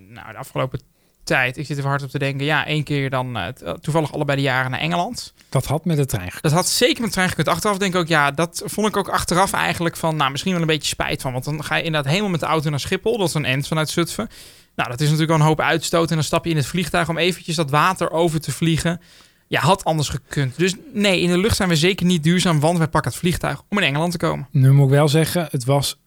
nou, 0.09 0.31
de 0.31 0.37
afgelopen 0.37 0.81
tijd, 1.23 1.57
ik 1.57 1.65
zit 1.65 1.77
er 1.77 1.85
hard 1.85 2.03
op 2.03 2.09
te 2.09 2.19
denken. 2.19 2.45
Ja, 2.45 2.65
één 2.65 2.83
keer 2.83 3.09
dan 3.09 3.37
eh, 3.37 3.47
t- 3.47 3.83
toevallig 3.83 4.13
allebei 4.13 4.37
de 4.37 4.43
jaren 4.43 4.71
naar 4.71 4.79
Engeland. 4.79 5.33
Dat 5.49 5.65
had 5.65 5.85
met 5.85 5.97
de 5.97 6.05
trein 6.05 6.25
gekund. 6.25 6.43
Dat 6.43 6.51
had 6.51 6.67
zeker 6.67 6.97
met 6.99 7.07
de 7.09 7.13
trein 7.15 7.29
gekund. 7.29 7.47
Achteraf 7.47 7.77
denk 7.77 7.93
ik 7.93 7.99
ook, 7.99 8.07
ja, 8.07 8.31
dat 8.31 8.61
vond 8.65 8.87
ik 8.87 8.97
ook 8.97 9.09
achteraf 9.09 9.53
eigenlijk 9.53 9.97
van, 9.97 10.15
nou, 10.15 10.31
misschien 10.31 10.51
wel 10.51 10.61
een 10.61 10.67
beetje 10.67 10.87
spijt 10.87 11.21
van. 11.21 11.31
Want 11.31 11.45
dan 11.45 11.63
ga 11.63 11.75
je 11.75 11.83
inderdaad 11.83 12.09
helemaal 12.11 12.31
met 12.31 12.39
de 12.39 12.45
auto 12.45 12.69
naar 12.69 12.79
Schiphol. 12.79 13.17
Dat 13.17 13.27
is 13.27 13.33
een 13.33 13.45
end 13.45 13.67
vanuit 13.67 13.89
Zutphen. 13.89 14.29
Nou, 14.75 14.89
dat 14.89 14.99
is 14.99 15.05
natuurlijk 15.05 15.31
al 15.33 15.39
een 15.39 15.45
hoop 15.47 15.61
uitstoot. 15.61 16.09
En 16.09 16.15
dan 16.15 16.23
stap 16.23 16.43
je 16.45 16.51
in 16.51 16.57
het 16.57 16.65
vliegtuig 16.65 17.09
om 17.09 17.17
eventjes 17.17 17.55
dat 17.55 17.69
water 17.69 18.11
over 18.11 18.41
te 18.41 18.51
vliegen. 18.51 19.01
Ja, 19.47 19.61
had 19.61 19.83
anders 19.83 20.09
gekund. 20.09 20.57
Dus 20.57 20.75
nee, 20.93 21.21
in 21.21 21.29
de 21.29 21.37
lucht 21.37 21.55
zijn 21.55 21.69
we 21.69 21.75
zeker 21.75 22.05
niet 22.05 22.23
duurzaam, 22.23 22.59
want 22.59 22.77
wij 22.77 22.87
pakken 22.87 23.11
het 23.11 23.19
vliegtuig 23.19 23.61
om 23.69 23.77
in 23.77 23.83
Engeland 23.83 24.11
te 24.11 24.17
komen. 24.17 24.47
Nu 24.51 24.71
moet 24.71 24.85
ik 24.85 24.91
wel 24.91 25.07
zeggen, 25.07 25.47
het 25.51 25.65
was 25.65 25.99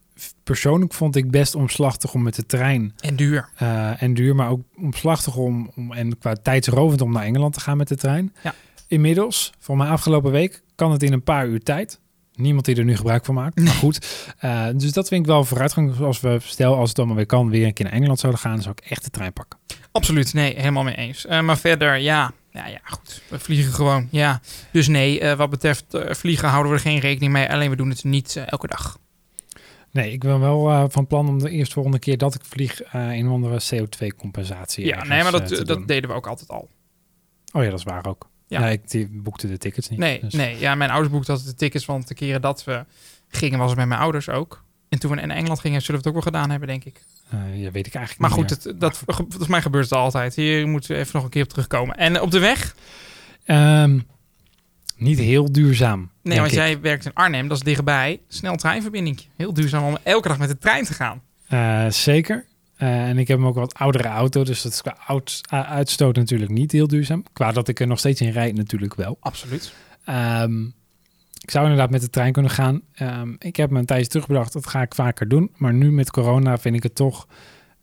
persoonlijk 0.44 0.94
vond 0.94 1.16
ik 1.16 1.30
best 1.30 1.54
omslachtig 1.54 2.14
om 2.14 2.22
met 2.22 2.34
de 2.34 2.46
trein 2.46 2.94
En 2.98 3.16
duur. 3.16 3.48
eh, 3.56 4.02
en 4.02 4.14
duur, 4.14 4.34
maar 4.34 4.48
ook 4.48 4.60
omslachtig 4.76 5.36
om, 5.36 5.70
om 5.76 5.92
en 5.92 6.18
qua 6.18 6.34
tijdsrovend 6.34 7.00
om 7.00 7.12
naar 7.12 7.24
Engeland 7.24 7.54
te 7.54 7.60
gaan 7.60 7.76
met 7.76 7.88
de 7.88 7.96
trein. 7.96 8.34
Ja. 8.42 8.54
Inmiddels, 8.88 9.52
voor 9.58 9.76
mijn 9.76 9.90
afgelopen 9.90 10.30
week, 10.32 10.62
kan 10.74 10.92
het 10.92 11.02
in 11.02 11.12
een 11.12 11.22
paar 11.22 11.46
uur 11.46 11.62
tijd. 11.62 12.00
Niemand 12.34 12.64
die 12.64 12.76
er 12.76 12.84
nu 12.84 12.96
gebruik 12.96 13.24
van 13.24 13.34
maakt, 13.34 13.60
maar 13.60 13.72
goed. 13.84 14.28
Eh, 14.38 14.66
dus 14.76 14.92
dat 14.92 15.08
vind 15.08 15.20
ik 15.20 15.26
wel 15.26 15.44
vooruitgang. 15.44 16.00
Als 16.00 16.20
we, 16.20 16.38
stel 16.42 16.76
als 16.76 16.88
het 16.88 16.98
allemaal 16.98 17.16
weer 17.16 17.26
kan, 17.26 17.50
weer 17.50 17.66
een 17.66 17.72
keer 17.72 17.84
naar 17.84 17.94
Engeland 17.94 18.18
zouden 18.18 18.40
gaan, 18.40 18.62
zou 18.62 18.74
ik 18.82 18.90
echt 18.90 19.04
de 19.04 19.10
trein 19.10 19.32
pakken. 19.32 19.58
Absoluut, 19.92 20.34
nee, 20.34 20.54
helemaal 20.56 20.82
mee 20.82 20.94
eens. 20.96 21.26
Eh, 21.26 21.40
maar 21.40 21.58
verder, 21.58 21.96
ja, 21.96 22.32
ja, 22.50 22.66
ja, 22.66 22.80
goed. 22.84 23.22
We 23.28 23.38
vliegen 23.38 23.72
gewoon, 23.72 24.08
ja. 24.10 24.40
Dus 24.72 24.88
nee, 24.88 25.34
wat 25.36 25.50
betreft 25.50 25.84
vliegen 25.90 26.48
houden 26.48 26.72
we 26.72 26.78
er 26.78 26.82
geen 26.84 26.98
rekening 26.98 27.32
mee. 27.32 27.50
Alleen 27.50 27.70
we 27.70 27.76
doen 27.76 27.88
het 27.88 28.04
niet 28.04 28.36
elke 28.46 28.66
dag. 28.66 28.98
Nee, 29.94 30.12
ik 30.12 30.20
ben 30.20 30.40
wel 30.40 30.70
eh, 30.70 30.84
van 30.88 31.06
plan 31.06 31.28
om 31.28 31.38
de 31.38 31.50
eerstvolgende 31.50 31.98
keer 31.98 32.18
dat 32.18 32.34
ik 32.34 32.40
vlieg 32.44 32.82
eh, 32.82 33.10
een 33.10 33.26
of 33.26 33.32
andere 33.32 33.60
CO2-compensatie. 33.74 34.86
Ja, 34.86 35.04
nee, 35.04 35.22
maar 35.22 35.32
dat, 35.32 35.50
eh, 35.50 35.64
dat 35.64 35.88
deden 35.88 36.10
we 36.10 36.16
ook 36.16 36.26
altijd 36.26 36.48
al. 36.48 36.68
Oh 37.52 37.62
ja, 37.62 37.70
dat 37.70 37.78
is 37.78 37.84
waar 37.84 38.06
ook. 38.06 38.28
Ja. 38.46 38.60
Ja. 38.60 38.68
ik 38.68 38.90
die 38.90 39.08
boekte 39.10 39.48
de 39.48 39.58
tickets 39.58 39.88
niet. 39.88 39.98
Nee, 39.98 40.20
dus- 40.20 40.32
nee, 40.32 40.58
ja, 40.58 40.74
mijn 40.74 40.90
ouders 40.90 41.12
boekten 41.12 41.32
altijd 41.32 41.50
de 41.50 41.56
tickets, 41.56 41.84
want 41.84 42.08
de 42.08 42.14
keren 42.14 42.40
dat 42.40 42.64
we 42.64 42.84
gingen 43.28 43.58
was 43.58 43.68
het 43.68 43.78
met 43.78 43.88
mijn 43.88 44.00
ouders 44.00 44.28
ook. 44.28 44.64
En 44.88 44.98
toen 44.98 45.10
we 45.10 45.16
naar 45.16 45.36
Engeland 45.36 45.60
gingen, 45.60 45.82
zullen 45.82 46.00
we 46.00 46.08
het 46.08 46.16
ook 46.16 46.24
wel 46.24 46.32
gedaan 46.32 46.50
hebben, 46.50 46.68
denk 46.68 46.84
ik. 46.84 47.02
Ja, 47.54 47.70
weet 47.70 47.86
ik 47.86 47.94
eigenlijk 47.94 48.18
Maar 48.18 48.38
niet 48.38 48.52
goed, 48.52 48.64
het, 48.64 48.80
dat, 48.80 48.98
volgens 49.06 49.46
mij 49.46 49.62
gebeurt 49.62 49.84
het 49.84 49.98
altijd. 49.98 50.34
Hier 50.34 50.68
moeten 50.68 50.90
we 50.90 50.96
even 50.96 51.10
nog 51.14 51.24
een 51.24 51.30
keer 51.30 51.42
op 51.42 51.48
terugkomen. 51.48 51.96
En 51.96 52.20
op 52.20 52.30
de 52.30 52.38
weg? 52.38 52.74
Ehm, 53.44 53.98
niet 54.96 55.18
heel 55.18 55.52
duurzaam. 55.52 56.10
Nee, 56.22 56.38
want 56.38 56.50
ik. 56.50 56.56
jij 56.56 56.80
werkt 56.80 57.04
in 57.04 57.14
Arnhem, 57.14 57.48
dat 57.48 57.56
is 57.56 57.62
dichtbij. 57.62 58.20
Snel 58.28 58.56
treinverbinding. 58.56 59.20
Heel 59.36 59.54
duurzaam 59.54 59.84
om 59.84 59.96
elke 60.02 60.28
dag 60.28 60.38
met 60.38 60.48
de 60.48 60.58
trein 60.58 60.84
te 60.84 60.94
gaan. 60.94 61.22
Eh, 61.48 61.86
zeker. 61.88 62.44
Eh, 62.76 63.08
en 63.08 63.18
ik 63.18 63.28
heb 63.28 63.38
hem 63.38 63.46
ook 63.46 63.54
wat 63.54 63.74
oudere 63.74 64.08
auto, 64.08 64.44
dus 64.44 64.62
dat 64.62 64.72
is 64.72 64.82
qua 64.82 64.96
oud, 65.06 65.40
uh, 65.52 65.70
uitstoot 65.70 66.16
natuurlijk 66.16 66.50
niet 66.50 66.72
heel 66.72 66.88
duurzaam. 66.88 67.22
Qua 67.32 67.52
dat 67.52 67.68
ik 67.68 67.80
er 67.80 67.86
nog 67.86 67.98
steeds 67.98 68.20
in 68.20 68.30
rijd 68.30 68.56
natuurlijk 68.56 68.94
wel. 68.94 69.16
Absoluut. 69.20 69.74
Ehm, 70.04 70.64
ik 71.40 71.50
zou 71.50 71.64
inderdaad 71.64 71.90
met 71.90 72.00
de 72.00 72.10
trein 72.10 72.32
kunnen 72.32 72.50
gaan. 72.50 72.80
Ehm, 72.92 73.34
ik 73.38 73.56
heb 73.56 73.70
me 73.70 73.78
een 73.78 73.86
tijdje 73.86 74.08
terugbedacht, 74.08 74.52
dat 74.52 74.66
ga 74.66 74.82
ik 74.82 74.94
vaker 74.94 75.28
doen. 75.28 75.50
Maar 75.56 75.74
nu 75.74 75.92
met 75.92 76.10
corona 76.10 76.58
vind 76.58 76.76
ik 76.76 76.82
het 76.82 76.94
toch... 76.94 77.28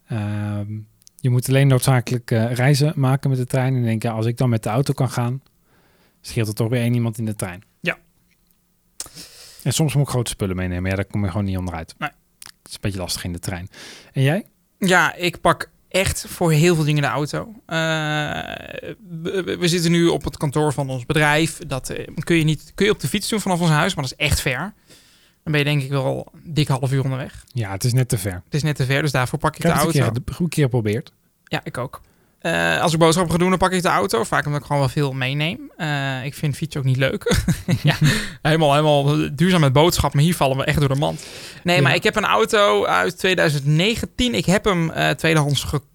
ehm, 0.07 0.79
je 1.15 1.29
moet 1.29 1.49
alleen 1.49 1.67
noodzakelijk 1.67 2.31
eh, 2.31 2.51
reizen 2.53 2.93
maken 2.95 3.29
met 3.29 3.39
de 3.39 3.45
trein. 3.45 3.75
En 3.75 3.83
denk, 3.83 4.03
ja, 4.03 4.11
als 4.11 4.25
ik 4.25 4.37
dan 4.37 4.49
met 4.49 4.63
de 4.63 4.69
auto 4.69 4.93
kan 4.93 5.09
gaan... 5.09 5.41
scheelt 6.21 6.47
er 6.47 6.53
toch 6.53 6.69
weer 6.69 6.81
één 6.81 6.93
iemand 6.93 7.17
in 7.17 7.25
de 7.25 7.35
trein. 7.35 7.63
Ja. 7.79 7.97
En 9.63 9.73
soms 9.73 9.93
moet 9.93 10.03
ik 10.03 10.09
grote 10.09 10.29
spullen 10.31 10.55
meenemen. 10.55 10.89
Ja, 10.89 10.95
daar 10.95 11.05
kom 11.05 11.23
je 11.23 11.29
gewoon 11.31 11.45
niet 11.45 11.57
onderuit. 11.57 11.95
Nee. 11.97 12.09
Het 12.39 12.67
is 12.69 12.73
een 12.73 12.79
beetje 12.81 12.99
lastig 12.99 13.23
in 13.23 13.33
de 13.33 13.39
trein. 13.39 13.69
En 14.13 14.21
jij? 14.21 14.45
Ja, 14.79 15.13
ik 15.15 15.41
pak 15.41 15.69
echt 15.89 16.25
voor 16.27 16.51
heel 16.51 16.75
veel 16.75 16.83
dingen 16.83 17.01
de 17.01 17.07
auto. 17.07 17.53
Eh, 17.65 17.77
we, 19.21 19.57
we 19.59 19.67
zitten 19.67 19.91
nu 19.91 20.07
op 20.07 20.23
het 20.23 20.37
kantoor 20.37 20.73
van 20.73 20.89
ons 20.89 21.05
bedrijf. 21.05 21.57
Dat 21.67 21.89
eh, 21.89 22.07
kun 22.23 22.35
je 22.35 22.43
niet 22.43 22.71
kun 22.75 22.85
je 22.85 22.91
op 22.91 22.99
de 22.99 23.07
fiets 23.07 23.29
doen 23.29 23.41
vanaf 23.41 23.59
ons 23.61 23.69
huis, 23.69 23.95
maar 23.95 24.03
dat 24.03 24.13
is 24.19 24.25
echt 24.25 24.41
ver. 24.41 24.73
Dan 25.43 25.51
ben 25.51 25.57
je 25.57 25.63
denk 25.63 25.81
ik 25.81 25.89
wel 25.89 26.31
een 26.33 26.53
dikke 26.53 26.71
half 26.71 26.91
uur 26.91 27.03
onderweg. 27.03 27.43
Ja, 27.47 27.71
het 27.71 27.83
is 27.83 27.93
net 27.93 28.09
te 28.09 28.17
ver. 28.17 28.33
Het 28.45 28.53
is 28.53 28.63
net 28.63 28.75
te 28.75 28.85
ver, 28.85 29.01
dus 29.01 29.11
daarvoor 29.11 29.39
pak 29.39 29.51
ik 29.51 29.57
Ik 29.57 29.63
heb 29.63 29.73
de 29.73 29.77
het 29.79 29.95
een 29.95 30.01
auto. 30.01 30.13
keer, 30.13 30.23
een 30.27 30.35
goede 30.35 30.51
keer 30.51 30.63
geprobeerd. 30.63 31.13
Ja, 31.43 31.61
ik 31.63 31.77
ook. 31.77 32.01
Eh, 32.41 32.81
als 32.81 32.93
ik 32.93 32.99
boodschappen 32.99 33.31
ga 33.33 33.39
doen, 33.39 33.49
dan 33.49 33.57
pak 33.57 33.71
ik 33.71 33.81
de 33.81 33.87
auto. 33.87 34.23
Vaak 34.23 34.45
omdat 34.45 34.59
ik 34.61 34.65
gewoon 34.65 34.81
wel 34.81 34.91
veel 34.91 35.11
meeneem. 35.11 35.71
Eh, 35.77 36.25
ik 36.25 36.33
vind 36.33 36.55
fietsen 36.55 36.79
ook 36.81 36.85
niet 36.87 36.97
leuk. 36.97 37.35
ja, 37.83 37.95
helemaal, 38.41 38.71
helemaal 38.71 39.17
duurzaam 39.35 39.61
met 39.61 39.73
boodschappen. 39.73 40.17
Maar 40.17 40.27
hier 40.27 40.35
vallen 40.37 40.57
we 40.57 40.63
echt 40.63 40.79
door 40.79 40.87
de 40.87 40.95
mand. 40.95 41.25
Nee, 41.63 41.75
Ja. 41.75 41.81
maar 41.81 41.95
ik 41.95 42.03
heb 42.03 42.15
een 42.15 42.25
auto 42.25 42.85
uit 42.85 43.17
2019. 43.17 44.33
Ik 44.35 44.45
heb 44.45 44.65
hem 44.65 44.89
eh, 44.91 45.09
tweedehands 45.09 45.63
gekocht. 45.63 45.89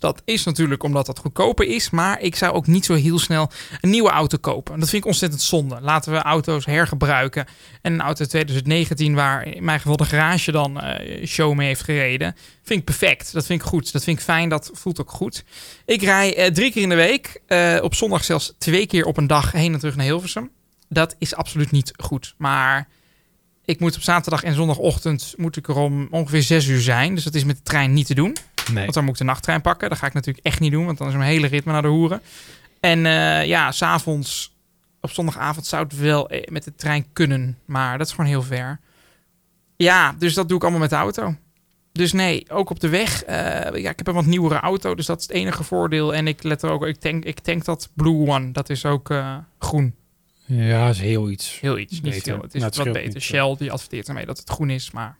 Dat 0.00 0.22
is 0.24 0.44
natuurlijk 0.44 0.82
omdat 0.82 1.06
dat 1.06 1.18
goedkoper 1.18 1.66
is. 1.66 1.90
Maar 1.90 2.20
ik 2.20 2.36
zou 2.36 2.54
ook 2.54 2.66
niet 2.66 2.84
zo 2.84 2.94
heel 2.94 3.18
snel 3.18 3.50
een 3.80 3.90
nieuwe 3.90 4.10
auto 4.10 4.38
kopen. 4.38 4.78
Dat 4.78 4.88
vind 4.88 5.02
ik 5.02 5.08
ontzettend 5.08 5.42
zonde. 5.42 5.80
Laten 5.80 6.12
we 6.12 6.18
auto's 6.18 6.64
hergebruiken. 6.64 7.46
En 7.82 7.92
een 7.92 8.00
auto 8.00 8.20
uit 8.20 8.30
2019 8.30 9.14
waar 9.14 9.46
in 9.46 9.64
mijn 9.64 9.80
geval 9.80 9.96
de 9.96 10.04
garage 10.04 10.52
dan 10.52 10.80
eh, 10.80 11.26
show 11.26 11.54
mee 11.54 11.66
heeft 11.66 11.82
gereden. 11.82 12.36
Vind 12.62 12.78
ik 12.78 12.84
perfect. 12.84 13.32
Dat 13.32 13.46
vind 13.46 13.60
ik 13.60 13.66
goed. 13.66 13.92
Dat 13.92 14.04
vind 14.04 14.18
ik 14.18 14.24
fijn. 14.24 14.48
Dat 14.48 14.70
voelt 14.72 15.00
ook 15.00 15.10
goed. 15.10 15.44
Ik 15.86 16.02
rij 16.02 16.36
eh, 16.36 16.50
drie 16.52 16.72
keer 16.72 16.82
in 16.82 16.88
de 16.88 16.94
week. 16.94 17.40
eh, 17.46 17.78
op 17.82 17.94
zondag 17.94 18.24
zelfs 18.24 18.54
twee 18.58 18.86
keer 18.86 19.04
op 19.04 19.16
een 19.16 19.26
dag 19.26 19.52
heen 19.52 19.72
en 19.72 19.78
terug 19.78 19.96
naar 19.96 20.06
Hilversum. 20.06 20.50
Dat 20.88 21.14
is 21.18 21.34
absoluut 21.34 21.70
niet 21.70 21.92
goed. 21.96 22.34
Maar 22.38 22.88
ik 23.64 23.80
moet 23.80 23.96
op 23.96 24.02
zaterdag 24.02 24.42
en 24.42 24.54
zondagochtend 24.54 25.34
moet 25.36 25.56
ik 25.56 25.68
er 25.68 25.76
om 25.76 26.08
ongeveer 26.10 26.42
zes 26.42 26.66
uur 26.66 26.80
zijn. 26.80 27.14
Dus 27.14 27.24
dat 27.24 27.34
is 27.34 27.44
met 27.44 27.56
de 27.56 27.62
trein 27.62 27.92
niet 27.92 28.06
te 28.06 28.14
doen. 28.14 28.36
Nee. 28.72 28.82
Want 28.82 28.94
dan 28.94 29.02
moet 29.04 29.12
ik 29.12 29.18
de 29.18 29.24
nachttrein 29.24 29.60
pakken. 29.60 29.88
Dat 29.88 29.98
ga 29.98 30.06
ik 30.06 30.12
natuurlijk 30.12 30.46
echt 30.46 30.60
niet 30.60 30.72
doen, 30.72 30.84
want 30.86 30.98
dan 30.98 31.08
is 31.08 31.14
mijn 31.14 31.28
hele 31.30 31.46
ritme 31.46 31.72
naar 31.72 31.82
de 31.82 31.88
hoeren. 31.88 32.20
En 32.80 33.06
eh, 33.06 33.46
ja, 33.46 33.72
s'avonds, 33.72 34.54
op 35.00 35.10
zondagavond 35.10 35.66
zou 35.66 35.82
het 35.84 35.98
wel 35.98 36.28
eh, 36.28 36.48
met 36.52 36.64
de 36.64 36.74
trein 36.74 37.06
kunnen. 37.12 37.58
Maar 37.64 37.98
dat 37.98 38.06
is 38.06 38.12
gewoon 38.12 38.30
heel 38.30 38.42
ver. 38.42 38.80
Ja, 39.76 40.14
dus 40.18 40.34
dat 40.34 40.48
doe 40.48 40.56
ik 40.56 40.62
allemaal 40.62 40.80
met 40.80 40.90
de 40.90 40.96
auto. 40.96 41.34
Dus 41.92 42.12
nee, 42.12 42.44
ook 42.50 42.70
op 42.70 42.80
de 42.80 42.88
weg. 42.88 43.22
eh, 43.24 43.36
ja, 43.82 43.90
ik 43.90 43.98
heb 43.98 44.06
een 44.06 44.14
wat 44.14 44.26
nieuwere 44.26 44.60
auto, 44.60 44.94
dus 44.94 45.06
dat 45.06 45.20
is 45.20 45.26
het 45.26 45.32
enige 45.36 45.64
voordeel. 45.64 46.14
En 46.14 46.26
ik 46.26 46.42
let 46.42 46.62
er 46.62 46.70
ook, 46.70 46.86
ik 46.86 46.96
tank, 46.96 47.24
ik 47.24 47.38
tank 47.38 47.64
dat 47.64 47.88
Blue 47.94 48.28
One. 48.28 48.52
Dat 48.52 48.70
is 48.70 48.84
ook 48.84 49.10
eh, 49.10 49.36
groen. 49.58 49.94
Ja, 50.46 50.88
is 50.88 51.00
heel 51.00 51.30
iets. 51.30 51.58
Heel 51.60 51.78
iets, 51.78 51.92
niet 51.92 52.02
Beter. 52.02 52.22
veel. 52.22 52.42
Het 52.42 52.54
is 52.54 52.60
Nou, 52.60 52.64
het 52.74 52.76
wat 52.84 52.92
beter. 52.92 53.12
niet, 53.14 53.22
Shell 53.22 53.54
die 53.58 53.72
adverteert 53.72 54.08
ermee 54.08 54.26
dat 54.26 54.38
het 54.38 54.50
groen 54.50 54.70
is, 54.70 54.90
maar 54.90 55.16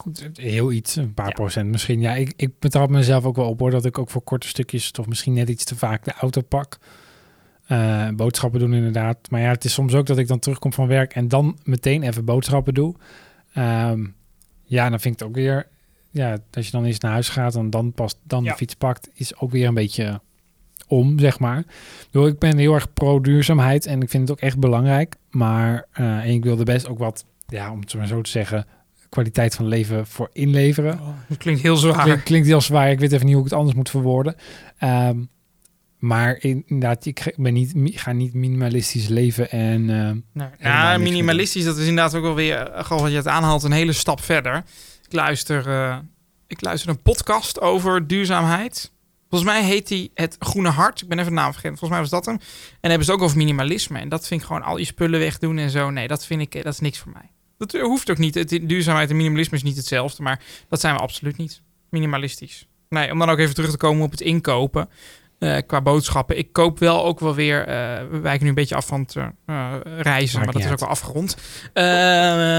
goed. 0.00 0.30
Heel 0.34 0.72
iets, 0.72 0.96
een 0.96 1.14
paar 1.14 1.26
Ja. 1.28 1.32
procent 1.32 1.70
misschien. 1.70 2.00
Ja, 2.00 2.14
ik, 2.14 2.32
ik 2.36 2.58
betrap 2.58 2.90
mezelf 2.90 3.24
ook 3.24 3.36
wel 3.36 3.48
op 3.48 3.58
hoor, 3.60 3.70
dat 3.70 3.84
ik 3.84 3.98
ook 3.98 4.10
voor 4.10 4.22
korte 4.22 4.48
stukjes 4.48 4.90
toch 4.90 5.06
misschien 5.06 5.32
net 5.32 5.48
iets 5.48 5.64
te 5.64 5.76
vaak 5.76 6.04
de 6.04 6.12
auto 6.12 6.40
pak. 6.40 6.78
Eh, 7.66 8.08
boodschappen 8.08 8.60
doen 8.60 8.74
inderdaad. 8.74 9.18
Maar 9.30 9.40
ja, 9.40 9.48
het 9.50 9.64
is 9.64 9.72
soms 9.72 9.94
ook 9.94 10.06
dat 10.06 10.18
ik 10.18 10.28
dan 10.28 10.38
terugkom 10.38 10.72
van 10.72 10.86
werk 10.86 11.14
en 11.14 11.28
dan 11.28 11.58
meteen 11.64 12.02
even 12.02 12.24
boodschappen 12.24 12.74
doe. 12.74 12.94
Ehm, 13.52 14.06
ja, 14.64 14.88
dan 14.90 15.00
vind 15.00 15.14
ik 15.14 15.20
het 15.20 15.28
ook 15.28 15.34
weer... 15.34 15.66
Ja, 16.10 16.38
als 16.52 16.66
je 16.66 16.72
dan 16.72 16.84
eens 16.84 16.98
naar 16.98 17.12
huis 17.12 17.28
gaat 17.28 17.54
en 17.54 17.70
dan 17.70 17.92
pas 17.92 18.14
dan 18.22 18.44
Ja. 18.44 18.50
de 18.50 18.56
fiets 18.56 18.74
pakt, 18.74 19.10
is 19.14 19.36
ook 19.38 19.50
weer 19.50 19.68
een 19.68 19.74
beetje 19.74 20.20
om, 20.86 21.18
zeg 21.18 21.38
maar. 21.38 21.64
Ik 22.12 22.38
ben 22.38 22.56
heel 22.56 22.74
erg 22.74 22.92
pro-duurzaamheid 22.92 23.86
en 23.86 24.02
ik 24.02 24.10
vind 24.10 24.28
het 24.28 24.38
ook 24.38 24.44
echt 24.44 24.58
belangrijk. 24.58 25.16
Maar 25.30 25.86
eh, 25.92 26.18
en 26.24 26.28
ik 26.30 26.44
wil 26.44 26.58
er 26.58 26.64
best 26.64 26.88
ook 26.88 26.98
wat, 26.98 27.24
ja, 27.46 27.70
om 27.72 27.80
het 27.80 27.94
maar 27.94 28.06
zo 28.06 28.20
te 28.20 28.30
zeggen, 28.30 28.66
kwaliteit 29.10 29.54
van 29.54 29.66
leven 29.66 30.06
voor 30.06 30.28
inleveren. 30.32 31.00
Dat 31.28 31.38
klinkt 31.38 31.60
heel 31.60 31.76
zwaar. 31.76 32.02
Klinkt, 32.04 32.22
klinkt 32.22 32.46
heel 32.46 32.60
zwaar. 32.60 32.90
Ik 32.90 32.98
weet 32.98 33.12
even 33.12 33.24
niet 33.26 33.34
hoe 33.34 33.44
ik 33.44 33.50
het 33.50 33.58
anders 33.58 33.76
moet 33.76 33.90
verwoorden. 33.90 34.34
Ehm, 34.78 35.18
maar 35.98 36.36
inderdaad, 36.40 37.06
ik 37.06 37.34
ben 37.36 37.52
niet, 37.52 37.72
ik 37.74 37.98
ga 37.98 38.12
niet 38.12 38.34
minimalistisch 38.34 39.08
leven 39.08 39.50
en 39.50 39.84
Nee. 39.84 40.48
Helemaal 40.58 40.92
Ja, 40.92 40.98
minimalistisch, 40.98 41.64
dat 41.64 41.76
is 41.76 41.86
inderdaad 41.86 42.14
ook 42.14 42.22
wel 42.22 42.34
weer, 42.34 42.70
eh, 42.70 42.84
gewoon 42.84 43.02
wat 43.02 43.10
je 43.10 43.16
het 43.16 43.26
aanhaalt, 43.28 43.62
een 43.62 43.72
hele 43.72 43.92
stap 43.92 44.20
verder. 44.20 44.64
Ik 45.06 45.12
luister, 45.12 45.68
eh, 45.68 45.98
ik 46.46 46.60
luister 46.60 46.90
een 46.90 47.02
podcast 47.02 47.60
over 47.60 48.06
duurzaamheid. 48.06 48.92
Volgens 49.28 49.50
mij 49.50 49.64
heet 49.64 49.88
die 49.88 50.10
Het 50.14 50.36
Groene 50.38 50.68
Hart. 50.68 51.02
Ik 51.02 51.08
ben 51.08 51.18
even 51.18 51.30
de 51.30 51.36
naam 51.36 51.52
vergeten. 51.52 51.78
Volgens 51.78 51.90
mij 51.90 52.00
was 52.00 52.10
dat 52.10 52.24
hem. 52.26 52.34
En 52.34 52.40
dan 52.80 52.90
hebben 52.90 53.04
ze 53.04 53.10
het 53.10 53.20
ook 53.20 53.26
over 53.26 53.38
minimalisme. 53.38 53.98
En 53.98 54.08
dat 54.08 54.26
vind 54.26 54.40
ik 54.40 54.46
gewoon 54.46 54.62
al 54.62 54.76
je 54.76 54.84
spullen 54.84 55.20
wegdoen 55.20 55.58
en 55.58 55.70
zo. 55.70 55.90
Nee, 55.90 56.08
dat 56.08 56.26
vind 56.26 56.40
ik, 56.40 56.52
dat 56.52 56.72
is 56.72 56.80
niks 56.80 56.98
voor 56.98 57.12
mij. 57.12 57.30
Dat 57.66 57.72
hoeft 57.72 58.10
ook 58.10 58.18
niet. 58.18 58.68
Duurzaamheid 58.68 59.10
en 59.10 59.16
minimalisme 59.16 59.56
is 59.56 59.62
niet 59.62 59.76
hetzelfde. 59.76 60.22
Maar 60.22 60.42
dat 60.68 60.80
zijn 60.80 60.94
we 60.94 61.00
absoluut 61.00 61.36
niet. 61.36 61.62
Minimalistisch. 61.90 62.66
Nee, 62.88 63.12
om 63.12 63.18
dan 63.18 63.30
ook 63.30 63.38
even 63.38 63.54
terug 63.54 63.70
te 63.70 63.76
komen 63.76 64.04
op 64.04 64.10
het 64.10 64.20
inkopen. 64.20 64.88
Eh, 65.40 65.56
qua 65.66 65.80
boodschappen. 65.80 66.38
Ik 66.38 66.52
koop 66.52 66.78
wel 66.78 67.04
ook 67.04 67.20
wel 67.20 67.34
weer. 67.34 67.66
eh, 67.66 68.08
we 68.10 68.18
wijken 68.18 68.42
nu 68.42 68.48
een 68.48 68.54
beetje 68.54 68.74
af 68.74 68.86
van 68.86 69.00
het 69.00 69.16
eh, 69.16 69.26
reizen, 69.98 70.38
maar 70.38 70.52
dat 70.52 70.64
is 70.64 70.70
ook 70.70 70.80
wel 70.80 70.88
afgerond. 70.88 71.36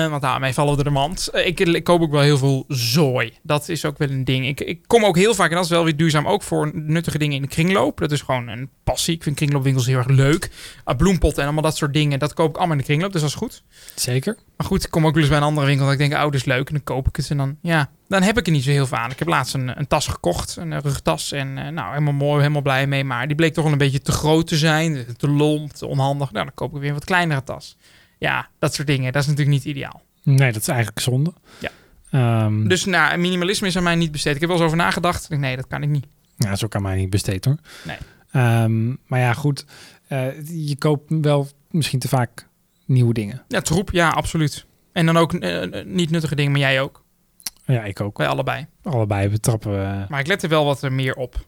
Want 0.09 0.21
daarmee 0.21 0.53
vallen 0.53 0.77
we 0.77 0.83
de 0.83 0.89
mand. 0.89 1.29
Ik, 1.33 1.59
ik 1.59 1.83
koop 1.83 2.01
ook 2.01 2.11
wel 2.11 2.21
heel 2.21 2.37
veel 2.37 2.65
zooi. 2.67 3.33
Dat 3.43 3.69
is 3.69 3.85
ook 3.85 3.97
wel 3.97 4.09
een 4.09 4.23
ding. 4.23 4.47
Ik, 4.47 4.61
ik 4.61 4.79
kom 4.87 5.05
ook 5.05 5.17
heel 5.17 5.33
vaak, 5.33 5.49
en 5.49 5.55
dat 5.55 5.63
is 5.63 5.69
wel 5.69 5.83
weer 5.83 5.97
duurzaam, 5.97 6.27
ook 6.27 6.43
voor 6.43 6.71
nuttige 6.73 7.17
dingen 7.17 7.35
in 7.35 7.41
de 7.41 7.47
kringloop. 7.47 7.99
Dat 7.99 8.11
is 8.11 8.21
gewoon 8.21 8.47
een 8.47 8.69
passie. 8.83 9.15
Ik 9.15 9.23
vind 9.23 9.35
kringloopwinkels 9.35 9.85
heel 9.85 9.97
erg 9.97 10.07
leuk. 10.07 10.51
Uh, 10.85 10.95
bloempotten 10.95 11.39
en 11.39 11.45
allemaal 11.45 11.63
dat 11.63 11.77
soort 11.77 11.93
dingen. 11.93 12.19
Dat 12.19 12.33
koop 12.33 12.49
ik 12.49 12.55
allemaal 12.57 12.75
in 12.75 12.81
de 12.81 12.87
kringloop, 12.87 13.11
dus 13.11 13.21
dat 13.21 13.29
is 13.29 13.35
goed. 13.35 13.63
Zeker. 13.95 14.37
Maar 14.57 14.67
goed, 14.67 14.83
ik 14.83 14.91
kom 14.91 15.05
ook 15.05 15.13
wel 15.13 15.21
eens 15.21 15.31
bij 15.31 15.39
een 15.39 15.45
andere 15.45 15.67
winkel 15.67 15.85
dat 15.85 15.93
ik 15.93 15.99
denk, 15.99 16.13
oh, 16.13 16.21
dat 16.21 16.33
is 16.33 16.45
leuk. 16.45 16.67
En 16.67 16.73
dan 16.73 16.83
koop 16.83 17.07
ik 17.07 17.15
het 17.15 17.29
en 17.29 17.37
dan, 17.37 17.57
ja, 17.61 17.89
dan 18.11 18.21
heb 18.21 18.37
ik 18.37 18.45
er 18.45 18.51
niet 18.51 18.63
zo 18.63 18.69
heel 18.69 18.87
veel 18.87 18.97
aan. 18.97 19.11
Ik 19.11 19.19
heb 19.19 19.27
laatst 19.27 19.53
een, 19.53 19.79
een 19.79 19.87
tas 19.87 20.07
gekocht, 20.07 20.55
een 20.55 20.73
eh, 20.73 20.79
rugtas. 20.81 21.31
En 21.31 21.57
eh, 21.57 21.67
nou, 21.67 21.89
helemaal 21.89 22.13
mooi, 22.13 22.39
helemaal 22.39 22.61
blij 22.61 22.87
mee. 22.87 23.03
Maar 23.03 23.27
die 23.27 23.35
bleek 23.35 23.53
toch 23.53 23.63
wel 23.63 23.71
een 23.73 23.77
beetje 23.79 24.01
te 24.01 24.11
groot 24.11 24.47
te 24.47 24.57
zijn. 24.57 25.05
Te 25.17 25.29
lomp, 25.29 25.71
te 25.71 25.85
onhandig. 25.85 26.31
Nou, 26.31 26.45
dan 26.45 26.53
koop 26.53 26.73
ik 26.73 26.79
weer 26.79 26.87
een 26.89 26.95
wat 26.95 27.05
kleinere 27.05 27.43
tas. 27.43 27.77
Ja, 28.17 28.49
dat 28.59 28.73
soort 28.73 28.87
dingen. 28.87 29.11
Dat 29.13 29.21
is 29.21 29.27
natuurlijk 29.27 29.55
niet 29.57 29.65
ideaal. 29.65 30.01
Nee, 30.23 30.51
dat 30.51 30.61
is 30.61 30.67
eigenlijk 30.67 30.99
zonde. 30.99 31.33
Ja. 31.59 31.69
Ehm, 32.11 32.67
Dus 32.67 32.85
nou, 32.85 33.17
minimalisme 33.17 33.67
is 33.67 33.77
aan 33.77 33.83
mij 33.83 33.95
niet 33.95 34.11
besteed. 34.11 34.33
Ik 34.35 34.39
heb 34.39 34.49
wel 34.49 34.57
eens 34.57 34.65
over 34.67 34.77
nagedacht. 34.77 35.29
Nee, 35.29 35.55
dat 35.55 35.67
kan 35.67 35.83
ik 35.83 35.89
niet. 35.89 36.05
Ja, 36.37 36.55
zo 36.55 36.67
kan 36.67 36.81
mij 36.81 36.95
niet 36.95 37.09
besteed 37.09 37.45
hoor. 37.45 37.57
Nee. 37.83 37.97
Ehm, 38.31 38.87
maar 39.07 39.19
ja, 39.19 39.33
goed. 39.33 39.65
eh, 40.07 40.27
je 40.67 40.75
koopt 40.77 41.03
wel 41.21 41.47
misschien 41.71 41.99
te 41.99 42.07
vaak 42.07 42.47
nieuwe 42.85 43.13
dingen. 43.13 43.41
Ja, 43.47 43.61
troep, 43.61 43.91
ja, 43.91 44.09
absoluut. 44.09 44.65
En 44.93 45.05
dan 45.05 45.17
ook 45.17 45.33
eh, 45.33 45.63
eh, 45.79 45.85
niet 45.85 46.09
nuttige 46.09 46.35
dingen, 46.35 46.51
maar 46.51 46.59
jij 46.61 46.81
ook. 46.81 47.03
Ja, 47.71 47.83
ik 47.83 48.01
ook. 48.01 48.17
Bij 48.17 48.27
allebei. 48.27 48.65
Allebei 48.83 49.29
betrappen 49.29 49.71
we. 49.71 50.05
Maar 50.09 50.19
ik 50.19 50.27
let 50.27 50.43
er 50.43 50.49
wel 50.49 50.65
wat 50.65 50.81
er 50.81 50.91
meer 50.91 51.15
op. 51.15 51.45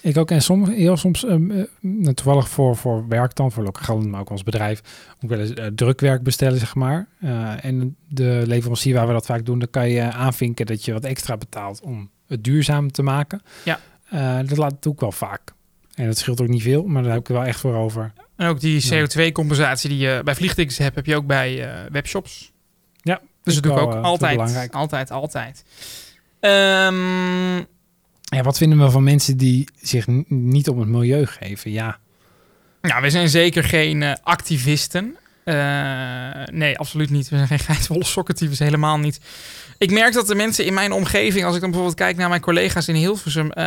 Ik 0.00 0.16
ook. 0.16 0.30
En 0.30 0.42
soms, 0.42 0.68
heel 0.68 0.96
soms, 0.96 1.24
ehm, 1.24 1.50
eh, 1.50 2.12
toevallig 2.14 2.48
voor, 2.48 2.76
voor 2.76 3.08
werk 3.08 3.34
dan, 3.34 3.52
voor 3.52 3.62
lokaal, 3.64 4.00
maar 4.00 4.20
ook 4.20 4.30
als 4.30 4.42
bedrijf, 4.42 4.80
ook 5.24 5.30
wel 5.30 5.38
eens 5.38 5.54
eh, 5.54 5.66
drukwerk 5.66 6.22
bestellen, 6.22 6.58
zeg 6.58 6.74
maar. 6.74 7.08
Eh, 7.20 7.64
en 7.64 7.96
de 8.08 8.42
leverancier 8.46 8.94
waar 8.94 9.06
we 9.06 9.12
dat 9.12 9.26
vaak 9.26 9.44
doen, 9.44 9.58
dan 9.58 9.70
kan 9.70 9.88
je 9.88 10.02
aanvinken 10.02 10.66
dat 10.66 10.84
je 10.84 10.92
wat 10.92 11.04
extra 11.04 11.36
betaalt 11.36 11.80
om 11.80 12.10
het 12.26 12.44
duurzaam 12.44 12.92
te 12.92 13.02
maken. 13.02 13.42
Ja. 13.64 13.80
Dat 14.42 14.56
laat 14.56 14.82
doe 14.82 14.92
ik 14.92 15.00
wel 15.00 15.12
vaak. 15.12 15.52
En 15.94 16.06
dat 16.06 16.18
scheelt 16.18 16.40
ook 16.40 16.48
niet 16.48 16.62
veel, 16.62 16.86
maar 16.86 17.02
daar 17.02 17.12
heb 17.12 17.20
ik 17.20 17.28
er 17.28 17.34
wel 17.34 17.44
echt 17.44 17.60
voor 17.60 17.74
over. 17.74 18.12
En 18.36 18.48
ook 18.48 18.60
die 18.60 18.94
Ja. 18.94 19.06
CO2-compensatie 19.06 19.88
die 19.88 19.98
je 19.98 20.20
bij 20.24 20.34
vliegtickets 20.34 20.78
hebt, 20.78 20.94
heb 20.94 21.06
je 21.06 21.16
ook 21.16 21.26
bij 21.26 21.68
webshops. 21.90 22.52
Dus 23.46 23.54
dat 23.54 23.62
doe 23.62 23.72
ik 23.72 23.78
ook 23.78 23.94
eh, 23.94 24.02
altijd. 24.02 24.70
Altijd, 24.72 25.10
altijd. 25.10 25.64
Ehm, 26.40 27.56
Ja, 28.22 28.42
wat 28.42 28.56
vinden 28.56 28.78
we 28.78 28.90
van 28.90 29.04
mensen 29.04 29.36
die 29.36 29.68
zich 29.80 30.06
niet 30.28 30.68
om 30.68 30.78
het 30.78 30.88
milieu 30.88 31.26
geven? 31.26 31.70
Ja, 31.70 31.98
nou, 32.80 33.02
we 33.02 33.10
zijn 33.10 33.28
zeker 33.28 33.64
geen 33.64 34.02
eh, 34.02 34.12
activisten. 34.22 35.16
Eh, 35.44 35.54
nee, 36.44 36.78
absoluut 36.78 37.10
niet. 37.10 37.28
We 37.28 37.36
zijn 37.36 37.48
geen 37.48 37.58
geitwolle 37.58 38.04
sokkentypes, 38.04 38.58
helemaal 38.58 38.98
niet. 38.98 39.20
Ik 39.78 39.90
merk 39.90 40.12
dat 40.12 40.26
de 40.26 40.34
mensen 40.34 40.64
in 40.64 40.74
mijn 40.74 40.92
omgeving, 40.92 41.44
als 41.44 41.54
ik 41.54 41.60
dan 41.60 41.70
bijvoorbeeld 41.70 42.00
kijk 42.00 42.16
naar 42.16 42.28
mijn 42.28 42.40
collega's 42.40 42.88
in 42.88 42.94
Hilversum. 42.94 43.50
eh, 43.50 43.64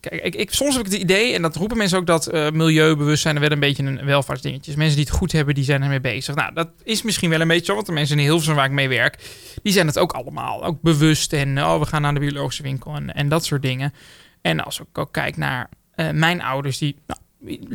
kijk, 0.00 0.22
ik, 0.22 0.34
ik, 0.34 0.52
soms 0.52 0.76
heb 0.76 0.86
ik 0.86 0.92
het 0.92 1.00
idee, 1.00 1.34
en 1.34 1.42
dat 1.42 1.56
roepen 1.56 1.76
mensen 1.76 1.98
ook, 1.98 2.06
dat 2.06 2.26
eh, 2.26 2.50
milieubewustzijn 2.50 3.40
wel 3.40 3.50
een 3.50 3.60
beetje 3.60 3.82
een 3.82 4.04
welvaartsdingetje 4.04 4.70
is. 4.70 4.76
Mensen 4.76 4.96
die 4.96 5.04
het 5.04 5.14
goed 5.14 5.32
hebben, 5.32 5.54
die 5.54 5.64
zijn 5.64 5.82
ermee 5.82 6.00
bezig. 6.00 6.34
Nou, 6.34 6.54
dat 6.54 6.68
is 6.82 7.02
misschien 7.02 7.30
wel 7.30 7.40
een 7.40 7.48
beetje 7.48 7.64
zo, 7.64 7.74
want 7.74 7.86
de 7.86 7.92
mensen 7.92 8.18
in 8.18 8.24
Hilversum 8.24 8.54
waar 8.54 8.64
ik 8.64 8.70
mee 8.70 8.88
werk, 8.88 9.18
die 9.62 9.72
zijn 9.72 9.86
het 9.86 9.98
ook 9.98 10.12
allemaal. 10.12 10.64
Ook 10.64 10.80
bewust 10.80 11.32
en 11.32 11.58
oh, 11.58 11.78
we 11.78 11.86
gaan 11.86 12.02
naar 12.02 12.14
de 12.14 12.20
biologische 12.20 12.62
winkel 12.62 12.94
en, 12.94 13.14
en 13.14 13.28
dat 13.28 13.44
soort 13.44 13.62
dingen. 13.62 13.92
En 14.40 14.64
als 14.64 14.80
ik 14.80 14.98
ook 14.98 15.12
kijk 15.12 15.36
naar 15.36 15.68
eh, 15.94 16.10
mijn 16.10 16.42
ouders, 16.42 16.78
die 16.78 16.96
nou, 17.06 17.20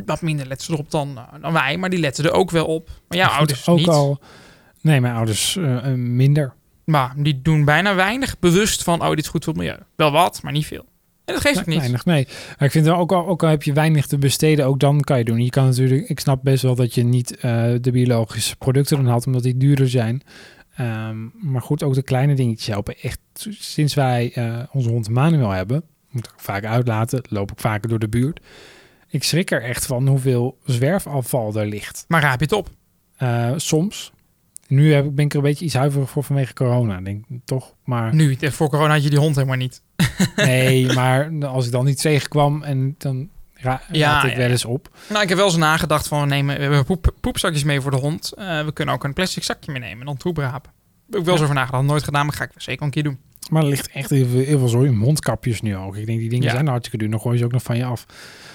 wat 0.06 0.22
minder 0.22 0.46
letten 0.46 0.72
erop 0.72 0.90
dan, 0.90 1.18
dan 1.40 1.52
wij, 1.52 1.76
maar 1.76 1.90
die 1.90 1.98
letten 1.98 2.24
er 2.24 2.32
ook 2.32 2.50
wel 2.50 2.66
op. 2.66 2.90
Maar 3.08 3.18
jouw 3.18 3.28
ouders 3.30 3.68
ook 3.68 3.78
niet. 3.78 3.88
al. 3.88 4.20
Nee, 4.80 5.00
mijn 5.00 5.14
ouders 5.14 5.58
minder. 5.94 6.54
Maar 6.90 7.12
die 7.16 7.42
doen 7.42 7.64
bijna 7.64 7.94
weinig 7.94 8.38
bewust 8.38 8.82
van, 8.82 9.02
oh, 9.02 9.08
dit 9.08 9.18
is 9.18 9.28
goed 9.28 9.44
voor 9.44 9.52
het 9.52 9.62
milieu. 9.62 9.78
Wel 9.96 10.10
wat, 10.10 10.42
maar 10.42 10.52
niet 10.52 10.66
veel. 10.66 10.84
En 11.24 11.34
dat 11.34 11.40
geeft 11.40 11.58
ook 11.58 11.66
niet. 11.66 11.78
Weinig, 11.78 12.04
nee. 12.04 12.26
Maar 12.58 12.66
ik 12.66 12.70
vind 12.70 12.86
wel 12.86 12.96
ook 12.96 13.12
al, 13.12 13.26
ook 13.26 13.42
al 13.42 13.48
heb 13.48 13.62
je 13.62 13.72
weinig 13.72 14.06
te 14.06 14.18
besteden, 14.18 14.66
ook 14.66 14.80
dan 14.80 15.00
kan 15.00 15.18
je 15.18 15.24
doen. 15.24 15.44
Je 15.44 15.50
kan 15.50 15.64
natuurlijk, 15.64 16.08
ik 16.08 16.20
snap 16.20 16.42
best 16.42 16.62
wel 16.62 16.74
dat 16.74 16.94
je 16.94 17.04
niet 17.04 17.36
eh, 17.36 17.64
de 17.80 17.90
biologische 17.90 18.56
producten 18.56 18.96
dan 18.96 19.06
had, 19.06 19.26
omdat 19.26 19.42
die 19.42 19.56
duurder 19.56 19.88
zijn. 19.88 20.22
Ehm, 20.74 21.16
maar 21.32 21.62
goed, 21.62 21.82
ook 21.82 21.94
de 21.94 22.02
kleine 22.02 22.34
dingetjes 22.34 22.66
helpen. 22.66 22.94
Echt, 23.00 23.18
sinds 23.58 23.94
wij 23.94 24.32
eh, 24.34 24.58
onze 24.72 24.88
hond 24.88 25.08
Manuel 25.08 25.50
hebben, 25.50 25.82
moet 26.10 26.26
ik 26.26 26.34
vaak 26.36 26.64
uitlaten, 26.64 27.22
loop 27.28 27.50
ik 27.52 27.60
vaker 27.60 27.88
door 27.88 27.98
de 27.98 28.08
buurt. 28.08 28.40
Ik 29.08 29.24
schrik 29.24 29.50
er 29.50 29.62
echt 29.62 29.86
van 29.86 30.08
hoeveel 30.08 30.58
zwerfafval 30.64 31.54
er 31.54 31.66
ligt. 31.66 32.04
Maar 32.08 32.22
raap 32.22 32.38
je 32.38 32.44
het 32.44 32.54
op. 32.54 32.68
Eh, 33.16 33.52
soms. 33.56 34.12
Nu 34.70 34.92
heb, 34.94 35.04
ik- 35.04 35.14
ben 35.14 35.24
ik 35.24 35.30
er 35.30 35.36
een 35.38 35.44
beetje 35.44 35.64
iets 35.64 35.74
huiverig 35.74 36.10
voor 36.10 36.24
vanwege 36.24 36.52
corona, 36.54 37.00
denk 37.00 37.24
ik 37.28 37.40
toch. 37.44 37.74
Maar 37.84 38.14
Nu, 38.14 38.36
voor 38.40 38.68
corona 38.68 38.92
had 38.92 39.02
je 39.02 39.10
die 39.10 39.18
hond 39.18 39.34
helemaal 39.34 39.56
niet. 39.56 39.82
nee, 40.36 40.92
maar 40.92 41.30
als 41.46 41.66
ik 41.66 41.72
dan 41.72 41.84
niet 41.84 42.00
tegenkwam 42.00 42.62
en 42.62 42.94
dan 42.98 43.28
ra 43.54 43.80
Ja, 43.92 44.12
raad 44.12 44.24
ik 44.24 44.30
ja, 44.30 44.36
wel 44.36 44.50
eens 44.50 44.64
op. 44.64 44.88
Nou, 45.08 45.22
ik 45.22 45.28
heb 45.28 45.38
wel 45.38 45.46
eens 45.46 45.56
nagedacht 45.56 46.08
van, 46.08 46.28
nemen, 46.28 46.56
we 46.56 46.62
hebben 46.62 46.84
poep, 46.84 47.14
poepzakjes 47.20 47.64
mee 47.64 47.80
voor 47.80 47.90
de 47.90 47.96
hond. 47.96 48.32
Eh, 48.32 48.64
we 48.64 48.72
kunnen 48.72 48.94
ook 48.94 49.04
een 49.04 49.12
plastic 49.12 49.42
zakje 49.42 49.72
meenemen 49.72 50.00
en 50.00 50.06
dan 50.06 50.16
troep 50.16 50.36
rapen. 50.36 50.70
Heb 51.10 51.18
ik 51.18 51.24
wel 51.24 51.30
eens 51.34 51.36
Ja. 51.38 51.42
over 51.42 51.54
nagedacht. 51.54 51.84
Nooit 51.84 52.02
gedaan, 52.02 52.26
maar 52.26 52.34
ga 52.34 52.44
ik 52.44 52.50
zeker 52.56 52.82
een 52.84 52.90
keer 52.90 53.02
doen. 53.02 53.18
Maar 53.50 53.62
er 53.62 53.68
ligt 53.68 53.90
echt 53.90 54.10
heel 54.10 54.26
veel, 54.26 54.40
heel 54.44 54.58
veel 54.58 54.68
zooi. 54.68 54.90
Mondkapjes 54.90 55.60
nu 55.60 55.76
ook. 55.76 55.96
Ik 55.96 56.06
denk, 56.06 56.18
die 56.18 56.28
dingen 56.28 56.50
zijn 56.50 56.66
hartstikke 56.66 56.98
duur. 56.98 57.10
Dan 57.10 57.20
gooi 57.20 57.32
je 57.34 57.38
ze 57.40 57.44
ook 57.44 57.52
nog 57.52 57.62
van 57.62 57.76
je 57.76 57.84
af. 57.84 58.06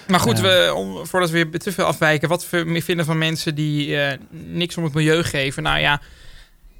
Maar 0.08 0.20
goed, 0.20 0.36
Ja. 0.36 0.42
we, 0.42 0.74
om, 0.74 1.06
voordat 1.06 1.30
we 1.30 1.46
weer 1.48 1.58
te 1.60 1.72
veel 1.72 1.84
afwijken. 1.84 2.28
Wat 2.28 2.50
we 2.50 2.80
vinden 2.84 3.04
van 3.04 3.18
mensen 3.18 3.54
die 3.54 3.96
eh, 4.00 4.18
niks 4.30 4.76
om 4.76 4.84
het 4.84 4.94
milieu 4.94 5.22
geven? 5.22 5.62
Nou 5.62 5.78
ja, 5.78 6.00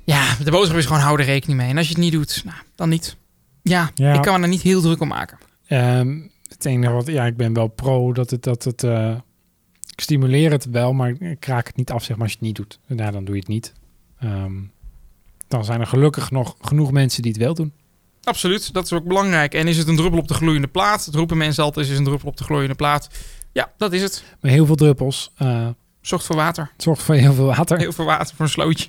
ja, 0.04 0.34
de 0.44 0.50
boodschap 0.50 0.76
is 0.78 0.86
gewoon 0.86 1.00
hou 1.02 1.18
er 1.18 1.24
rekening 1.24 1.58
mee. 1.60 1.70
En 1.70 1.76
als 1.76 1.86
je 1.86 1.92
het 1.92 2.02
niet 2.02 2.12
doet, 2.12 2.42
nou, 2.44 2.56
dan 2.74 2.88
niet. 2.88 3.16
Ja, 3.62 3.90
Ja. 3.94 4.12
ik 4.14 4.22
kan 4.22 4.36
me 4.36 4.42
er 4.42 4.48
niet 4.50 4.62
heel 4.62 4.80
druk 4.80 5.00
om 5.00 5.08
maken. 5.08 5.38
Ehm, 5.66 6.20
het 6.48 6.64
enige 6.64 6.92
wat, 6.92 7.06
ja, 7.06 7.24
ik 7.26 7.36
ben 7.36 7.52
wel 7.52 7.66
pro 7.68 8.12
dat 8.12 8.30
het, 8.30 8.42
dat 8.42 8.64
het, 8.64 8.82
eh, 8.84 9.14
ik 9.92 10.00
stimuleer 10.00 10.50
het 10.50 10.64
wel, 10.70 10.92
maar 10.92 11.10
ik 11.20 11.44
raak 11.46 11.66
het 11.66 11.76
niet 11.76 11.90
af, 11.90 12.04
zeg 12.04 12.16
maar, 12.16 12.24
als 12.24 12.30
je 12.32 12.38
het 12.38 12.46
niet 12.46 12.56
doet. 12.56 12.78
Nou, 12.86 13.12
dan 13.12 13.24
doe 13.24 13.34
je 13.34 13.40
het 13.40 13.50
niet. 13.50 13.72
Ehm, 14.20 14.52
dan 15.48 15.64
zijn 15.64 15.80
er 15.80 15.86
gelukkig 15.86 16.30
nog 16.30 16.56
genoeg 16.60 16.90
mensen 16.92 17.22
die 17.22 17.32
het 17.32 17.40
wel 17.40 17.54
doen. 17.54 17.72
Absoluut, 18.26 18.72
dat 18.72 18.84
is 18.84 18.92
ook 18.92 19.04
belangrijk. 19.04 19.54
En 19.54 19.68
is 19.68 19.76
het 19.78 19.88
een 19.88 19.96
druppel 19.96 20.18
op 20.18 20.28
de 20.28 20.34
gloeiende 20.34 20.66
plaat? 20.68 21.04
Dat 21.04 21.14
roepen 21.14 21.36
mensen 21.36 21.64
altijd, 21.64 21.84
is 21.84 21.90
het 21.90 22.00
een 22.00 22.06
druppel 22.06 22.28
op 22.28 22.36
de 22.36 22.44
gloeiende 22.44 22.74
plaat? 22.74 23.08
Ja, 23.52 23.72
dat 23.76 23.92
is 23.92 24.02
het. 24.02 24.24
Maar 24.40 24.50
heel 24.50 24.66
veel 24.66 24.74
druppels. 24.74 25.30
eh 25.36 25.66
Zorgt 26.00 26.26
voor 26.26 26.36
water. 26.36 26.70
zorgt 26.76 27.02
voor 27.02 27.14
heel 27.14 27.32
veel 27.34 27.44
water. 27.46 27.78
Heel 27.78 27.92
veel 27.92 28.04
water 28.04 28.36
voor 28.36 28.44
een 28.44 28.50
slootje. 28.50 28.88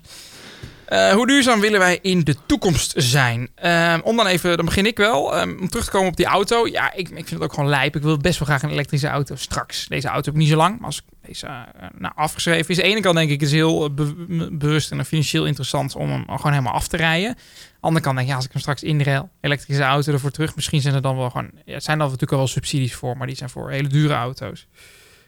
Eh, 0.85 1.11
hoe 1.11 1.27
duurzaam 1.27 1.59
willen 1.59 1.79
wij 1.79 1.99
in 2.01 2.23
de 2.23 2.35
toekomst 2.45 2.93
zijn? 2.95 3.49
Ehm, 3.55 3.99
om 4.03 4.15
dan 4.15 4.25
even, 4.27 4.55
dan 4.57 4.65
begin 4.65 4.85
ik 4.85 4.97
wel. 4.97 5.35
Ehm, 5.35 5.57
om 5.59 5.69
terug 5.69 5.85
te 5.85 5.91
komen 5.91 6.07
op 6.09 6.15
die 6.17 6.25
auto. 6.25 6.67
Ja, 6.67 6.93
ik, 6.93 7.09
ik 7.09 7.15
vind 7.15 7.29
het 7.29 7.41
ook 7.41 7.53
gewoon 7.53 7.69
lijp. 7.69 7.95
Ik 7.95 8.01
wil 8.01 8.17
best 8.17 8.39
wel 8.39 8.47
graag 8.47 8.63
een 8.63 8.69
elektrische 8.69 9.07
auto 9.07 9.35
straks. 9.35 9.87
Deze 9.87 10.07
auto 10.07 10.25
heb 10.25 10.33
ik 10.33 10.39
niet 10.39 10.49
zo 10.49 10.55
lang. 10.57 10.75
Maar 10.77 10.85
als 10.85 10.97
ik 10.97 11.27
deze 11.27 11.45
eh, 11.45 11.87
nou, 11.97 12.13
afgeschreven 12.15 12.69
is. 12.69 12.77
Aan 12.77 12.83
de 12.83 12.89
ene 12.89 13.01
kant 13.01 13.15
denk 13.15 13.29
ik, 13.29 13.41
is 13.41 13.51
heel 13.51 13.93
be- 13.93 14.49
bewust 14.51 14.91
en 14.91 15.05
financieel 15.05 15.45
interessant 15.45 15.95
om 15.95 16.09
hem 16.09 16.23
gewoon 16.25 16.51
helemaal 16.51 16.73
af 16.73 16.87
te 16.87 16.97
rijden. 16.97 17.35
Andere 17.87 18.03
kant 18.05 18.15
denk 18.15 18.27
ik, 18.27 18.27
ja, 18.27 18.35
als 18.35 18.45
ik 18.45 18.51
hem 18.51 18.61
straks 18.61 18.83
inruil, 18.83 19.29
elektrische 19.41 19.83
auto 19.83 20.11
ervoor 20.13 20.31
terug. 20.31 20.55
Misschien 20.55 20.81
zijn 20.81 20.95
er 20.95 21.01
dan 21.01 21.17
wel 21.17 21.29
gewoon, 21.29 21.51
ja, 21.65 21.79
zijn 21.79 21.97
er 21.97 22.03
natuurlijk 22.03 22.31
al 22.31 22.37
wel 22.37 22.47
subsidies 22.47 22.95
voor, 22.95 23.17
maar 23.17 23.27
die 23.27 23.35
zijn 23.35 23.49
voor 23.49 23.69
hele 23.71 23.87
dure 23.87 24.13
auto's. 24.13 24.67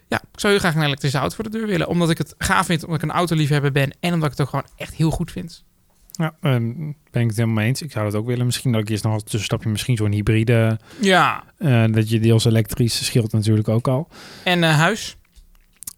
Ja, 0.08 0.22
ik 0.34 0.39
zou 0.39 0.54
heel 0.54 0.62
graag 0.62 0.76
een 0.76 0.82
elektrische 0.84 1.17
auto 1.17 1.36
voor 1.36 1.43
de 1.43 1.50
deur 1.50 1.67
willen. 1.67 1.88
Omdat 1.88 2.10
ik 2.10 2.17
het 2.17 2.36
gaaf 2.38 2.65
vind, 2.65 2.84
omdat 2.84 3.04
ik 3.04 3.10
een 3.10 3.15
autoliefhebber 3.15 3.72
ben. 3.72 3.91
En 4.00 4.13
omdat 4.13 4.32
ik 4.32 4.38
het 4.38 4.41
ook 4.41 4.50
gewoon 4.50 4.65
echt 4.76 4.93
heel 4.93 5.12
goed 5.12 5.32
vind. 5.32 5.63
Ja, 6.12 6.34
ehm, 6.41 6.63
ben 7.12 7.22
ik 7.22 7.28
het 7.28 7.36
helemaal 7.36 7.56
mee 7.56 7.67
eens. 7.67 7.82
Ik 7.82 7.91
zou 7.91 8.06
het 8.06 8.15
ook 8.15 8.26
willen. 8.26 8.45
Misschien 8.45 8.72
dat 8.72 8.82
ik 8.82 8.89
eerst 8.89 9.04
nog 9.04 9.13
als 9.13 9.24
tussenstapje 9.24 9.69
misschien 9.69 9.98
zo'n 9.98 10.12
hybride, 10.12 10.80
Ja. 11.02 11.43
eh, 11.58 11.84
dat 11.91 12.10
je 12.10 12.19
deels 12.19 12.45
elektrisch 12.45 13.06
scheelt 13.06 13.32
natuurlijk 13.32 13.67
ook 13.67 13.88
al. 13.88 14.08
En 14.43 14.63
eh, 14.63 14.76
huis. 14.78 15.17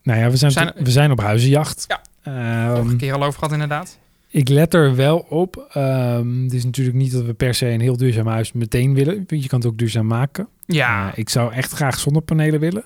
Nou 0.03 0.19
ja, 0.19 0.29
we 0.29 0.37
zijn, 0.37 0.51
Zijn- 0.51 0.73
we 0.75 0.91
zijn 0.91 1.11
op 1.11 1.19
huizenjacht. 1.19 1.85
Ja. 1.87 2.01
Ehm, 2.23 2.89
een 2.89 2.97
keer 2.97 3.13
al 3.13 3.23
over 3.23 3.39
gehad 3.39 3.53
inderdaad. 3.53 3.97
Ik 4.31 4.49
let 4.49 4.73
er 4.73 4.95
wel 4.95 5.17
op. 5.17 5.67
Ehm, 5.73 6.43
het 6.43 6.53
is 6.53 6.63
natuurlijk 6.63 6.97
niet 6.97 7.11
dat 7.11 7.25
we 7.25 7.33
per 7.33 7.53
se 7.53 7.67
een 7.67 7.81
heel 7.81 7.97
duurzaam 7.97 8.27
huis 8.27 8.51
meteen 8.51 8.93
willen. 8.93 9.23
Je 9.27 9.47
kan 9.47 9.59
het 9.59 9.67
ook 9.67 9.77
duurzaam 9.77 10.07
maken. 10.07 10.47
Ja, 10.65 11.11
ik 11.15 11.29
zou 11.29 11.53
echt 11.53 11.71
graag 11.71 11.99
zonnepanelen 11.99 12.59
willen. 12.59 12.83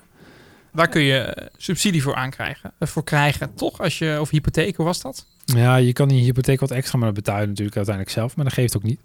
daar 0.73 0.87
kun 0.89 1.01
je 1.01 1.17
eh, 1.17 1.47
subsidie 1.57 2.01
voor 2.01 2.15
aankrijgen. 2.15 2.73
Eh, 2.79 2.87
voor 2.87 3.03
krijgen, 3.03 3.53
toch? 3.53 3.81
Als 3.81 3.97
je, 3.97 4.17
of 4.21 4.29
hypotheek, 4.29 4.75
hoe 4.75 4.85
was 4.85 5.01
dat? 5.01 5.27
Ja, 5.45 5.75
je 5.75 5.93
kan 5.93 6.09
je 6.09 6.23
hypotheek 6.23 6.59
wat 6.59 6.71
extra, 6.71 6.99
maar 6.99 7.13
je 7.13 7.21
natuurlijk 7.21 7.75
uiteindelijk 7.75 8.09
zelf. 8.09 8.35
Maar 8.35 8.45
dat 8.45 8.53
geeft 8.53 8.75
ook 8.77 8.83
niet. 8.83 8.99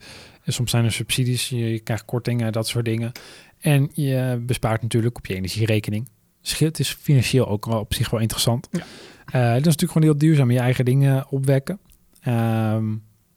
En 0.44 0.53
soms 0.53 0.70
zijn 0.70 0.85
er 0.85 0.92
subsidies, 0.92 1.48
je, 1.48 1.72
je 1.72 1.79
krijgt 1.79 2.05
kortingen, 2.05 2.53
dat 2.53 2.68
soort 2.68 2.85
dingen. 2.85 3.12
En 3.61 3.90
je 3.94 4.42
bespaart 4.46 4.83
natuurlijk 4.83 5.16
op 5.16 5.26
je 5.26 5.35
energierekening. 5.35 6.09
Dus 6.42 6.59
het 6.59 6.79
is 6.79 6.96
financieel 7.00 7.48
ook 7.48 7.66
wel 7.66 7.79
op 7.79 7.94
zich 7.94 8.11
wel 8.11 8.20
interessant. 8.20 8.68
Ja. 8.70 8.81
Eh, 9.26 9.33
dat 9.33 9.59
is 9.59 9.64
natuurlijk 9.64 9.92
gewoon 9.92 10.09
heel 10.09 10.18
duurzaam, 10.18 10.50
je 10.50 10.59
eigen 10.59 10.85
dingen 10.85 11.29
opwekken. 11.31 11.79
Ehm, 12.20 12.85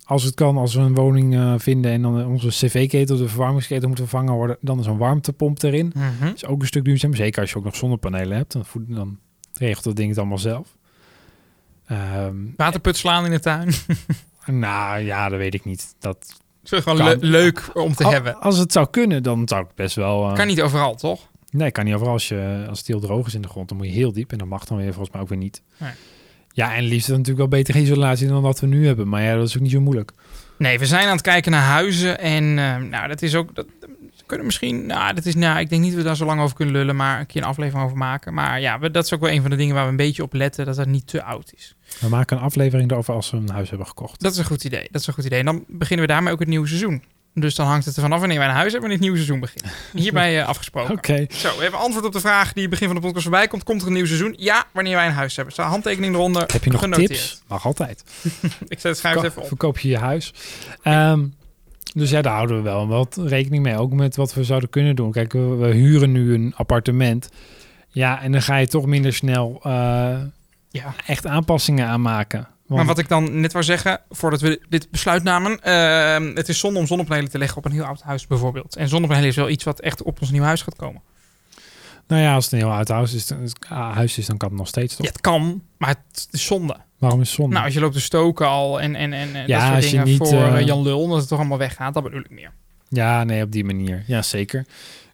als 0.06 0.24
het 0.24 0.34
kan, 0.34 0.57
als 0.57 0.74
we 0.76 0.82
een 0.82 0.93
woning 0.95 1.36
eh, 1.36 1.53
vinden 1.57 1.91
en 1.91 2.01
dan 2.01 2.26
onze 2.26 2.47
cv-ketel, 2.47 3.18
de 3.18 3.28
verwarmingsketen 3.28 3.88
moet 3.89 3.97
vervangen 3.97 4.34
worden, 4.34 4.57
dan 4.62 4.80
is 4.80 4.86
een 4.86 4.97
warmtepomp 4.97 5.64
erin. 5.64 5.93
Mhm. 5.95 6.32
is 6.36 6.45
ook 6.45 6.62
een 6.62 6.68
stuk 6.68 6.86
duurzaam. 6.86 7.14
Zeker 7.16 7.41
als 7.41 7.49
je 7.51 7.57
ook 7.57 7.64
nog 7.64 7.76
zonnepanelen 7.76 8.38
hebt, 8.38 8.51
dan, 8.53 8.66
voed- 8.66 8.95
dan 8.95 9.20
regelt 9.53 9.84
dat 9.84 9.95
ding 9.95 10.10
het 10.10 10.18
allemaal 10.18 10.38
zelf. 10.38 10.76
Ehm, 11.86 12.36
Waterput 12.55 12.97
slaan 12.97 13.26
in 13.26 13.32
de 13.32 13.39
tuin. 13.39 13.74
nou 14.45 14.99
ja, 14.99 15.30
dat 15.30 15.39
weet 15.39 15.53
ik 15.53 15.66
niet. 15.66 15.95
Dat, 15.99 16.39
is 16.64 16.80
gewoon 16.80 16.97
le- 16.97 17.18
leuk 17.20 17.70
om 17.74 17.93
te 17.93 18.03
Al- 18.03 18.12
hebben. 18.12 18.39
Als 18.39 18.57
het 18.57 18.72
zou 18.72 18.88
kunnen, 18.89 19.24
dan 19.24 19.47
zou 19.47 19.64
ik 19.64 19.76
best 19.76 19.95
wel... 19.95 20.30
eh, 20.30 20.34
Kan 20.36 20.47
niet 20.47 20.62
overal, 20.62 20.95
toch? 20.95 21.32
Nee, 21.49 21.72
kan 21.72 21.86
niet 21.86 21.93
overal. 21.93 22.14
Als, 22.14 22.28
je, 22.28 22.66
als 22.70 22.78
het 22.78 22.88
heel 22.88 22.99
droog 22.99 23.28
is 23.28 23.34
in 23.34 23.41
de 23.41 23.47
grond, 23.47 23.70
dan 23.70 23.78
moet 23.78 23.88
je 23.88 23.93
heel 23.93 24.12
diep. 24.14 24.32
En 24.32 24.38
dat 24.38 24.47
mag 24.47 24.66
dan 24.66 24.78
weer 24.78 24.93
volgens 24.93 25.12
mij 25.14 25.22
ook 25.22 25.30
weer 25.30 25.38
niet. 25.38 25.62
Nee. 25.78 25.91
Ja, 26.54 26.76
en 26.76 26.84
liefst 26.84 27.08
natuurlijk 27.08 27.38
wel 27.38 27.47
betere 27.47 27.82
isolatie 27.82 28.28
dan 28.28 28.41
wat 28.41 28.60
we 28.60 28.68
nu 28.68 28.86
hebben. 28.86 29.08
Maar 29.08 29.22
ja, 29.22 29.36
dat 29.36 29.47
is 29.47 29.56
ook 29.56 29.62
niet 29.62 29.72
zo 29.72 29.82
moeilijk. 29.82 30.12
Nee, 30.58 30.80
we 30.80 30.86
zijn 30.86 31.06
aan 31.06 31.12
het 31.12 31.22
kijken 31.22 31.51
naar 31.51 31.62
huizen. 31.62 32.20
En 32.20 32.43
eh, 32.43 32.78
nou, 32.78 33.08
dat 33.08 33.22
is 33.22 33.36
ook. 33.36 33.56
Dat, 33.56 33.66
we 33.80 34.24
kunnen 34.26 34.45
misschien. 34.45 34.86
Nou, 34.86 35.14
dat 35.14 35.26
is. 35.26 35.36
Nou, 35.36 35.60
ik 35.60 35.70
denk 35.70 35.82
niet 35.82 35.91
dat 35.91 36.01
we 36.01 36.08
daar 36.08 36.16
zo 36.16 36.26
lang 36.26 36.41
over 36.41 36.56
kunnen 36.56 36.76
lullen. 36.76 36.95
Maar 36.95 37.20
een 37.20 37.26
keer 37.26 37.41
een 37.41 37.47
aflevering 37.47 37.86
over 37.86 37.97
maken. 37.97 38.34
Maar 38.34 38.62
ja, 38.62 38.80
we, 38.80 38.91
dat 38.91 39.06
is 39.06 39.14
ook 39.14 39.20
wel 39.20 39.32
een 39.32 39.41
van 39.41 39.49
de 39.49 39.56
dingen 39.56 39.76
waar 39.76 39.84
we 39.84 39.89
een 39.89 39.95
beetje 39.95 40.24
op 40.24 40.34
letten. 40.34 40.66
Dat 40.66 40.78
het 40.78 40.88
niet 40.88 41.08
te 41.08 41.24
oud 41.24 41.54
is. 41.56 41.76
We 41.99 42.10
maken 42.10 42.38
een 42.38 42.43
aflevering 42.43 42.91
erover 42.91 43.14
als 43.14 43.32
we 43.32 43.38
een 43.38 43.49
huis 43.49 43.70
hebben 43.70 43.88
gekocht. 43.88 44.22
Dat 44.22 44.32
is 44.32 44.38
een 44.38 44.45
goed 44.45 44.64
idee. 44.64 44.88
Dat 44.91 45.01
is 45.01 45.08
een 45.08 45.14
goed 45.14 45.26
idee. 45.26 45.39
En 45.39 45.45
dan 45.45 45.64
beginnen 45.68 46.06
we 46.06 46.12
daarmee 46.12 46.34
ook 46.34 46.39
het 46.39 46.47
nieuwe 46.47 46.68
seizoen. 46.68 47.04
Dus 47.36 47.55
dan 47.55 47.67
hangt 47.67 47.86
het 47.86 47.95
er 47.95 48.01
vanaf 48.01 48.19
wanneer 48.19 48.38
wij 48.38 48.47
een 48.47 48.53
huis 48.53 48.71
hebben 48.71 48.89
wanneer 48.89 48.97
het 49.07 49.15
nieuwe 49.17 49.17
seizoen 49.25 49.39
begint. 49.39 49.75
Hierbij 50.03 50.39
eh, 50.41 50.47
afgesproken. 50.47 50.93
Oké, 50.97 51.25
Zo, 51.29 51.55
we 51.55 51.61
hebben 51.61 51.79
antwoord 51.79 52.05
op 52.05 52.11
de 52.13 52.19
vraag 52.19 52.53
die 52.53 52.67
begin 52.67 52.86
van 52.88 52.95
de 52.95 53.01
podcast 53.01 53.23
voorbij 53.23 53.47
komt. 53.47 53.63
Komt 53.63 53.81
er 53.81 53.88
een 53.88 53.93
nieuw 53.93 54.05
seizoen? 54.05 54.34
Ja, 54.38 54.65
wanneer 54.71 54.95
wij 54.95 55.05
een 55.05 55.11
huis 55.13 55.36
hebben. 55.36 55.53
Staat 55.53 55.69
handtekening 55.69 56.13
eronder. 56.15 56.43
heb 56.53 56.63
je 56.63 56.71
nog 56.71 56.79
genoteerd. 56.81 57.07
tips? 57.09 57.41
Mag 57.47 57.65
altijd. 57.65 58.03
Ik 58.67 58.79
zet 58.79 58.84
het 58.84 58.97
schrijf 58.97 59.15
het 59.15 59.23
even 59.23 59.41
op. 59.41 59.47
Verkoop 59.47 59.79
je 59.79 59.89
je 59.89 59.97
huis. 59.97 60.34
Ehm, 60.84 61.25
dus 61.93 62.09
ja, 62.09 62.21
daar 62.21 62.34
houden 62.34 62.57
we 62.57 62.61
wel 62.63 62.88
wat 62.88 63.17
rekening 63.25 63.63
mee. 63.63 63.77
Ook 63.77 63.93
met 63.93 64.15
wat 64.15 64.34
we 64.34 64.43
zouden 64.43 64.69
kunnen 64.69 64.95
doen. 64.95 65.11
Kijk, 65.11 65.34
we, 65.34 65.39
we 65.55 65.67
huren 65.73 66.11
nu 66.11 66.34
een 66.34 66.53
appartement. 66.55 67.29
Ja, 67.89 68.21
en 68.21 68.31
dan 68.31 68.41
ga 68.41 68.55
je 68.55 68.67
toch 68.67 68.86
minder 68.86 69.13
snel 69.13 69.59
eh, 69.63 69.71
Ja. 70.69 70.95
echt 71.05 71.25
aanpassingen 71.27 71.88
aanmaken. 71.88 72.47
Want, 72.68 72.80
Maar 72.80 72.86
wat 72.95 72.97
ik 73.03 73.07
dan 73.09 73.39
net 73.39 73.51
wou 73.53 73.64
zeggen, 73.66 74.01
voordat 74.09 74.41
we 74.41 74.61
dit 74.70 74.91
besluit 74.91 75.24
namen. 75.24 75.59
ehm, 75.61 76.36
het 76.36 76.49
is 76.49 76.59
zonde 76.59 76.80
om 76.80 76.88
zonnepanelen 76.88 77.30
te 77.30 77.38
leggen 77.38 77.57
op 77.57 77.66
een 77.66 77.72
heel 77.72 77.84
oud 77.84 78.01
huis 78.01 78.28
bijvoorbeeld. 78.28 78.76
En 78.76 78.88
zonnepanelen 78.89 79.30
is 79.30 79.36
wel 79.36 79.49
iets 79.49 79.64
wat 79.64 79.80
echt 79.80 80.01
op 80.03 80.22
ons 80.22 80.32
nieuw 80.32 80.43
huis 80.43 80.61
gaat 80.61 80.76
komen. 80.76 81.01
Nou 82.07 82.22
ja, 82.22 82.34
als 82.34 82.43
het 82.43 82.53
een 82.53 82.59
heel 82.59 82.72
oud 82.72 82.88
huis 82.88 83.14
is, 83.14 83.28
dan, 83.28 83.49
huis 83.70 84.18
is, 84.18 84.26
dan 84.26 84.38
kan 84.38 84.49
het 84.49 84.57
nog 84.57 84.68
steeds 84.68 84.95
toch? 84.95 85.05
Ja, 85.05 85.11
het 85.11 85.22
kan, 85.22 85.64
maar 85.78 85.89
het 85.89 86.28
is 86.32 86.45
zonde. 86.45 86.76
Waarom 86.97 87.22
is 87.22 87.28
het 87.28 87.36
zonde? 87.36 87.53
Nou, 87.53 87.66
als 87.66 87.74
je 87.74 87.80
loopt 87.80 87.93
te 87.93 88.01
stoken 88.01 88.47
al 88.47 88.82
en, 88.82 88.95
en, 88.95 89.14
en 89.14 89.30
Ja, 89.34 89.45
dat 89.47 89.61
soort 89.61 89.76
als 89.76 89.86
je 89.86 89.89
dingen 89.91 90.05
niet, 90.05 90.18
voor 90.18 90.28
eh, 90.43 90.57
eh, 90.59 90.66
Jan 90.66 90.82
Lul, 90.82 91.07
dat 91.07 91.20
het 91.20 91.28
toch 91.28 91.39
allemaal 91.39 91.57
weggaat, 91.57 91.93
dat 91.93 92.03
bedoel 92.03 92.20
ik 92.20 92.30
meer. 92.30 92.51
Ja, 92.89 93.24
nee, 93.24 93.43
op 93.43 93.51
die 93.51 93.64
manier. 93.64 94.03
Ja, 94.07 94.22
zeker. 94.22 94.66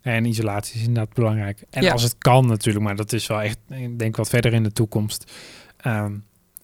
En 0.01 0.25
isolatie 0.25 0.75
is 0.79 0.85
inderdaad 0.87 1.13
belangrijk. 1.13 1.63
En 1.69 1.83
Ja. 1.83 1.91
als 1.91 2.03
het 2.03 2.15
kan 2.17 2.47
natuurlijk, 2.47 2.85
maar 2.85 2.95
dat 2.95 3.13
is 3.13 3.27
wel 3.27 3.41
echt, 3.41 3.57
ik 3.69 3.99
denk 3.99 4.15
wat 4.15 4.29
verder 4.29 4.53
in 4.53 4.63
de 4.63 4.71
toekomst. 4.71 5.31
Ehm, 5.77 6.11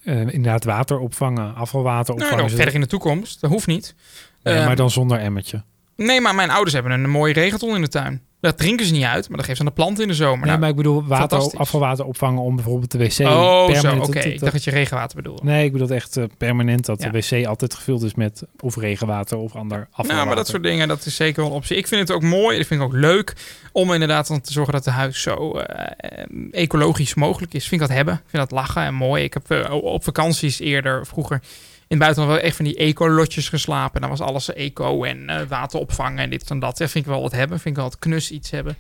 eh, 0.06 0.20
inderdaad 0.20 0.64
water 0.64 1.00
opvangen, 1.00 1.56
afvalwater 1.56 2.14
Nou, 2.16 2.26
opvangen. 2.26 2.44
zodat- 2.44 2.56
verder 2.56 2.74
in 2.74 2.82
de 2.82 2.88
toekomst, 2.88 3.42
dat 3.42 3.50
hoeft 3.52 3.68
niet. 3.68 3.96
Nee, 4.44 4.56
Eh, 4.56 4.66
maar 4.66 4.76
dan 4.76 4.92
zonder 4.92 5.20
emmertje. 5.20 5.64
Nee, 5.96 6.22
maar 6.22 6.36
mijn 6.36 6.50
ouders 6.50 6.74
hebben 6.74 6.92
een 6.92 7.10
mooie 7.10 7.34
regenton 7.34 7.76
in 7.76 7.82
de 7.82 7.88
tuin. 7.88 8.22
Dat 8.46 8.58
drinken 8.58 8.86
ze 8.86 8.92
niet 8.94 9.04
uit, 9.04 9.28
maar 9.28 9.38
dat 9.38 9.46
geeft 9.46 9.58
ze 9.58 9.64
aan 9.64 9.70
de 9.70 9.76
planten 9.76 10.04
in 10.04 10.10
de 10.10 10.16
zomer. 10.16 10.38
nee, 10.38 10.48
Nou, 10.48 10.60
maar 10.60 10.70
ik 10.70 10.76
bedoel 10.76 11.04
water, 11.06 11.58
afvalwater 11.58 12.06
opvangen 12.06 12.42
om 12.42 12.56
bijvoorbeeld 12.56 12.92
de 12.92 12.98
wc 12.98 13.06
oh, 13.06 13.16
zo, 13.16 13.66
permanent... 13.66 14.02
oké. 14.08 14.14
dat- 14.14 14.26
Ik 14.26 14.32
dat- 14.32 14.40
dacht 14.40 14.52
dat 14.54 14.64
je 14.64 14.72
regenwater 14.72 15.16
bedoelde. 15.16 15.44
Nee, 15.44 15.66
ik 15.66 15.72
bedoel 15.72 15.90
echt 15.90 16.18
eh, 16.18 16.24
permanent 16.38 16.86
dat 16.86 17.02
Ja. 17.02 17.10
de 17.10 17.20
wc 17.40 17.46
altijd 17.46 17.74
gevuld 17.74 18.04
is 18.04 18.16
met 18.16 18.44
of 18.60 18.76
regenwater 18.78 19.38
of 19.38 19.56
ander 19.56 19.78
afvalwater. 19.80 20.14
Nou, 20.16 20.28
maar 20.28 20.36
dat 20.36 20.48
soort 20.48 20.64
dingen, 20.64 20.88
dat 20.88 21.06
is 21.06 21.16
zeker 21.16 21.42
wel 21.42 21.52
een 21.52 21.58
optie. 21.58 21.78
Ik 21.78 21.88
vind 21.88 22.02
het 22.08 22.12
ook 22.18 22.24
mooi, 22.24 22.60
ik 22.60 22.66
vind 22.68 22.82
het 22.82 22.90
ook 22.90 22.96
leuk 22.96 23.34
om 23.72 23.94
inderdaad 23.94 24.28
dan 24.28 24.42
te 24.42 24.52
zorgen 24.52 24.74
dat 24.74 24.86
het 24.86 24.94
huis 24.94 25.22
zo 25.22 25.58
eh, 25.58 26.26
ecologisch 26.52 27.14
mogelijk 27.14 27.54
is. 27.54 27.68
Vind 27.68 27.82
ik 27.82 27.88
dat 27.88 27.96
hebben. 27.98 28.14
Ik 28.14 28.30
vind 28.30 28.50
dat 28.50 28.52
lachen 28.52 28.82
en 28.82 28.94
mooi. 28.94 29.24
Ik 29.24 29.34
heb 29.34 29.52
eh, 29.52 29.72
op 29.74 30.04
vakanties 30.04 30.60
eerder, 30.60 31.06
vroeger 31.06 31.42
het 31.88 32.00
buitenland 32.00 32.36
wel 32.36 32.46
echt 32.46 32.56
van 32.56 32.66
die 32.66 32.76
eco-lotjes 32.76 33.50
geslapen. 33.50 33.96
En 33.96 34.02
dan 34.02 34.10
was 34.10 34.22
alles 34.22 34.54
eco 34.54 35.04
en 35.04 35.30
eh, 35.30 35.48
water 35.48 35.80
opvangen 35.80 36.18
en 36.20 36.30
dit 36.30 36.50
en 36.50 36.60
dat. 36.60 36.78
Vind 36.78 36.96
ik 36.96 37.06
wel 37.06 37.22
wat 37.22 37.32
hebben. 37.32 37.60
Vind 37.60 37.76
ik 37.76 37.82
wel 37.82 37.90
wat 37.90 38.00
knus 38.00 38.32
iets 38.32 38.52
hebben. 38.52 38.78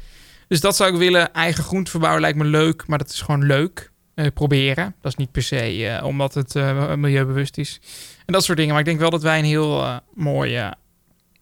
Dus 0.47 0.59
dat 0.61 0.75
zou 0.75 0.93
ik 0.93 0.97
willen. 0.97 1.33
Eigen 1.33 1.63
groente 1.63 1.91
verbouwen 1.91 2.21
lijkt 2.21 2.37
me 2.37 2.43
leuk, 2.43 2.87
maar 2.87 2.97
dat 2.97 3.09
is 3.09 3.21
gewoon 3.21 3.45
leuk. 3.45 3.93
Eh, 4.15 4.27
proberen. 4.33 4.95
Dat 5.01 5.11
is 5.11 5.17
niet 5.17 5.31
per 5.31 5.43
se 5.43 5.87
eh, 5.87 6.05
omdat 6.05 6.33
het 6.33 6.53
milieubewust 6.95 7.57
is. 7.57 7.79
En 8.25 8.33
dat 8.33 8.43
soort 8.43 8.57
dingen. 8.57 8.71
Maar 8.71 8.81
ik 8.81 8.87
denk 8.87 8.99
wel 8.99 9.09
dat 9.09 9.21
wij 9.21 9.39
een 9.39 9.45
heel 9.45 10.01
mooi 10.13 10.71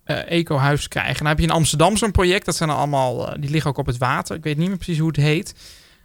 eco-huis 0.06 0.88
krijgen. 0.88 1.18
Dan 1.18 1.28
heb 1.28 1.38
je 1.38 1.44
in 1.44 1.52
Amsterdam 1.52 1.98
zo'n 1.98 2.12
project. 2.12 2.46
Dat 2.46 2.56
zijn 2.56 2.70
allemaal, 2.70 3.40
die 3.40 3.50
liggen 3.50 3.70
ook 3.72 3.78
op 3.78 3.86
het 3.86 3.98
water. 3.98 4.36
Ik 4.36 4.44
weet 4.44 4.58
niet 4.58 4.68
meer 4.68 4.78
precies 4.78 5.00
hoe 5.00 5.08
het 5.08 5.18
heet. 5.18 5.54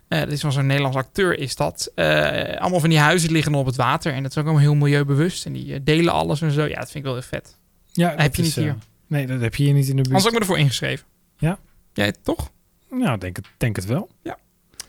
Eh 0.09 0.19
dat 0.21 0.33
is 0.33 0.41
van 0.41 0.53
zo'n 0.53 0.67
Nederlands 0.67 0.97
acteur 0.97 1.39
is 1.39 1.57
dat. 1.57 1.91
Eh, 1.95 2.61
allemaal 2.61 2.81
van 2.81 2.89
die 2.89 2.99
huizen 2.99 3.33
liggen 3.33 3.55
op 3.55 3.67
het 3.67 3.77
water. 3.77 4.13
En 4.13 4.23
dat 4.23 4.31
is 4.31 4.37
ook 4.37 4.45
allemaal 4.45 4.63
heel 4.63 4.75
milieubewust. 4.75 5.47
En 5.47 5.53
die 5.53 5.75
eh, 5.75 5.81
delen 5.83 6.13
alles 6.13 6.41
en 6.41 6.51
zo. 6.51 6.65
Ja, 6.65 6.79
dat 6.79 6.91
vind 6.91 6.95
ik 6.95 7.03
wel 7.03 7.13
heel 7.13 7.23
vet. 7.23 7.57
Ja, 7.93 8.09
heb 8.09 8.19
dat 8.19 8.37
je 8.37 8.43
is, 8.43 8.57
niet 8.57 8.65
hier. 8.65 8.77
nee, 9.07 9.27
dat 9.27 9.41
heb 9.41 9.55
je 9.55 9.63
hier 9.63 9.73
niet 9.73 9.89
in 9.89 9.97
de 9.97 10.03
buurt. 10.03 10.07
Anders 10.07 10.25
heb 10.25 10.33
ik 10.33 10.39
me 10.39 10.45
ervoor 10.45 10.59
ingeschreven. 10.59 11.07
Ja? 11.39 11.59
Jij 11.93 12.13
toch? 12.23 12.51
Nou, 12.91 13.19
denk 13.19 13.37
het, 13.37 13.47
denk 13.57 13.77
het 13.77 13.85
wel. 13.85 14.11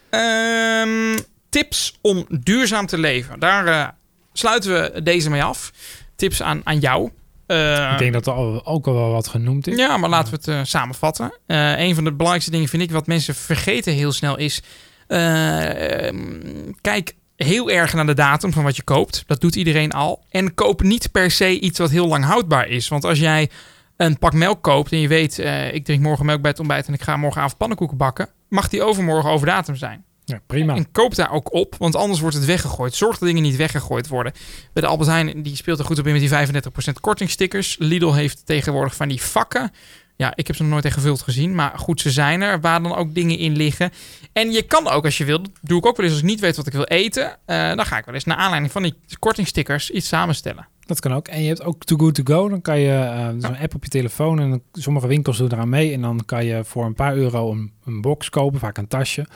Ehm, 0.09 1.17
tips 1.49 1.97
om 2.01 2.26
duurzaam 2.39 2.86
te 2.86 2.97
leven. 2.97 3.39
Daar 3.39 3.95
sluiten 4.34 4.72
we 4.72 5.03
deze 5.03 5.30
mee 5.30 5.43
af. 5.43 5.72
Tips 6.15 6.41
aan, 6.41 6.61
aan 6.63 6.80
jou. 6.80 7.11
Ik 7.47 7.97
denk 7.97 8.13
dat 8.13 8.28
er 8.28 8.34
al, 8.34 8.65
ook 8.65 8.88
al 8.88 8.93
wel 8.93 9.11
wat 9.11 9.28
genoemd 9.28 9.67
is. 9.67 9.78
Ja, 9.78 9.97
maar 9.97 10.09
laten 10.09 10.39
we 10.39 10.51
het 10.51 10.67
samenvatten. 10.67 11.34
Eh, 11.45 11.80
een 11.80 11.95
van 11.95 12.03
de 12.03 12.11
belangrijkste 12.11 12.51
dingen 12.51 12.67
vind 12.67 12.82
ik, 12.82 12.91
wat 12.91 13.07
mensen 13.07 13.36
vergeten 13.36 13.93
heel 13.93 14.11
snel, 14.11 14.38
is... 14.38 14.61
eh, 15.10 16.07
ehm, 16.07 16.72
kijk 16.82 17.16
heel 17.36 17.70
erg 17.70 17.93
naar 17.93 18.05
de 18.05 18.14
datum 18.14 18.53
van 18.53 18.64
wat 18.64 18.76
je 18.76 18.84
koopt. 18.84 19.24
Dat 19.28 19.41
doet 19.41 19.55
iedereen 19.55 19.91
al. 19.91 20.24
En 20.30 20.53
koop 20.53 20.82
niet 20.82 21.12
per 21.12 21.32
se 21.32 21.60
iets 21.60 21.80
wat 21.80 21.89
heel 21.89 22.07
lang 22.07 22.26
houdbaar 22.26 22.68
is. 22.68 22.88
Want 22.88 23.03
als 23.03 23.20
jij 23.20 23.49
een 23.97 24.18
pak 24.18 24.34
melk 24.34 24.62
koopt 24.62 24.91
en 24.91 24.99
je 24.99 25.07
weet... 25.07 25.39
eh, 25.39 25.74
ik 25.74 25.86
drink 25.86 26.01
morgen 26.01 26.26
melk 26.26 26.41
bij 26.41 26.49
het 26.49 26.60
ontbijt 26.60 26.88
en 26.88 26.93
ik 26.93 27.01
ga 27.01 27.18
morgenavond 27.18 27.57
pannenkoeken 27.57 27.97
bakken... 27.97 28.30
mag 28.49 28.68
die 28.70 28.84
overmorgen 28.84 29.30
over 29.30 29.47
datum 29.47 29.76
zijn. 29.76 30.03
Ja, 30.26 30.41
prima. 30.47 30.76
En 30.76 30.91
koop 30.91 31.16
daar 31.16 31.32
ook 31.32 31.53
op, 31.53 31.76
want 31.78 31.95
anders 31.95 32.20
wordt 32.20 32.36
het 32.36 32.45
weggegooid. 32.45 32.95
Zorg 32.95 33.18
dat 33.18 33.28
dingen 33.28 33.43
niet 33.43 33.55
weggegooid 33.55 34.07
worden. 34.07 34.34
Bij 34.74 34.84
de 34.84 34.89
Albert 34.89 35.10
Heijn, 35.10 35.43
die 35.43 35.55
speelt 35.55 35.80
er 35.80 35.86
goed 35.86 35.99
op 35.99 36.07
in 36.07 36.14
met 36.14 36.22
die 36.22 36.62
35% 36.91 36.99
kortingstickers. 37.01 37.76
Lidl 37.80 38.12
heeft 38.12 38.45
tegenwoordig 38.45 38.95
van 38.95 39.07
die 39.07 39.22
vakken. 39.22 39.72
Ja, 40.20 40.32
ik 40.36 40.47
heb 40.47 40.55
ze 40.55 40.61
nog 40.61 40.72
nooit 40.72 40.86
echt 40.86 40.93
gevuld 40.93 41.22
gezien, 41.22 41.55
maar 41.55 41.74
goed, 41.76 42.01
ze 42.01 42.11
zijn 42.11 42.41
er. 42.41 42.59
Waar 42.61 42.82
dan 42.82 42.95
ook 42.95 43.13
dingen 43.13 43.38
in 43.38 43.55
liggen. 43.55 43.91
En 44.34 44.51
je 44.51 44.61
kan 44.61 44.88
ook, 44.88 45.05
als 45.05 45.17
je 45.17 45.26
wil, 45.26 45.41
doe 45.61 45.78
ik 45.78 45.86
ook 45.86 45.97
wel 45.97 46.05
eens 46.05 46.13
als 46.15 46.24
ik 46.24 46.30
niet 46.30 46.39
weet 46.39 46.55
wat 46.55 46.67
ik 46.67 46.74
wil 46.74 46.84
eten. 46.84 47.38
eh, 47.45 47.76
dan 47.76 47.86
ga 47.86 47.97
ik 47.97 48.05
wel 48.05 48.13
eens 48.13 48.24
naar 48.24 48.38
aanleiding 48.38 48.72
van 48.72 48.84
die 48.84 48.95
kortingstickers 49.20 49.89
iets 49.89 50.07
samenstellen. 50.07 50.67
Dat 50.86 50.99
kan 50.99 51.13
ook. 51.13 51.28
En 51.28 51.41
je 51.41 51.47
hebt 51.47 51.63
ook 51.63 51.84
Too 51.84 51.97
Good 51.97 52.15
To 52.15 52.24
Go. 52.24 52.49
Dan 52.49 52.61
kan 52.61 52.80
je 52.80 52.91
eh, 52.91 53.28
zo'n 53.38 53.57
app 53.57 53.76
op 53.76 53.84
je 53.84 53.89
telefoon 53.89 54.39
en 54.39 54.61
sommige 54.74 55.07
winkels 55.07 55.38
doen 55.38 55.51
eraan 55.51 55.70
mee. 55.70 55.93
En 55.93 56.01
dan 56.01 56.26
kan 56.26 56.45
je 56.45 56.63
voor 56.63 56.86
een 56.86 56.93
paar 56.93 57.15
euro 57.15 57.51
een, 57.51 57.72
een 57.86 58.01
box 58.01 58.30
kopen, 58.30 58.59
vaak 58.59 58.78
een 58.78 58.88
tasje. 58.88 59.28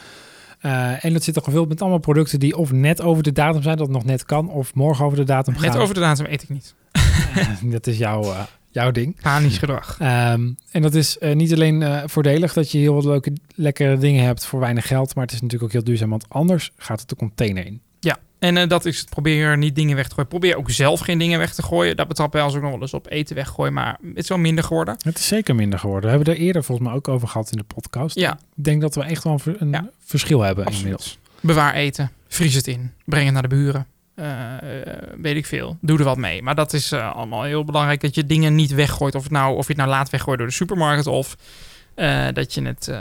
Eh, 0.59 1.05
en 1.05 1.13
dat 1.13 1.23
zit 1.23 1.36
er 1.36 1.41
gevuld 1.41 1.67
met 1.69 1.81
allemaal 1.81 1.99
producten 1.99 2.39
die 2.39 2.57
of 2.57 2.71
net 2.71 3.01
over 3.01 3.23
de 3.23 3.31
datum 3.31 3.61
zijn, 3.61 3.77
dat 3.77 3.89
nog 3.89 4.03
net 4.03 4.25
kan, 4.25 4.49
of 4.49 4.73
morgen 4.73 5.05
over 5.05 5.17
de 5.17 5.23
datum 5.23 5.53
gaan. 5.53 5.71
Net 5.71 5.77
over 5.77 5.93
de 5.93 5.99
datum 5.99 6.25
eet 6.25 6.43
ik 6.43 6.49
niet. 6.49 6.75
dat 7.73 7.88
is 7.88 7.97
jouw, 7.97 8.34
jouw 8.74 8.91
ding. 8.91 9.21
Panisch 9.21 9.57
gedrag. 9.57 9.95
Ehm, 9.99 10.51
en 10.71 10.82
dat 10.82 10.93
is 10.93 11.17
eh, 11.17 11.36
niet 11.36 11.53
alleen 11.53 11.82
eh, 11.82 12.01
voordelig 12.05 12.53
dat 12.53 12.71
je 12.71 12.78
heel 12.78 12.93
wat 12.93 13.05
leuke, 13.05 13.34
lekkere 13.55 13.97
dingen 13.97 14.24
hebt 14.26 14.45
voor 14.45 14.59
weinig 14.59 14.88
geld, 14.88 15.15
maar 15.15 15.24
het 15.24 15.34
is 15.34 15.41
natuurlijk 15.41 15.63
ook 15.63 15.71
heel 15.71 15.84
duurzaam, 15.84 16.09
want 16.09 16.26
anders 16.30 16.71
gaat 16.78 16.99
het 16.99 17.09
de 17.09 17.15
container 17.15 17.65
in. 17.65 17.82
Ja, 17.99 18.17
en 18.39 18.57
eh, 18.57 18.67
dat 18.67 18.86
is 18.86 18.99
het. 18.99 19.09
Probeer 19.09 19.57
niet 19.57 19.76
dingen 19.76 19.95
weg 19.95 20.07
te 20.07 20.13
gooien. 20.13 20.30
Probeer 20.30 20.55
ook 20.57 20.69
zelf 20.69 20.99
geen 20.99 21.17
dingen 21.17 21.39
weg 21.39 21.53
te 21.53 21.63
gooien. 21.63 21.95
Dat 21.95 22.07
betrappen 22.07 22.38
wij 22.38 22.47
ons 22.47 22.55
ook 22.57 22.61
nog 22.63 22.71
wel 22.71 22.82
eens 22.82 22.93
op 22.93 23.09
eten 23.11 23.36
weggooien. 23.36 23.74
Maar 23.74 23.97
het 24.07 24.17
is 24.24 24.28
wel 24.28 24.38
minder 24.38 24.63
geworden. 24.63 24.95
Het 25.03 25.17
is 25.17 25.28
zeker 25.28 25.55
minder 25.55 25.80
geworden. 25.80 26.09
We 26.09 26.15
hebben 26.15 26.34
er 26.34 26.39
eerder 26.39 26.63
volgens 26.63 26.88
mij 26.88 26.97
ook 26.97 27.07
over 27.07 27.28
gehad 27.28 27.51
in 27.51 27.57
de 27.57 27.63
podcast. 27.63 28.15
Ja. 28.19 28.34
Ik 28.55 28.63
denk 28.63 28.82
dat 28.82 28.95
we 28.95 29.03
echt 29.03 29.24
wel 29.24 29.34
een, 29.34 29.39
ver- 29.39 29.61
een 29.61 29.69
Ja. 29.71 29.89
verschil 30.05 30.41
hebben 30.41 30.65
Absoluut. 30.65 30.86
inmiddels. 30.86 31.17
Bewaar 31.39 31.74
eten. 31.74 32.11
Vries 32.28 32.53
het 32.55 32.67
in. 32.67 32.91
Breng 33.05 33.24
het 33.24 33.34
naar 33.34 33.41
de 33.41 33.47
buren. 33.55 33.86
Eh, 34.16 34.53
weet 35.18 35.36
ik 35.36 35.45
veel. 35.45 35.78
Doe 35.82 35.97
er 35.97 36.03
wat 36.03 36.18
mee. 36.18 36.41
Maar 36.41 36.55
dat 36.55 36.74
is 36.74 36.91
eh, 36.91 37.16
allemaal 37.16 37.43
heel 37.43 37.64
belangrijk. 37.64 38.01
Dat 38.01 38.16
je 38.16 38.26
dingen 38.26 38.55
niet 38.55 38.74
weggooit. 38.74 39.16
Of, 39.16 39.24
het 39.24 39.32
nou, 39.32 39.55
of 39.55 39.61
je 39.61 39.74
het 39.74 39.78
nou 39.78 39.89
laat 39.89 40.09
weggooien 40.09 40.38
door 40.38 40.47
de 40.47 40.53
supermarkt. 40.53 41.07
Of 41.07 41.38
eh, 41.95 42.28
dat 42.34 42.53
je 42.53 42.61
het 42.61 42.91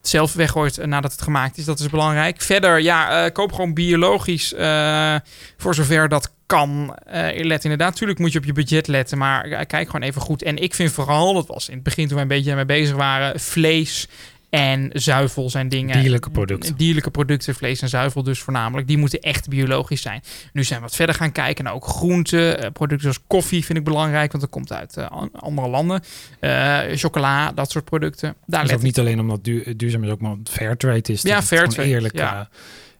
zelf 0.00 0.32
weggooit 0.32 0.86
nadat 0.86 1.12
het 1.12 1.22
gemaakt 1.22 1.58
is. 1.58 1.64
Dat 1.64 1.80
is 1.80 1.90
belangrijk. 1.90 2.42
Verder, 2.42 2.80
ja, 2.80 3.28
koop 3.28 3.52
gewoon 3.52 3.74
biologisch. 3.74 4.54
voor 5.56 5.74
zover 5.74 6.08
dat 6.08 6.32
kan. 6.46 6.96
Let 7.34 7.64
inderdaad, 7.64 7.90
natuurlijk 7.90 8.18
moet 8.18 8.32
je 8.32 8.38
op 8.38 8.44
je 8.44 8.52
budget 8.52 8.86
letten. 8.86 9.18
Maar 9.18 9.66
kijk 9.66 9.86
gewoon 9.86 10.08
even 10.08 10.20
goed. 10.20 10.42
En 10.42 10.56
ik 10.56 10.74
vind 10.74 10.92
vooral, 10.92 11.34
dat 11.34 11.46
was 11.46 11.68
in 11.68 11.74
het 11.74 11.82
begin 11.82 12.04
toen 12.04 12.14
wij 12.14 12.22
een 12.22 12.28
beetje 12.28 12.54
mee 12.54 12.64
bezig 12.64 12.96
waren. 12.96 13.40
Vlees 13.40 14.08
En 14.50 14.90
zuivel 14.92 15.50
zijn 15.50 15.68
dingen. 15.68 16.00
Dierlijke 16.00 16.30
producten. 16.30 16.76
Dierlijke 16.76 17.10
producten, 17.10 17.54
vlees 17.54 17.82
en 17.82 17.88
zuivel 17.88 18.22
dus 18.22 18.38
voornamelijk. 18.40 18.86
Die 18.88 18.98
moeten 18.98 19.20
echt 19.20 19.48
biologisch 19.48 20.02
zijn. 20.02 20.22
Nu 20.52 20.64
zijn 20.64 20.80
we 20.80 20.86
wat 20.86 20.96
verder 20.96 21.14
gaan 21.14 21.32
kijken 21.32 21.64
naar 21.64 21.72
ook 21.74 21.86
groenten. 21.86 22.58
eh, 22.58 22.70
producten 22.72 23.00
zoals 23.12 23.20
koffie 23.26 23.64
vind 23.64 23.78
ik 23.78 23.84
belangrijk, 23.84 24.30
want 24.32 24.42
dat 24.44 24.52
komt 24.52 24.72
uit 24.72 24.96
eh, 24.96 25.06
an- 25.10 25.30
andere 25.32 25.68
landen. 25.68 26.02
Eh, 26.40 26.78
chocola, 26.94 27.52
dat 27.52 27.70
soort 27.70 27.84
producten. 27.84 28.34
Daar 28.46 28.64
is 28.64 28.72
ook 28.72 28.82
niet 28.82 28.98
alleen 28.98 29.20
omdat 29.20 29.44
duur, 29.44 29.76
duurzaam 29.76 30.04
is, 30.04 30.10
ook 30.10 30.20
maar 30.20 30.36
fair 30.50 30.76
trade 30.76 31.12
is. 31.12 31.22
Ja, 31.22 31.42
fair 31.42 31.68
trade, 31.68 31.88
eerlijk 31.88 32.16
ja. 32.16 32.48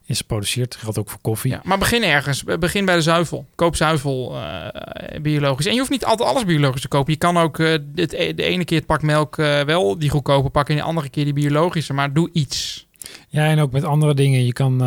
Is 0.07 0.18
geproduceerd. 0.18 0.72
Dat 0.72 0.80
geldt 0.80 0.98
ook 0.98 1.11
voor 1.11 1.20
koffie. 1.20 1.50
Ja, 1.50 1.61
maar 1.64 1.78
begin 1.78 2.02
ergens. 2.02 2.44
Begin 2.44 2.84
bij 2.84 2.94
de 2.94 3.02
zuivel. 3.02 3.46
Koop 3.54 3.76
zuivel 3.76 4.36
eh, 4.36 5.20
biologisch. 5.20 5.66
En 5.66 5.72
je 5.72 5.78
hoeft 5.78 5.90
niet 5.90 6.04
altijd 6.04 6.28
alles 6.28 6.44
biologisch 6.44 6.80
te 6.80 6.88
kopen. 6.88 7.12
Je 7.12 7.18
kan 7.18 7.36
ook 7.36 7.59
eh, 7.59 7.78
dit, 7.84 8.11
de 8.11 8.42
ene 8.42 8.64
keer 8.64 8.78
het 8.78 8.86
pak 8.86 9.02
melk 9.02 9.38
eh, 9.38 9.61
wel 9.61 9.98
die 9.98 10.11
goedkope 10.11 10.48
pakken... 10.48 10.74
en 10.74 10.80
de 10.80 10.86
andere 10.86 11.09
keer 11.09 11.24
die 11.24 11.32
biologische. 11.32 11.92
Maar 11.92 12.12
doe 12.12 12.30
iets. 12.32 12.86
Ja, 13.28 13.46
en 13.46 13.59
ook 13.59 13.72
met 13.72 13.84
andere 13.84 14.14
dingen. 14.14 14.44
Je 14.44 14.52
kan, 14.52 14.78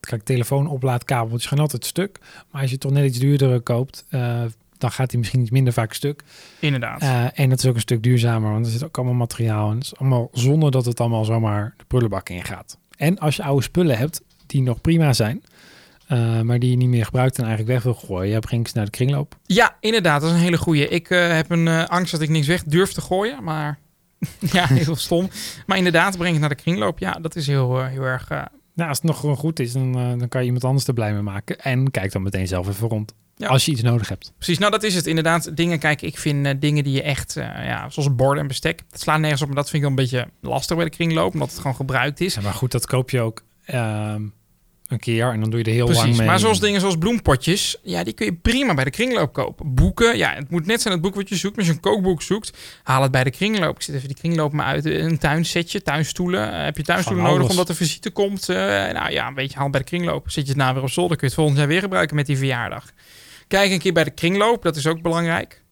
kijk, 0.00 0.24
telefoon 0.24 0.68
oplaadkabeltjes 0.68 1.46
gaan 1.46 1.58
altijd 1.58 1.84
stuk. 1.84 2.18
Maar 2.50 2.62
als 2.62 2.70
je 2.70 2.78
toch 2.78 2.92
net 2.92 3.04
iets 3.04 3.18
duurdere 3.18 3.60
koopt, 3.60 4.04
dan 4.78 4.90
gaat 4.90 5.10
die 5.10 5.18
misschien 5.18 5.40
iets 5.40 5.50
minder 5.50 5.72
vaak 5.72 5.92
stuk. 5.92 6.22
Inderdaad. 6.58 7.32
En 7.34 7.50
het 7.50 7.58
is 7.58 7.66
ook 7.66 7.74
een 7.74 7.80
stuk 7.80 8.02
duurzamer, 8.02 8.50
want 8.52 8.66
er 8.66 8.72
zit 8.72 8.84
ook 8.84 8.96
allemaal 8.96 9.14
materiaal. 9.14 9.70
En 9.70 9.76
het 9.76 9.84
is 9.84 9.96
allemaal 9.96 10.28
zonder 10.32 10.70
dat 10.70 10.84
het 10.84 11.00
allemaal 11.00 11.24
zomaar 11.24 11.74
de 11.76 11.84
prullenbak 11.86 12.28
in 12.28 12.44
gaat. 12.44 12.78
En 12.96 13.18
als 13.18 13.36
je 13.36 13.42
oude 13.42 13.62
spullen 13.62 13.98
hebt 13.98 14.20
die 14.54 14.62
nog 14.62 14.80
prima 14.80 15.12
zijn, 15.12 15.42
eh, 16.06 16.40
maar 16.40 16.58
die 16.58 16.70
je 16.70 16.76
niet 16.76 16.88
meer 16.88 17.04
gebruikt 17.04 17.38
en 17.38 17.44
eigenlijk 17.44 17.72
weg 17.72 17.82
wil 17.82 18.06
gooien, 18.06 18.30
ja, 18.30 18.38
breng 18.38 18.68
ze 18.68 18.76
naar 18.76 18.84
de 18.84 18.90
kringloop. 18.90 19.36
Ja, 19.46 19.76
inderdaad. 19.80 20.20
Dat 20.20 20.30
is 20.30 20.36
een 20.36 20.42
hele 20.42 20.56
goeie. 20.58 20.88
Ik 20.88 21.10
eh, 21.10 21.28
heb 21.28 21.50
een 21.50 21.68
eh, 21.68 21.86
angst 21.86 22.12
dat 22.12 22.20
ik 22.20 22.28
niks 22.28 22.46
weg 22.46 22.64
durf 22.64 22.92
te 22.92 23.00
gooien. 23.00 23.44
Maar 23.44 23.78
ja, 24.52 24.66
heel 24.84 24.96
stom. 24.96 25.28
Maar 25.66 25.76
inderdaad, 25.76 26.16
breng 26.16 26.32
het 26.32 26.40
naar 26.40 26.48
de 26.48 26.62
kringloop. 26.62 26.98
Ja, 26.98 27.12
dat 27.12 27.36
is 27.36 27.46
heel, 27.46 27.84
heel 27.84 28.02
erg... 28.02 28.28
Nou, 28.74 28.88
als 28.88 28.98
het 28.98 29.06
nog 29.06 29.20
gewoon 29.20 29.36
goed 29.36 29.60
is, 29.60 29.72
dan, 29.72 29.92
dan 29.92 30.28
kan 30.28 30.40
je 30.40 30.46
iemand 30.46 30.64
anders 30.64 30.86
er 30.86 30.94
blij 30.94 31.12
mee 31.12 31.22
maken. 31.22 31.60
En 31.60 31.90
kijk 31.90 32.12
dan 32.12 32.22
meteen 32.22 32.46
zelf 32.46 32.68
even 32.68 32.88
rond. 32.88 33.14
Ja. 33.36 33.48
Als 33.48 33.64
je 33.64 33.70
iets 33.72 33.82
nodig 33.82 34.08
hebt. 34.08 34.32
Precies, 34.36 34.58
nou 34.58 34.70
dat 34.70 34.82
is 34.82 34.94
het 34.94 35.06
inderdaad. 35.06 35.56
Dingen, 35.56 35.78
kijk, 35.78 36.02
ik 36.02 36.18
vind 36.18 36.60
dingen 36.60 36.84
die 36.84 36.92
je 36.92 37.02
echt, 37.02 37.34
ja, 37.34 37.90
zoals 37.90 38.14
borden 38.14 38.42
en 38.42 38.48
bestek, 38.48 38.82
dat 38.90 39.00
slaat 39.00 39.18
nergens 39.18 39.40
op. 39.42 39.46
Maar 39.46 39.56
dat 39.56 39.70
vind 39.70 39.82
ik 39.82 39.88
wel 39.88 39.98
een 39.98 40.04
beetje 40.04 40.28
lastig 40.40 40.76
bij 40.76 40.84
de 40.84 40.90
kringloop, 40.90 41.32
omdat 41.32 41.50
het 41.50 41.58
gewoon 41.58 41.76
gebruikt 41.76 42.20
is. 42.20 42.34
Ja, 42.34 42.40
maar 42.40 42.54
goed, 42.54 42.72
dat 42.72 42.86
koop 42.86 43.10
je 43.10 43.20
ook 43.20 43.42
ehm, 43.64 44.22
een 44.88 44.98
keer 44.98 45.30
en 45.32 45.40
dan 45.40 45.50
doe 45.50 45.58
je 45.58 45.64
er 45.64 45.72
heel 45.72 45.84
lang 45.84 45.98
Precies, 45.98 46.18
mee. 46.18 46.26
maar 46.26 46.38
zoals 46.38 46.60
dingen 46.60 46.80
zoals 46.80 46.96
bloempotjes, 46.96 47.76
ja, 47.82 48.04
die 48.04 48.12
kun 48.12 48.26
je 48.26 48.34
prima 48.34 48.74
bij 48.74 48.84
de 48.84 48.90
kringloop 48.90 49.32
kopen. 49.32 49.74
Boeken, 49.74 50.16
ja, 50.16 50.34
het 50.34 50.50
moet 50.50 50.66
net 50.66 50.80
zijn 50.82 50.94
het 50.94 51.02
boek 51.02 51.14
wat 51.14 51.28
je 51.28 51.36
zoekt. 51.36 51.56
Maar 51.56 51.64
als 51.64 51.74
je 51.74 51.80
een 51.82 51.92
kookboek 51.92 52.22
zoekt, 52.22 52.58
haal 52.82 53.02
het 53.02 53.10
bij 53.10 53.24
de 53.24 53.30
kringloop. 53.30 53.76
Ik 53.76 53.82
zit 53.82 53.94
even 53.94 54.08
die 54.08 54.16
kringloop 54.16 54.52
maar 54.52 54.66
uit. 54.66 54.84
Een 54.84 55.18
tuinsetje, 55.18 55.82
tuinstoelen. 55.82 56.52
Eh, 56.52 56.64
heb 56.64 56.76
je 56.76 56.82
tuinstoelen 56.82 57.24
nodig 57.24 57.48
omdat 57.48 57.68
er 57.68 57.74
visite 57.74 58.10
komt? 58.10 58.48
Eh, 58.48 58.56
nou 58.56 59.10
ja, 59.10 59.26
een 59.26 59.34
beetje 59.34 59.58
haal 59.58 59.70
bij 59.70 59.80
de 59.80 59.86
kringloop. 59.86 60.30
Zet 60.30 60.44
je 60.44 60.48
het 60.48 60.60
nou 60.60 60.74
weer 60.74 60.82
op 60.82 60.90
zolder, 60.90 61.16
kun 61.16 61.26
je 61.26 61.32
het 61.32 61.42
volgend 61.42 61.58
jaar 61.58 61.68
weer 61.68 61.80
gebruiken 61.80 62.16
met 62.16 62.26
die 62.26 62.36
verjaardag. 62.36 62.90
Kijk 63.48 63.70
een 63.70 63.78
keer 63.78 63.92
bij 63.92 64.04
de 64.04 64.10
kringloop, 64.10 64.62
dat 64.62 64.76
is 64.76 64.86
ook 64.86 65.02
belangrijk. 65.02 65.62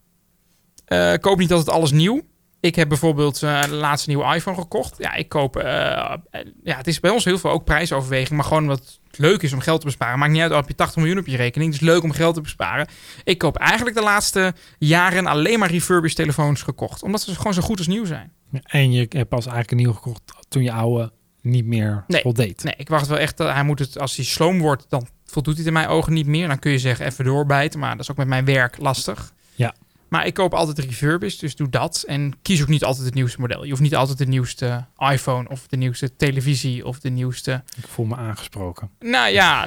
Eh, 0.84 1.12
koop 1.20 1.38
niet 1.38 1.52
altijd 1.52 1.76
alles 1.76 1.90
nieuw. 1.90 2.22
Ik 2.62 2.74
heb 2.74 2.88
bijvoorbeeld 2.88 3.42
eh, 3.42 3.62
de 3.62 3.68
laatste 3.74 4.08
nieuwe 4.08 4.34
iPhone 4.34 4.56
gekocht. 4.56 4.94
Ja, 4.98 5.14
ik 5.14 5.28
koop. 5.28 5.56
eh, 5.56 5.92
eh, 6.30 6.46
ja, 6.64 6.76
het 6.76 6.86
is 6.86 7.00
bij 7.00 7.10
ons 7.10 7.24
heel 7.24 7.38
veel 7.38 7.50
ook 7.50 7.64
prijsoverweging. 7.64 8.30
Maar 8.30 8.44
gewoon 8.44 8.68
het 8.68 9.00
leuk 9.10 9.42
is 9.42 9.52
om 9.52 9.60
geld 9.60 9.80
te 9.80 9.86
besparen. 9.86 10.18
Maakt 10.18 10.32
niet 10.32 10.40
uit, 10.42 10.52
heb 10.52 10.68
je 10.68 10.74
80 10.74 10.96
miljoen 10.96 11.18
op 11.18 11.26
je 11.26 11.36
rekening. 11.36 11.72
Het 11.72 11.82
is 11.82 11.88
leuk 11.88 12.02
om 12.02 12.12
geld 12.12 12.34
te 12.34 12.40
besparen. 12.40 12.86
Ik 13.24 13.38
koop 13.38 13.56
eigenlijk 13.56 13.96
de 13.96 14.02
laatste 14.02 14.54
jaren 14.78 15.26
alleen 15.26 15.58
maar 15.58 15.70
refurbished 15.70 16.16
telefoons 16.16 16.62
gekocht. 16.62 17.02
Omdat 17.02 17.20
ze 17.20 17.34
gewoon 17.34 17.54
zo 17.54 17.62
goed 17.62 17.78
als 17.78 17.86
nieuw 17.86 18.04
zijn. 18.04 18.32
En 18.62 18.92
je 18.92 19.06
hebt 19.08 19.28
pas 19.28 19.40
eigenlijk 19.46 19.70
een 19.70 19.76
nieuw 19.76 19.92
gekocht 19.92 20.22
toen 20.48 20.62
je 20.62 20.72
oude 20.72 21.12
niet 21.40 21.64
meer 21.64 22.04
Nee. 22.06 22.20
voldeed. 22.22 22.62
Nee, 22.64 22.74
ik 22.76 22.88
wacht 22.88 23.06
wel 23.06 23.18
echt. 23.18 23.36
dat 23.36 23.52
hij 23.52 23.62
moet 23.64 23.78
het, 23.78 23.98
als 23.98 24.16
hij 24.16 24.24
sloom 24.24 24.58
wordt, 24.58 24.84
dan 24.88 25.06
voldoet 25.24 25.56
hij 25.56 25.64
in 25.66 25.72
mijn 25.72 25.88
ogen 25.88 26.12
niet 26.12 26.26
meer. 26.26 26.48
Dan 26.48 26.58
kun 26.58 26.72
je 26.72 26.78
zeggen 26.78 27.06
even 27.06 27.24
doorbijten. 27.24 27.80
Maar 27.80 27.90
dat 27.90 28.00
is 28.00 28.10
ook 28.10 28.16
met 28.16 28.26
mijn 28.26 28.44
werk 28.44 28.78
lastig. 28.78 29.32
Ja. 29.54 29.74
Maar 30.12 30.26
ik 30.26 30.34
koop 30.34 30.54
altijd 30.54 30.78
refurbished, 30.78 31.40
dus 31.40 31.56
doe 31.56 31.68
dat. 31.68 32.04
En 32.06 32.32
kies 32.42 32.62
ook 32.62 32.68
niet 32.68 32.84
altijd 32.84 33.04
het 33.06 33.14
nieuwste 33.14 33.40
model. 33.40 33.62
Je 33.64 33.70
hoeft 33.70 33.82
niet 33.82 33.94
altijd 33.96 34.18
de 34.18 34.26
nieuwste 34.26 34.84
iPhone 35.12 35.48
of 35.48 35.66
de 35.66 35.76
nieuwste 35.76 36.16
televisie 36.16 36.86
of 36.86 37.00
de 37.00 37.10
nieuwste... 37.10 37.62
Ik 37.76 37.86
voel 37.88 38.04
me 38.06 38.16
aangesproken. 38.16 38.90
Nou 39.00 39.32
ja, 39.32 39.66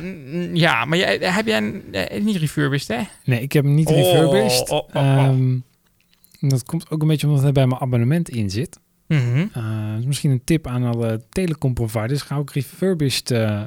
ja 0.54 0.86
maar 0.86 0.98
jij, 0.98 1.18
heb 1.22 1.46
jij 1.46 1.58
een- 1.58 1.84
eh, 1.94 2.22
niet 2.24 2.36
refurbished, 2.36 2.88
hè? 2.98 3.04
Nee, 3.24 3.42
ik 3.42 3.52
heb 3.52 3.64
hem 3.64 3.74
niet 3.74 3.88
Oh, 3.88 3.96
refurbished. 3.96 4.70
oh, 4.70 4.78
oh, 4.78 4.86
oh. 4.94 5.18
Ehm, 5.18 5.58
dat 6.40 6.64
komt 6.64 6.90
ook 6.90 7.02
een 7.02 7.08
beetje 7.08 7.28
omdat 7.28 7.44
hij 7.44 7.52
bij 7.52 7.68
mijn 7.68 7.82
abonnement 7.82 8.30
in 8.30 8.50
zit. 8.50 8.80
Mhm. 9.08 9.46
Eh, 9.54 9.96
dus 9.96 10.06
misschien 10.06 10.32
een 10.32 10.44
tip 10.44 10.68
aan 10.68 10.84
alle 10.84 11.22
telecomproviders. 11.30 12.22
Ga 12.22 12.38
ook 12.38 12.52
refurbished 12.52 13.32
eh, 13.32 13.62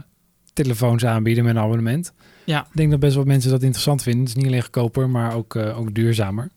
telefoons 0.52 1.04
aanbieden 1.04 1.44
met 1.44 1.56
een 1.56 1.62
abonnement. 1.62 2.12
Ja. 2.44 2.60
Ik 2.60 2.76
denk 2.76 2.90
dat 2.90 3.00
best 3.00 3.14
wel 3.14 3.24
mensen 3.24 3.50
dat 3.50 3.62
interessant 3.62 4.02
vinden. 4.02 4.20
Het 4.20 4.28
is 4.30 4.36
niet 4.36 4.46
alleen 4.46 4.62
goedkoper, 4.62 5.08
maar 5.10 5.34
ook, 5.34 5.56
ook 5.56 5.94
duurzamer. 5.94 6.50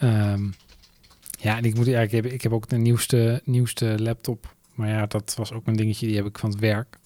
Ehm, 0.00 0.42
ja, 1.40 1.56
en 1.56 1.64
ik 1.64 1.74
moet 1.74 1.84
eigenlijk 1.84 2.12
hebben. 2.12 2.32
Ik 2.32 2.42
heb 2.42 2.52
ook 2.52 2.68
de 2.68 2.76
nieuwste, 2.76 3.40
nieuwste 3.44 3.94
laptop. 3.98 4.54
Maar 4.74 4.88
ja, 4.88 5.06
dat 5.06 5.34
was 5.36 5.52
ook 5.52 5.66
een 5.66 5.76
dingetje. 5.76 6.06
Die 6.06 6.16
heb 6.16 6.26
ik 6.26 6.38
van 6.38 6.50
het 6.50 6.58
werk. 6.58 6.98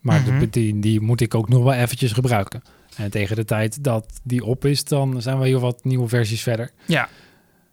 Maar 0.00 0.24
de- 0.24 0.30
Mhm. 0.32 0.46
die, 0.50 0.78
die 0.78 1.00
moet 1.00 1.20
ik 1.20 1.34
ook 1.34 1.48
nog 1.48 1.62
wel 1.62 1.72
eventjes 1.72 2.12
gebruiken. 2.12 2.62
En 2.96 3.10
tegen 3.10 3.36
de 3.36 3.44
tijd 3.44 3.84
dat 3.84 4.20
die 4.22 4.44
op 4.44 4.64
is, 4.64 4.84
dan 4.84 5.22
zijn 5.22 5.38
we 5.38 5.46
heel 5.46 5.60
wat 5.60 5.84
nieuwe 5.84 6.08
versies 6.08 6.42
verder. 6.42 6.70
Ja. 6.86 7.08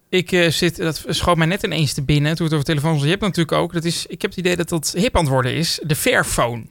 Ik 0.08 0.32
eh, 0.32 0.50
zit, 0.50 0.76
dat 0.76 1.04
schoot 1.08 1.36
mij 1.36 1.46
net 1.46 1.62
ineens 1.62 1.92
te 1.94 2.02
binnen 2.02 2.34
toen 2.34 2.44
het 2.44 2.54
over 2.54 2.66
telefoons. 2.66 3.02
Je 3.02 3.08
hebt 3.08 3.20
natuurlijk 3.20 3.52
ook, 3.58 3.72
dat 3.72 3.84
is, 3.84 4.06
ik 4.06 4.22
heb 4.22 4.30
het 4.30 4.38
idee 4.40 4.56
dat 4.56 4.68
dat 4.68 4.92
hip 4.96 5.16
aan 5.16 5.22
het 5.22 5.32
worden 5.32 5.54
is, 5.54 5.80
de 5.86 5.96
Fairphone. 5.96 6.64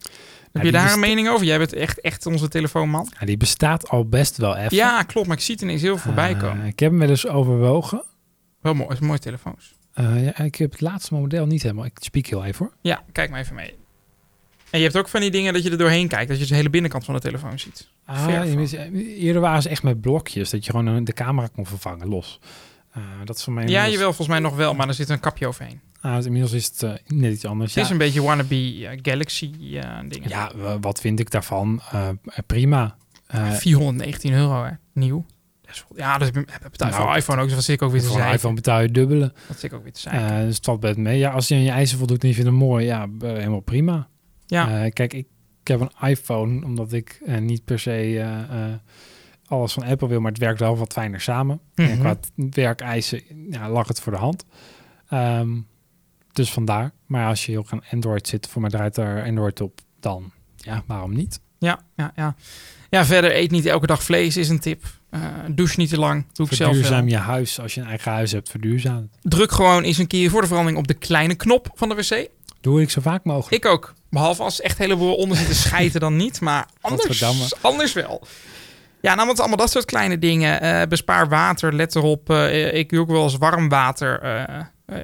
Heb 0.58 0.66
je 0.66 0.72
daar 0.72 0.82
een 0.82 0.88
besta- 1.00 1.08
mening 1.08 1.30
over? 1.30 1.46
Jij 1.46 1.58
bent 1.58 1.74
echt, 1.74 2.02
echt 2.02 2.26
onze 2.26 2.48
telefoonman. 2.48 3.12
Ja, 3.20 3.26
die 3.26 3.38
bestaat 3.38 3.90
al 3.90 4.06
best 4.06 4.38
wel 4.38 4.56
even. 4.56 4.76
Ja, 4.76 5.04
klopt, 5.04 5.28
maar 5.28 5.38
ik 5.38 5.44
zie 5.44 5.54
het 5.54 5.64
ineens 5.64 5.82
heel 5.82 5.98
voorbij 5.98 6.32
Eh, 6.34 6.40
komen. 6.40 6.66
ik 6.66 6.80
heb 6.80 6.90
hem 6.90 7.00
wel 7.00 7.10
eens 7.10 7.28
overwogen. 7.28 8.04
Wel 8.62 8.74
mooi, 8.74 8.90
het 8.90 9.00
is 9.02 9.08
mooie 9.08 9.20
telefoons. 9.20 9.76
Eh, 9.94 10.26
ja, 10.26 10.40
ik 10.40 10.56
heb 10.56 10.72
het 10.72 10.82
laatste 10.82 11.14
model 11.14 11.46
niet 11.46 11.62
helemaal. 11.62 11.86
Ik 11.86 11.98
spiek 12.00 12.28
heel 12.28 12.46
even 12.46 12.66
hoor. 12.66 12.74
Ja, 12.82 13.04
kijk 13.12 13.30
maar 13.30 13.40
even 13.40 13.56
mee. 13.56 13.74
En 14.70 14.80
je 14.80 14.86
hebt 14.86 14.98
ook 14.98 15.08
van 15.08 15.22
die 15.22 15.32
dingen 15.32 15.54
dat 15.54 15.64
je 15.64 15.72
er 15.72 15.78
doorheen 15.78 16.08
kijkt, 16.08 16.30
dat 16.30 16.40
je 16.40 16.46
de 16.46 16.56
hele 16.56 16.70
binnenkant 16.70 17.06
van 17.06 17.14
de 17.14 17.20
telefoon 17.20 17.60
ziet. 17.60 17.90
Ah, 18.06 18.26
je 18.50 18.56
weet- 18.56 18.74
eerder 19.18 19.42
waren 19.42 19.62
ze 19.62 19.70
echt 19.70 19.84
met 19.84 20.02
blokjes, 20.02 20.50
dat 20.50 20.66
je 20.66 20.72
gewoon 20.72 20.86
een- 20.86 21.04
de 21.04 21.14
camera 21.14 21.48
kon 21.56 21.66
vervangen 21.66 22.08
los. 22.08 22.40
Eh, 22.98 23.04
dat 23.26 23.38
is 23.38 23.44
voor 23.44 23.54
mij 23.54 23.64
Ja, 23.64 23.70
inmiddels- 23.70 23.94
jawel, 23.98 24.14
volgens 24.14 24.28
mij 24.28 24.40
nog 24.50 24.56
wel, 24.56 24.74
maar 24.74 24.88
er 24.88 24.94
zit 24.94 25.10
een 25.10 25.20
kapje 25.20 25.48
overheen. 25.48 25.80
Ah, 26.02 26.16
dus 26.16 26.26
inmiddels 26.26 26.54
is 26.54 26.66
het 26.66 26.84
eh, 26.84 26.92
net 27.08 27.34
iets 27.34 27.46
anders. 27.46 27.76
Het 27.76 27.84
is 27.84 27.90
een 27.90 27.98
beetje 27.98 28.22
wannabe 28.22 28.56
eh, 28.56 29.00
Galaxy 29.02 29.52
eh 29.74 30.00
dingen. 30.08 30.30
ja 30.30 30.52
wa- 30.56 30.80
wat 30.80 31.00
vind 31.02 31.20
ik 31.20 31.32
daarvan? 31.32 31.82
Prima. 32.48 32.98
Eh, 33.28 33.52
419 33.52 34.34
euro, 34.34 34.64
hè? 34.64 34.72
Nieuw. 34.94 35.26
Ja, 35.96 36.18
dat 36.18 36.32
betaald 36.32 36.92
Nou, 36.92 36.94
voor 37.08 37.16
iPhone 37.16 37.42
ook, 37.42 37.50
dus 37.50 37.66
zit 37.66 37.76
ik 37.76 37.82
ook 37.82 37.92
weer 37.92 38.02
te 38.02 38.08
zijn. 38.08 38.34
iPhone 38.34 38.54
betaal 38.56 38.82
je 38.82 38.92
dubbele. 38.92 39.34
Dat 39.48 39.60
zit 39.60 39.64
ik 39.72 39.74
ook 39.74 39.84
weer 39.84 39.92
te 39.94 40.00
zijn. 40.00 40.16
Eh, 40.32 40.46
dus 40.46 40.56
het 40.56 40.66
valt 40.66 40.80
best 40.80 40.98
mee. 40.98 41.18
Ja, 41.18 41.32
als 41.32 41.48
je 41.48 41.56
aan 41.56 41.62
je 41.62 41.70
eisen 41.72 41.98
voldoet 41.98 42.22
en 42.22 42.28
je 42.28 42.34
vindt 42.34 42.50
hem 42.50 42.60
mooi, 42.60 42.86
ja, 42.86 43.08
helemaal 43.20 43.60
prima. 43.60 44.08
ja, 44.46 44.90
kijk, 44.90 45.14
ik, 45.14 45.28
ik 45.62 45.68
heb 45.68 45.80
een 45.80 46.10
iPhone, 46.10 46.66
omdat 46.66 46.94
ik 46.94 47.22
niet 47.40 47.66
per 47.66 47.80
se 47.80 48.26
alles 49.48 49.74
van 49.74 49.84
Apple 49.84 50.08
wil, 50.08 50.20
maar 50.22 50.32
het 50.32 50.40
werkt 50.40 50.60
wel 50.60 50.78
wat 50.78 50.94
fijner 50.94 51.22
samen. 51.22 51.60
En 51.76 51.90
Mhm. 51.90 52.00
qua 52.00 52.18
werkeisen 52.36 53.22
ja, 53.50 53.70
lag 53.70 53.88
het 53.88 54.00
voor 54.00 54.12
de 54.12 54.18
hand. 54.18 54.46
Ehm, 55.10 55.50
dus 56.32 56.52
vandaar. 56.52 56.92
Maar 57.06 57.28
als 57.28 57.46
je 57.46 57.52
heel 57.52 57.66
aan 57.70 57.84
Android 57.92 58.28
zit, 58.28 58.48
voor 58.48 58.62
mij 58.62 58.70
draait 58.70 58.96
daar 58.96 59.24
Android 59.26 59.62
op, 59.62 59.80
dan 60.00 60.32
ja, 60.58 60.84
waarom 60.88 61.14
niet? 61.14 61.40
ja, 61.60 61.80
ja, 61.96 62.12
ja. 62.16 62.36
Ja, 62.90 63.06
verder 63.06 63.36
eet 63.36 63.52
niet 63.52 63.66
elke 63.66 63.88
dag 63.88 64.04
vlees 64.04 64.38
is 64.38 64.50
een 64.50 64.60
tip. 64.60 64.84
Eh 65.10 65.22
douche 65.52 65.80
niet 65.80 65.90
te 65.90 66.00
lang. 66.00 66.26
Doe 66.34 66.46
ik 66.50 66.54
zelf. 66.54 66.72
Verduurzaam 66.72 67.08
je 67.08 67.18
huis. 67.18 67.60
Als 67.60 67.74
je 67.74 67.82
een 67.82 67.88
eigen 67.88 68.12
huis 68.12 68.32
hebt, 68.32 68.50
verduurzaam. 68.50 68.96
het. 69.22 69.32
Druk 69.32 69.52
gewoon 69.52 69.84
eens 69.84 69.98
een 69.98 70.08
keer 70.08 70.30
voor 70.30 70.42
de 70.42 70.48
verandering 70.48 70.80
op 70.80 70.88
de 70.88 70.94
kleine 70.94 71.36
knop 71.36 71.70
van 71.74 71.90
de 71.90 71.96
wc. 71.96 72.30
Doe 72.62 72.82
ik 72.82 72.90
zo 72.90 73.02
vaak 73.02 73.24
mogelijk. 73.24 73.64
Ik 73.66 73.72
ook. 73.72 73.94
Behalve 74.10 74.44
als 74.44 74.62
echt 74.62 74.78
heleboel 74.78 75.16
onder 75.16 75.38
zitten 75.38 75.56
schijten 75.66 76.00
dan 76.00 76.16
niet. 76.16 76.42
Maar 76.42 76.68
anders, 76.82 77.24
anders 77.62 77.94
wel. 77.94 78.28
Ja, 79.08 79.16
namelijk 79.16 79.40
allemaal 79.40 79.58
dat 79.58 79.72
soort 79.72 79.86
kleine 79.86 80.20
dingen. 80.20 80.62
Eh, 80.62 80.88
bespaar 80.88 81.30
water, 81.30 81.74
let 81.74 81.96
erop. 81.96 82.30
Eh, 82.30 82.74
ik 82.74 82.90
doe 82.90 83.00
ook 83.00 83.08
wel 83.08 83.24
eens 83.24 83.38
warm 83.38 83.70
water. 83.70 84.20
eh, 84.22 84.44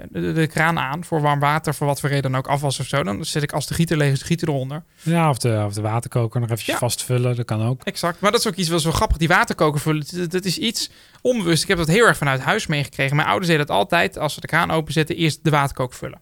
de, 0.09 0.33
de 0.33 0.47
kraan 0.47 0.79
aan 0.79 1.03
voor 1.03 1.21
warm 1.21 1.39
water. 1.39 1.73
Voor 1.75 1.87
wat 1.87 1.99
voor 1.99 2.09
reden 2.09 2.31
dan 2.31 2.39
ook 2.39 2.47
afwas 2.47 2.79
of 2.79 2.85
zo. 2.85 3.03
Dan 3.03 3.25
zet 3.25 3.43
ik 3.43 3.51
als 3.51 3.67
de 3.67 3.73
gieter 3.73 3.97
leeg 3.97 4.11
is, 4.11 4.19
de 4.19 4.25
gieter 4.25 4.47
eronder. 4.47 4.83
Ja, 5.01 5.29
of 5.29 5.37
de, 5.37 5.63
of 5.65 5.73
de 5.73 5.81
waterkoker 5.81 6.39
nog 6.39 6.49
eventjes 6.49 6.73
Ja. 6.73 6.79
vastvullen. 6.79 7.35
Dat 7.35 7.45
kan 7.45 7.65
ook. 7.65 7.83
Exact. 7.83 8.19
Maar 8.19 8.31
dat 8.31 8.39
is 8.39 8.47
ook 8.47 8.55
iets 8.55 8.69
wat 8.69 8.81
zo 8.81 8.91
grappig. 8.91 9.17
Die 9.17 9.27
waterkoker 9.27 9.79
vullen, 9.79 10.05
dat, 10.11 10.31
dat 10.31 10.45
is 10.45 10.57
iets 10.57 10.89
onbewust. 11.21 11.61
Ik 11.63 11.67
heb 11.69 11.77
dat 11.77 11.87
heel 11.87 12.05
erg 12.05 12.17
vanuit 12.17 12.39
huis 12.41 12.67
meegekregen. 12.67 13.15
Mijn 13.15 13.27
ouders 13.27 13.47
deden 13.51 13.67
dat 13.67 13.75
altijd. 13.75 14.17
Als 14.17 14.33
ze 14.33 14.39
de 14.41 14.47
kraan 14.47 14.71
openzetten, 14.71 15.15
eerst 15.15 15.43
de 15.43 15.49
waterkoker 15.49 15.97
vullen. 15.97 16.19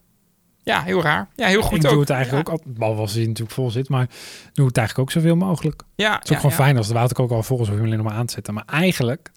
Ja, 0.64 0.82
heel 0.82 1.02
raar. 1.02 1.28
Ja, 1.36 1.46
heel 1.46 1.62
goed 1.62 1.78
ik 1.78 1.84
ook. 1.84 1.90
doe 1.90 2.00
het 2.00 2.10
eigenlijk 2.10 2.48
ook 2.48 2.62
behalve 2.64 3.00
als 3.00 3.12
hij 3.14 3.26
natuurlijk 3.26 3.50
vol 3.54 3.70
zit, 3.70 3.88
maar 3.88 4.08
doe 4.52 4.66
het 4.66 4.76
eigenlijk 4.76 5.08
ook 5.08 5.14
zoveel 5.22 5.36
mogelijk. 5.36 5.82
Ja, 5.94 6.12
Het 6.14 6.24
is 6.24 6.28
ook 6.28 6.34
ja, 6.36 6.36
gewoon 6.36 6.56
ja. 6.56 6.62
fijn 6.64 6.76
als 6.76 6.88
de 6.88 6.94
waterkoker 6.94 7.36
al 7.36 7.42
vol 7.42 7.60
is, 7.60 7.66
hoef 7.66 7.76
je 7.76 7.82
hem 7.82 7.84
alleen 7.92 8.02
nog 8.02 8.06
maar 8.12 8.18
aan 8.20 8.26
te 8.26 8.32
zetten. 8.32 8.54
Maar 8.54 8.64
eigenlijk 8.66 9.30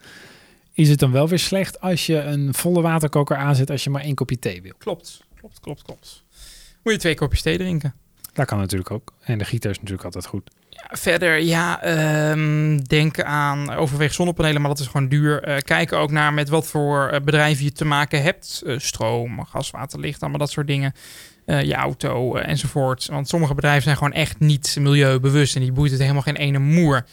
is 0.74 0.90
het 0.90 1.00
dan 1.00 1.12
wel 1.12 1.28
weer 1.28 1.40
slecht 1.40 1.82
als 1.82 2.06
je 2.06 2.20
een 2.22 2.54
volle 2.54 2.82
waterkoker 2.82 3.38
aanzet 3.38 3.70
als 3.70 3.84
je 3.84 3.90
maar 3.90 4.02
één 4.02 4.16
kopje 4.16 4.40
thee 4.40 4.62
wil. 4.62 4.74
Klopt, 4.78 5.24
klopt, 5.40 5.60
klopt, 5.60 5.82
klopt. 5.82 6.24
Moet 6.84 6.94
je 6.94 7.00
twee 7.00 7.16
kopjes 7.16 7.42
thee 7.42 7.58
drinken. 7.58 7.94
Dat 8.36 8.46
kan 8.46 8.58
natuurlijk 8.58 8.92
ook. 8.92 9.14
En 9.22 9.38
de 9.38 9.46
gieter 9.46 9.70
is 9.70 9.78
natuurlijk 9.78 10.04
altijd 10.06 10.26
goed. 10.26 10.50
Verder, 10.90 11.40
ja, 11.40 11.82
ehm, 11.82 12.78
denk 12.78 13.22
aan 13.22 13.74
overweeg 13.74 14.14
zonnepanelen, 14.14 14.62
maar 14.62 14.70
dat 14.70 14.80
is 14.80 14.88
gewoon 14.88 15.08
duur. 15.08 15.44
Eh, 15.44 15.58
kijken 15.58 15.98
ook 15.98 16.12
naar 16.12 16.34
met 16.34 16.50
wat 16.50 16.68
voor 16.68 17.08
eh, 17.08 17.22
bedrijven 17.22 17.64
je 17.64 17.72
te 17.72 17.86
maken 17.86 18.22
hebt. 18.22 18.62
Eh, 18.66 18.78
stroom, 18.78 19.46
gas, 19.46 19.72
water, 19.72 20.00
licht, 20.00 20.22
allemaal 20.22 20.40
dat 20.40 20.52
soort 20.52 20.68
dingen. 20.68 20.94
Je 21.46 21.74
auto 21.74 22.36
enzovoort. 22.36 23.06
Want 23.06 23.28
sommige 23.28 23.54
bedrijven 23.54 23.84
zijn 23.84 23.98
gewoon 23.98 24.14
echt 24.14 24.40
niet 24.40 24.78
milieubewust 24.80 25.56
en 25.56 25.62
die 25.62 25.72
boeit 25.72 25.92
het 25.92 26.00
helemaal 26.00 26.22
geen 26.22 26.36
ene 26.36 26.60
moer. 26.60 27.06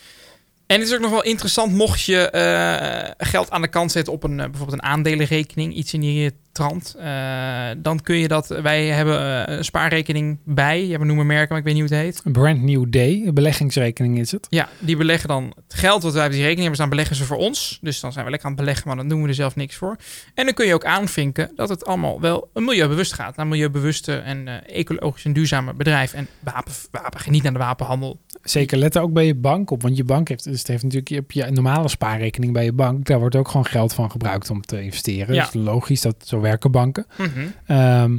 En 0.72 0.78
het 0.78 0.88
is 0.88 0.94
ook 0.94 1.00
nog 1.00 1.10
wel 1.10 1.22
interessant 1.22 1.72
mocht 1.72 2.02
je 2.02 2.30
eh, 2.30 3.26
geld 3.28 3.50
aan 3.50 3.62
de 3.62 3.68
kant 3.68 3.92
zetten 3.92 4.12
op 4.12 4.24
een, 4.24 4.40
eh, 4.40 4.46
bijvoorbeeld 4.46 4.82
een 4.82 4.88
aandelenrekening, 4.88 5.74
iets 5.74 5.94
in 5.94 6.00
die 6.00 6.32
trant. 6.52 6.94
eh, 6.98 7.68
dan 7.78 8.00
kun 8.00 8.16
je 8.16 8.28
dat, 8.28 8.46
wij 8.46 8.86
hebben 8.86 9.52
een 9.52 9.64
spaarrekening 9.64 10.38
bij, 10.44 10.86
ja, 10.86 10.98
we 10.98 11.04
noemen 11.04 11.26
merken, 11.26 11.48
maar 11.48 11.58
ik 11.58 11.64
weet 11.64 11.74
niet 11.74 11.88
hoe 11.88 11.92
het 11.92 12.04
heet. 12.04 12.20
Een 12.24 12.32
brand 12.32 12.62
new 12.62 12.86
day, 12.88 13.22
een 13.26 13.34
beleggingsrekening 13.34 14.18
is 14.18 14.30
het. 14.30 14.46
Ja, 14.50 14.68
die 14.78 14.96
beleggen 14.96 15.28
dan 15.28 15.52
het 15.68 15.74
geld 15.74 16.02
wat 16.02 16.12
wij 16.12 16.24
op 16.24 16.30
die 16.30 16.40
rekening 16.40 16.60
hebben 16.60 16.76
staan, 16.76 16.88
beleggen 16.88 17.16
ze 17.16 17.24
voor 17.24 17.36
ons. 17.36 17.78
Dus 17.80 18.00
dan 18.00 18.12
zijn 18.12 18.24
we 18.24 18.30
lekker 18.30 18.48
aan 18.48 18.54
het 18.54 18.64
beleggen, 18.64 18.88
maar 18.88 18.96
dan 18.96 19.08
doen 19.08 19.22
we 19.22 19.28
er 19.28 19.34
zelf 19.34 19.56
niks 19.56 19.76
voor. 19.76 19.96
En 20.34 20.44
dan 20.44 20.54
kun 20.54 20.66
je 20.66 20.74
ook 20.74 20.84
aanvinken 20.84 21.50
dat 21.54 21.68
het 21.68 21.84
allemaal 21.84 22.20
wel 22.20 22.50
milieubewust 22.54 23.12
gaat. 23.12 23.36
Naar 23.36 23.46
milieubewuste 23.46 24.16
en 24.16 24.66
ecologisch 24.66 25.24
en 25.24 25.32
duurzame 25.32 25.74
bedrijf. 25.74 26.12
En 26.12 26.28
wapen, 26.40 26.72
wapen, 26.90 27.20
geniet 27.20 27.46
aan 27.46 27.52
de 27.52 27.58
wapenhandel. 27.58 28.20
Zeker, 28.42 28.78
let 28.78 28.98
ook 28.98 29.12
bij 29.12 29.26
je 29.26 29.34
bank 29.34 29.70
op. 29.70 29.82
Want 29.82 29.96
je 29.96 30.04
bank 30.04 30.28
heeft, 30.28 30.44
dus 30.44 30.58
het 30.58 30.68
heeft 30.68 30.82
natuurlijk 30.82 31.32
je, 31.32 31.44
je 31.44 31.50
normale 31.50 31.88
spaarrekening 31.88 32.52
bij 32.52 32.64
je 32.64 32.72
bank. 32.72 33.06
Daar 33.06 33.18
wordt 33.18 33.36
ook 33.36 33.48
gewoon 33.48 33.66
geld 33.66 33.94
van 33.94 34.10
gebruikt 34.10 34.50
om 34.50 34.60
te 34.60 34.82
investeren. 34.82 35.34
Ja. 35.34 35.44
Dus 35.44 35.54
logisch, 35.54 36.00
dat 36.00 36.16
zo 36.24 36.40
werken 36.40 36.70
banken. 36.70 37.06
Mhm. 37.18 37.28
Ehm, 37.66 38.18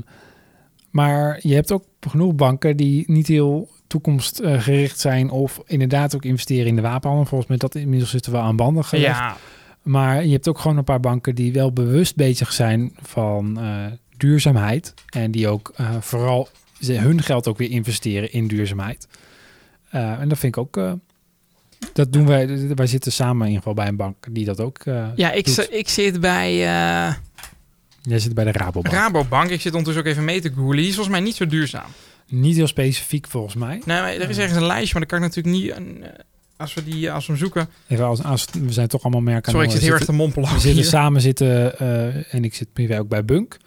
maar 0.90 1.40
je 1.42 1.54
hebt 1.54 1.72
ook 1.72 1.86
genoeg 2.00 2.36
banken 2.36 2.78
die 2.78 3.04
niet 3.08 3.28
heel 3.28 3.70
toekomstgericht 3.88 5.00
zijn 5.00 5.30
of 5.30 5.62
inderdaad 5.66 6.16
ook 6.16 6.26
investeren 6.26 6.68
in 6.68 6.76
de 6.76 6.82
wapenhandel. 6.82 7.26
Volgens 7.26 7.50
mij 7.50 7.58
dat 7.60 7.76
inmiddels 7.76 8.10
zitten 8.10 8.32
we 8.32 8.38
aan 8.38 8.56
banden 8.56 8.86
gelegd. 8.86 9.18
Ja, 9.18 9.38
Maar 9.82 10.26
je 10.26 10.32
hebt 10.32 10.48
ook 10.48 10.60
gewoon 10.60 10.78
een 10.78 10.84
paar 10.84 11.00
banken 11.00 11.36
die 11.36 11.54
wel 11.54 11.74
bewust 11.74 12.16
bezig 12.16 12.54
zijn 12.54 12.92
van 13.02 13.60
eh, 13.60 13.86
duurzaamheid. 14.18 14.94
En 15.10 15.32
die 15.32 15.48
ook 15.48 15.74
eh, 15.76 15.96
vooral 16.00 16.48
hun 16.80 17.22
geld 17.22 17.48
ook 17.48 17.58
weer 17.58 17.70
investeren 17.70 18.32
in 18.32 18.48
duurzaamheid. 18.48 19.08
Eh, 19.94 20.20
en 20.20 20.30
dat 20.30 20.38
vind 20.38 20.56
ik 20.56 20.62
ook. 20.62 20.78
eh, 20.78 20.92
dat 21.94 22.14
doen 22.14 22.26
wij. 22.28 22.68
Wij 22.76 22.88
zitten 22.88 23.12
samen 23.12 23.42
in 23.42 23.48
ieder 23.48 23.58
geval 23.58 23.74
bij 23.74 23.88
een 23.88 23.96
bank 23.96 24.16
die 24.32 24.46
dat 24.46 24.60
ook. 24.60 24.78
eh, 24.80 25.08
ja 25.16 25.32
ik, 25.32 25.46
doet. 25.46 25.68
ik 25.72 25.90
zit 25.90 26.20
bij 26.20 26.56
Jij 28.06 28.20
zit 28.20 28.34
bij 28.34 28.44
de 28.44 28.52
Rabobank. 28.52 28.96
Rabobank. 28.96 29.50
Ik 29.50 29.62
zit 29.62 29.72
ondertussen 29.74 30.04
ook 30.04 30.10
even 30.12 30.26
mee 30.26 30.42
te 30.42 30.52
googlen. 30.56 30.78
Die 30.78 30.88
is 30.88 30.96
volgens 30.96 31.16
mij 31.16 31.24
niet 31.26 31.36
zo 31.36 31.46
duurzaam. 31.48 31.90
Niet 32.28 32.56
heel 32.56 32.68
specifiek 32.68 33.28
volgens 33.28 33.56
mij. 33.56 33.82
Nee, 33.86 34.00
maar 34.02 34.14
er 34.14 34.30
is 34.30 34.38
ergens 34.38 34.58
een 34.58 34.66
lijstje, 34.66 35.00
maar 35.00 35.08
dan 35.08 35.20
kan 35.20 35.30
ik 35.30 35.36
natuurlijk 35.36 35.80
niet... 35.80 36.02
eh, 36.04 36.10
als 36.58 36.74
we 36.74 36.84
die 36.84 37.12
als 37.12 37.26
we 37.26 37.32
hem 37.32 37.42
zoeken. 37.42 37.70
Even 37.88 38.06
als, 38.06 38.24
als, 38.24 38.46
we 38.52 38.72
zijn 38.74 38.88
toch 38.88 39.04
allemaal 39.04 39.22
merken. 39.22 39.52
Sorry, 39.52 39.66
ik 39.66 39.72
zit 39.72 39.82
heel 39.82 39.94
erg 39.94 40.06
te 40.06 40.12
mompelen. 40.12 40.50
We 40.50 40.60
zitten 40.60 40.82
hier. 40.82 40.84
samen 40.90 41.22
zitten 41.22 41.80
en 42.32 42.44
ik 42.44 42.54
zit 42.56 42.74
privé 42.74 43.00
ook 43.00 43.08
bij 43.08 43.26
Bunk. 43.26 43.58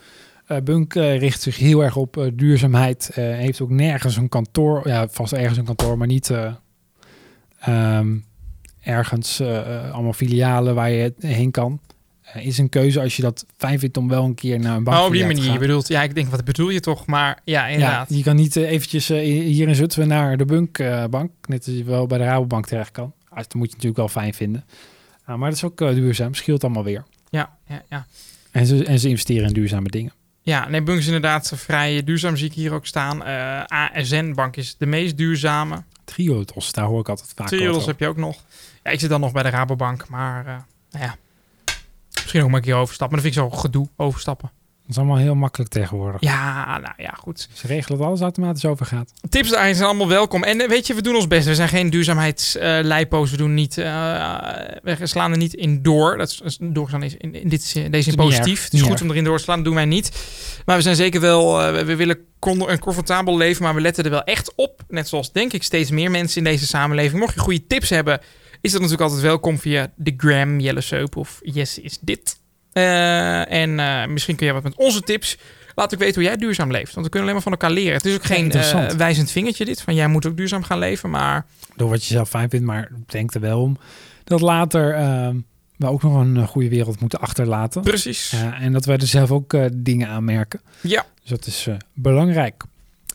Eh, 0.47 0.57
Bunk 0.65 0.95
eh, 0.95 1.19
richt 1.19 1.43
zich 1.43 1.57
heel 1.57 1.85
erg 1.85 1.97
op 1.97 2.17
eh, 2.17 2.27
duurzaamheid. 2.35 3.11
heeft 3.15 3.61
ook 3.61 3.71
nergens 3.71 4.17
een 4.17 4.29
kantoor. 4.29 4.89
Ja, 4.89 5.09
vast 5.09 5.33
ergens 5.33 5.59
een 5.59 5.65
kantoor, 5.65 5.99
maar 5.99 6.07
niet 6.07 6.31
eh, 6.31 6.53
ehm, 7.61 8.17
ergens 8.83 9.41
allemaal 9.93 10.13
filialen 10.13 10.75
waar 10.75 10.91
je 10.91 11.15
heen 11.19 11.51
kan. 11.51 11.81
Is 12.35 12.59
een 12.59 12.69
keuze 12.69 13.01
als 13.01 13.17
je 13.17 13.23
dat 13.23 13.47
fijn 13.57 13.79
vindt 13.79 13.97
om 13.97 14.09
wel 14.09 14.25
een 14.25 14.35
keer 14.35 14.59
naar 14.59 14.77
een 14.77 14.85
bank 14.85 14.99
Oh, 14.99 15.05
op 15.05 15.11
die 15.13 15.21
te 15.21 15.27
manier. 15.27 15.43
Je 15.45 15.51
gaan. 15.51 15.59
bedoelt, 15.59 15.89
ja, 15.89 16.03
ik 16.03 16.15
denk, 16.15 16.29
wat 16.29 16.45
bedoel 16.45 16.69
je 16.69 16.81
toch? 16.81 17.07
Maar 17.07 17.41
ja, 17.45 17.67
Ja, 17.67 17.73
inderdaad. 17.73 18.15
je 18.15 18.23
kan 18.23 18.37
niet 18.37 18.57
eventjes 18.57 19.09
hier 19.09 19.69
in 19.69 19.75
Zutphen 19.75 20.09
naar 20.09 20.37
de 20.37 20.45
Bunk 20.45 20.79
eh, 20.79 21.05
bank. 21.05 21.31
Net 21.49 21.67
als 21.67 21.77
je 21.77 21.85
wel 21.85 22.07
bij 22.07 22.19
de 22.19 22.25
Rabobank 22.25 22.67
terecht 22.67 22.91
kan. 22.91 23.13
Ah, 23.29 23.37
dat 23.37 23.55
moet 23.55 23.67
je 23.67 23.73
natuurlijk 23.73 23.97
wel 23.97 24.09
fijn 24.09 24.35
vinden. 24.35 24.65
Ah, 25.25 25.37
maar 25.39 25.49
dat 25.49 25.59
is 25.59 25.65
ook 25.65 25.79
duurzaam. 25.79 26.35
Scheelt 26.35 26.65
allemaal 26.65 26.85
weer. 26.85 27.05
Ja, 27.31 27.57
ja, 27.69 27.83
ja. 27.89 28.07
En 28.51 28.67
ze, 28.67 28.85
en 28.85 28.99
ze 28.99 29.09
investeren 29.09 29.47
in 29.49 29.53
duurzame 29.53 29.89
dingen. 29.89 30.13
Ja, 30.47 30.69
nee, 30.69 30.83
Bunk 30.83 30.99
is 30.99 31.07
inderdaad 31.07 31.53
vrij 31.55 32.05
duurzaam, 32.05 32.37
zie 32.37 32.47
ik 32.47 32.53
hier 32.53 32.73
ook 32.73 32.87
staan. 32.87 33.25
Eh 33.25 33.65
ASN-bank 33.65 34.57
is 34.57 34.77
de 34.77 34.87
meest 34.87 35.17
duurzame. 35.17 35.83
Triodos, 36.05 36.73
daar 36.73 36.85
hoor 36.85 37.01
ik 37.01 37.09
altijd 37.09 37.33
vaak 37.37 37.47
Triodos 37.47 37.87
heb 37.87 38.01
je 38.01 38.07
ook 38.09 38.17
nog. 38.17 38.45
Ja, 38.83 38.91
ik 38.91 39.01
zit 39.01 39.11
dan 39.11 39.21
nog 39.21 39.33
bij 39.33 39.43
de 39.43 39.49
Rabobank, 39.49 40.09
maar 40.09 40.47
eh, 40.47 40.57
nou 40.91 41.05
ja. 41.05 41.17
Misschien 42.13 42.43
ook 42.43 42.49
maar 42.49 42.59
een 42.59 42.65
keer 42.65 42.75
overstappen. 42.75 43.17
Maar 43.17 43.25
dat 43.25 43.35
vind 43.35 43.47
ik 43.47 43.53
zo 43.53 43.61
gedoe, 43.61 43.89
overstappen. 43.97 44.51
Dat 44.87 44.97
is 44.97 45.03
allemaal 45.03 45.17
heel 45.23 45.35
makkelijk 45.35 45.71
tegenwoordig. 45.71 46.21
Ja, 46.21 46.79
nou 46.79 46.95
ja, 46.97 47.15
goed. 47.19 47.49
Ze 47.53 47.67
regelen 47.67 47.99
dat 47.99 48.07
alles 48.07 48.21
automatisch 48.21 48.65
overgaat. 48.65 49.13
Tips 49.29 49.51
daarin 49.51 49.75
zijn 49.75 49.87
allemaal 49.89 50.09
welkom. 50.09 50.43
En 50.45 50.61
eh, 50.61 50.69
weet 50.69 50.87
je, 50.87 50.95
we 50.95 51.03
doen 51.03 51.15
ons 51.15 51.27
best. 51.27 51.47
We 51.47 51.55
zijn 51.55 51.69
geen 51.69 51.91
duurzaamheidslijpo's. 51.91 53.31
we 53.31 53.37
doen 53.37 53.55
niet, 53.55 53.79
eh, 53.79 53.85
we 54.83 54.97
slaan 55.07 55.31
er 55.31 55.37
niet 55.37 55.55
in 55.55 55.83
door. 55.83 56.17
Dat 56.19 56.29
is, 56.29 56.37
dat 56.61 57.03
is- 57.03 57.15
in, 57.17 57.35
in 57.35 57.49
dit, 57.49 57.73
in 57.75 57.91
deze 57.91 58.15
positief. 58.15 58.65
Het 58.65 58.73
is 58.73 58.81
goed 58.83 59.01
om 59.03 59.11
erin 59.11 59.25
door 59.25 59.37
te 59.37 59.43
slaan. 59.43 59.57
Dat 59.57 59.65
doen 59.67 59.75
wij 59.75 59.85
niet. 59.85 60.11
Maar 60.65 60.77
we 60.77 60.83
zijn 60.83 60.97
zeker 60.97 61.21
wel, 61.21 61.63
eh, 61.63 61.85
we- 61.85 61.97
willen 61.97 62.19
een 62.41 62.79
comfortabel 62.79 63.37
leven. 63.37 63.63
Maar 63.63 63.75
we 63.75 63.81
letten 63.81 64.05
er 64.05 64.11
wel 64.11 64.23
echt 64.25 64.53
op. 64.57 64.83
Net 64.89 65.09
zoals 65.09 65.33
denk 65.33 65.53
ik 65.53 65.63
steeds 65.63 65.91
meer 65.91 66.11
mensen 66.11 66.39
in 66.39 66.45
deze 66.45 66.67
samenleving. 66.67 67.21
Mocht 67.21 67.35
je 67.35 67.41
goede 67.41 67.67
tips 67.67 67.91
hebben, 67.91 68.21
is 68.61 68.71
dat 68.73 68.81
natuurlijk 68.81 69.09
altijd 69.11 69.27
welkom 69.27 69.59
via 69.59 69.93
de 69.97 70.15
gram, 70.17 70.61
Jelle 70.61 70.81
Soap 70.81 71.17
of 71.17 71.39
Yes 71.43 71.79
is 71.79 71.99
dit. 72.01 72.39
Eh, 72.77 73.53
en 73.53 73.81
eh, 73.81 74.07
misschien 74.07 74.37
kun 74.37 74.47
je 74.47 74.53
wat 74.53 74.63
met 74.63 74.77
onze 74.77 75.01
tips. 75.01 75.37
Laat 75.75 75.95
ook 75.95 76.01
weten 76.01 76.15
hoe 76.15 76.25
jij 76.25 76.37
duurzaam 76.37 76.71
leeft. 76.71 76.95
Want 76.95 77.07
we 77.07 77.13
kunnen 77.13 77.21
alleen 77.21 77.33
maar 77.33 77.43
van 77.43 77.53
elkaar 77.53 77.71
leren. 77.71 77.93
Het 77.93 78.07
is 78.07 78.15
ook 78.15 78.25
geen 78.25 78.53
eh, 78.53 78.89
wijzend 78.91 79.31
vingertje 79.31 79.65
dit. 79.65 79.83
Van 79.83 79.95
jij 79.95 80.09
moet 80.09 80.27
ook 80.27 80.37
duurzaam 80.37 80.63
gaan 80.63 80.79
leven. 80.79 81.11
Maar 81.11 81.47
Door 81.77 81.89
wat 81.89 82.05
je 82.05 82.15
zelf 82.15 82.29
fijn 82.29 82.51
vindt, 82.51 82.67
maar 82.67 82.91
denk 83.07 83.35
er 83.35 83.41
wel 83.41 83.61
om 83.61 83.79
dat 84.25 84.41
later 84.41 84.95
ehm, 84.95 85.37
we 85.77 85.87
ook 85.87 86.03
nog 86.03 86.15
een 86.15 86.47
goede 86.47 86.69
wereld 86.69 87.01
moeten 87.01 87.21
achterlaten. 87.21 87.83
precies. 87.83 88.33
Eh, 88.33 88.63
en 88.63 88.73
dat 88.73 88.85
wij 88.85 88.97
er 88.97 89.07
zelf 89.07 89.31
ook 89.31 89.53
eh, 89.53 89.65
dingen 89.73 90.09
aan 90.09 90.25
merken. 90.25 90.61
Ja. 90.81 91.07
Dus 91.21 91.31
dat 91.31 91.47
is 91.47 91.67
eh, 91.67 91.75
belangrijk. 91.93 92.65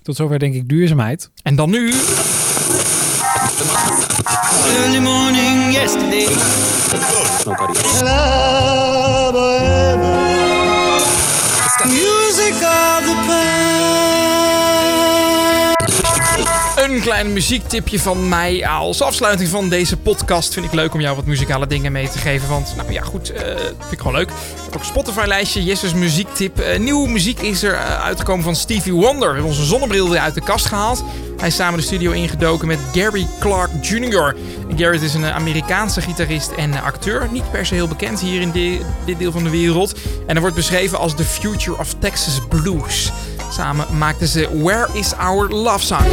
Tot 0.02 0.16
zover 0.16 0.40
denk 0.40 0.54
ik 0.54 0.70
duurzaamheid. 0.70 1.30
En 1.44 1.56
dan 1.56 1.70
nu. 1.70 1.94
Early 4.66 5.00
morning 5.00 5.74
yesterday. 5.74 6.28
Music 11.88 12.56
of 12.56 13.06
the 13.06 13.16
past. 13.28 13.71
Een 16.92 17.02
klein 17.02 17.34
muziektipje 17.34 18.00
van 18.00 18.30
mij 18.30 18.68
als 18.68 19.02
afsluiting 19.02 19.50
van 19.50 19.70
deze 19.70 19.98
podcast. 19.98 20.54
Vind 20.54 20.66
ik 20.66 20.74
leuk 20.74 20.94
om 20.94 21.02
jou 21.02 21.16
wat 21.16 21.26
muzikale 21.26 21.68
dingen 21.68 21.92
mee 21.92 22.10
te 22.10 22.18
geven. 22.18 22.50
Want, 22.50 22.74
nou 22.76 22.92
ja, 22.92 23.02
goed, 23.02 23.30
eh, 23.32 23.44
vind 23.80 23.92
ik 23.92 23.98
gewoon 23.98 24.14
leuk. 24.14 24.30
Ik 24.30 24.68
ook 24.68 24.80
een 24.80 24.86
Spotify-lijstje, 24.86 25.64
Jesse's 25.64 25.94
muziektip. 25.94 26.60
Eh, 26.60 26.80
nieuwe 26.80 27.10
muziek 27.10 27.40
is 27.40 27.64
er 27.64 27.74
eh, 27.74 28.04
uitgekomen 28.04 28.44
van 28.44 28.56
Stevie 28.56 28.94
Wonder. 28.94 29.28
We 29.28 29.34
hebben 29.34 29.44
onze 29.52 29.66
zonnebril 29.66 30.10
weer 30.10 30.20
uit 30.20 30.34
de 30.34 30.42
kast 30.42 30.66
gehaald. 30.66 31.04
Hij 31.38 31.48
is 31.48 31.56
samen 31.56 31.80
de 31.80 31.86
studio 31.86 32.12
ingedoken 32.12 32.68
met 32.68 32.80
Gary 32.94 33.28
Clark 33.40 33.70
Jr. 33.82 34.36
Garrett 34.78 35.04
is 35.04 35.14
een 35.14 35.26
Amerikaanse 35.26 36.02
gitarist 36.02 36.52
en 36.52 36.82
acteur. 36.84 37.28
Niet 37.32 37.52
per 37.52 37.66
se 37.66 37.74
heel 37.74 37.88
bekend 37.88 38.20
hier 38.20 38.42
in 38.42 38.52
di- 38.52 38.82
dit 39.06 39.20
deel 39.20 39.32
van 39.32 39.44
de 39.44 39.50
wereld. 39.50 39.94
En 39.94 40.32
hij 40.32 40.40
wordt 40.40 40.56
beschreven 40.56 40.98
als 41.00 41.16
the 41.16 41.24
future 41.24 41.78
of 41.78 41.94
Texas 42.00 42.40
blues. 42.50 43.12
Samen 43.52 43.98
maakten 43.98 44.28
ze 44.28 44.50
Where 44.64 44.88
is 44.94 45.14
Our 45.14 45.50
Love 45.50 45.86
Song. 45.86 46.06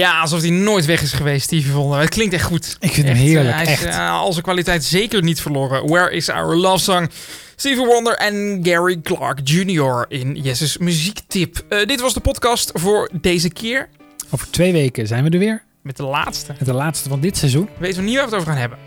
Ja, 0.00 0.20
alsof 0.20 0.40
hij 0.40 0.50
nooit 0.50 0.84
weg 0.84 1.02
is 1.02 1.12
geweest, 1.12 1.44
Stevie 1.44 1.72
Wonder. 1.72 1.98
Het 2.00 2.08
klinkt 2.08 2.34
echt 2.34 2.44
goed. 2.44 2.76
Ik 2.80 2.92
vind 2.92 3.06
hem 3.06 3.16
Echt, 3.16 3.24
heerlijk, 3.24 3.48
eh, 3.48 3.54
Hij 3.54 3.72
is 3.72 3.84
echt. 3.84 3.98
al 3.98 4.32
zijn 4.32 4.44
kwaliteit 4.44 4.84
zeker 4.84 5.22
niet 5.22 5.40
verloren. 5.40 5.86
Where 5.88 6.10
is 6.10 6.28
Our 6.28 6.56
Love 6.56 6.82
Song? 6.84 7.10
Stevie 7.60 7.86
Wonder 7.86 8.16
en 8.16 8.60
Gary 8.62 9.00
Clark 9.02 9.40
Jr. 9.44 10.04
in 10.08 10.34
Jesse's 10.34 10.78
muziektip. 10.78 11.64
Eh, 11.68 11.86
dit 11.86 12.00
was 12.00 12.14
de 12.14 12.20
podcast 12.20 12.70
voor 12.74 13.10
deze 13.20 13.50
keer. 13.50 13.88
Over 14.30 14.50
twee 14.50 14.72
weken 14.72 15.06
zijn 15.06 15.24
we 15.24 15.30
er 15.30 15.38
weer. 15.38 15.62
Met 15.82 15.96
de 15.96 16.02
laatste. 16.02 16.54
Met 16.58 16.66
de 16.66 16.72
laatste 16.72 17.08
van 17.08 17.20
dit 17.20 17.36
seizoen. 17.36 17.68
Weten 17.78 17.98
we 18.00 18.08
niet 18.08 18.16
waar 18.16 18.24
we 18.24 18.30
het 18.30 18.40
over 18.40 18.52
gaan 18.52 18.60
hebben. 18.60 18.78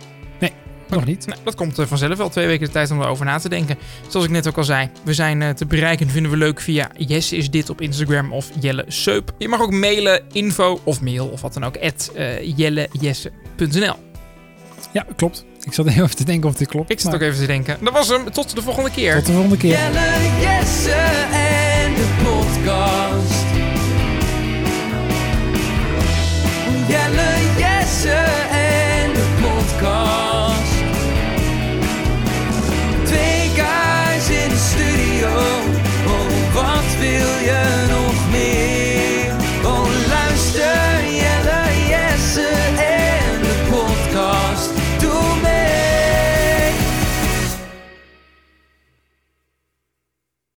Nog 0.89 1.05
niet. 1.05 1.27
Nou, 1.27 1.39
dat 1.43 1.55
komt 1.55 1.79
eh, 1.79 1.85
vanzelf 1.85 2.17
wel. 2.17 2.29
Twee 2.29 2.47
weken 2.47 2.65
de 2.65 2.71
tijd 2.71 2.91
om 2.91 3.01
erover 3.01 3.25
na 3.25 3.39
te 3.39 3.49
denken. 3.49 3.77
Zoals 4.07 4.25
ik 4.25 4.31
net 4.31 4.47
ook 4.47 4.57
al 4.57 4.63
zei. 4.63 4.89
We 5.03 5.13
zijn 5.13 5.41
eh, 5.41 5.49
te 5.49 5.65
bereiken, 5.65 6.09
vinden 6.09 6.31
we 6.31 6.37
leuk 6.37 6.59
via 6.59 6.91
Jesse 6.97 7.35
is 7.35 7.49
dit 7.49 7.69
op 7.69 7.81
Instagram 7.81 8.33
of 8.33 8.49
Jelle 8.59 8.85
Seup. 8.87 9.33
Je 9.37 9.47
mag 9.47 9.61
ook 9.61 9.71
mailen, 9.71 10.21
info 10.31 10.81
of 10.83 11.01
mail 11.01 11.27
of 11.27 11.41
wat 11.41 11.53
dan 11.53 11.63
ook. 11.63 11.77
At 11.77 12.11
eh, 12.15 12.57
jellejesse.nl 12.57 13.95
Ja, 14.93 15.05
klopt. 15.15 15.45
Ik 15.65 15.73
zat 15.73 15.87
even 15.87 16.15
te 16.15 16.23
denken 16.23 16.49
of 16.49 16.55
dit 16.55 16.67
klopt. 16.67 16.91
Ik 16.91 16.99
zat 16.99 17.13
ook 17.13 17.21
even 17.21 17.39
te 17.39 17.45
denken. 17.45 17.77
Dat 17.81 17.93
was 17.93 18.07
hem. 18.07 18.31
Tot 18.31 18.55
de 18.55 18.61
volgende 18.61 18.91
keer. 18.91 19.15
Tot 19.15 19.25
de 19.25 19.31
volgende 19.31 19.57
keer. 19.57 19.69
Jelle, 19.69 20.11
Jesse 20.39 20.91
en 21.31 21.93
de 21.93 22.07
podcast. 22.23 23.43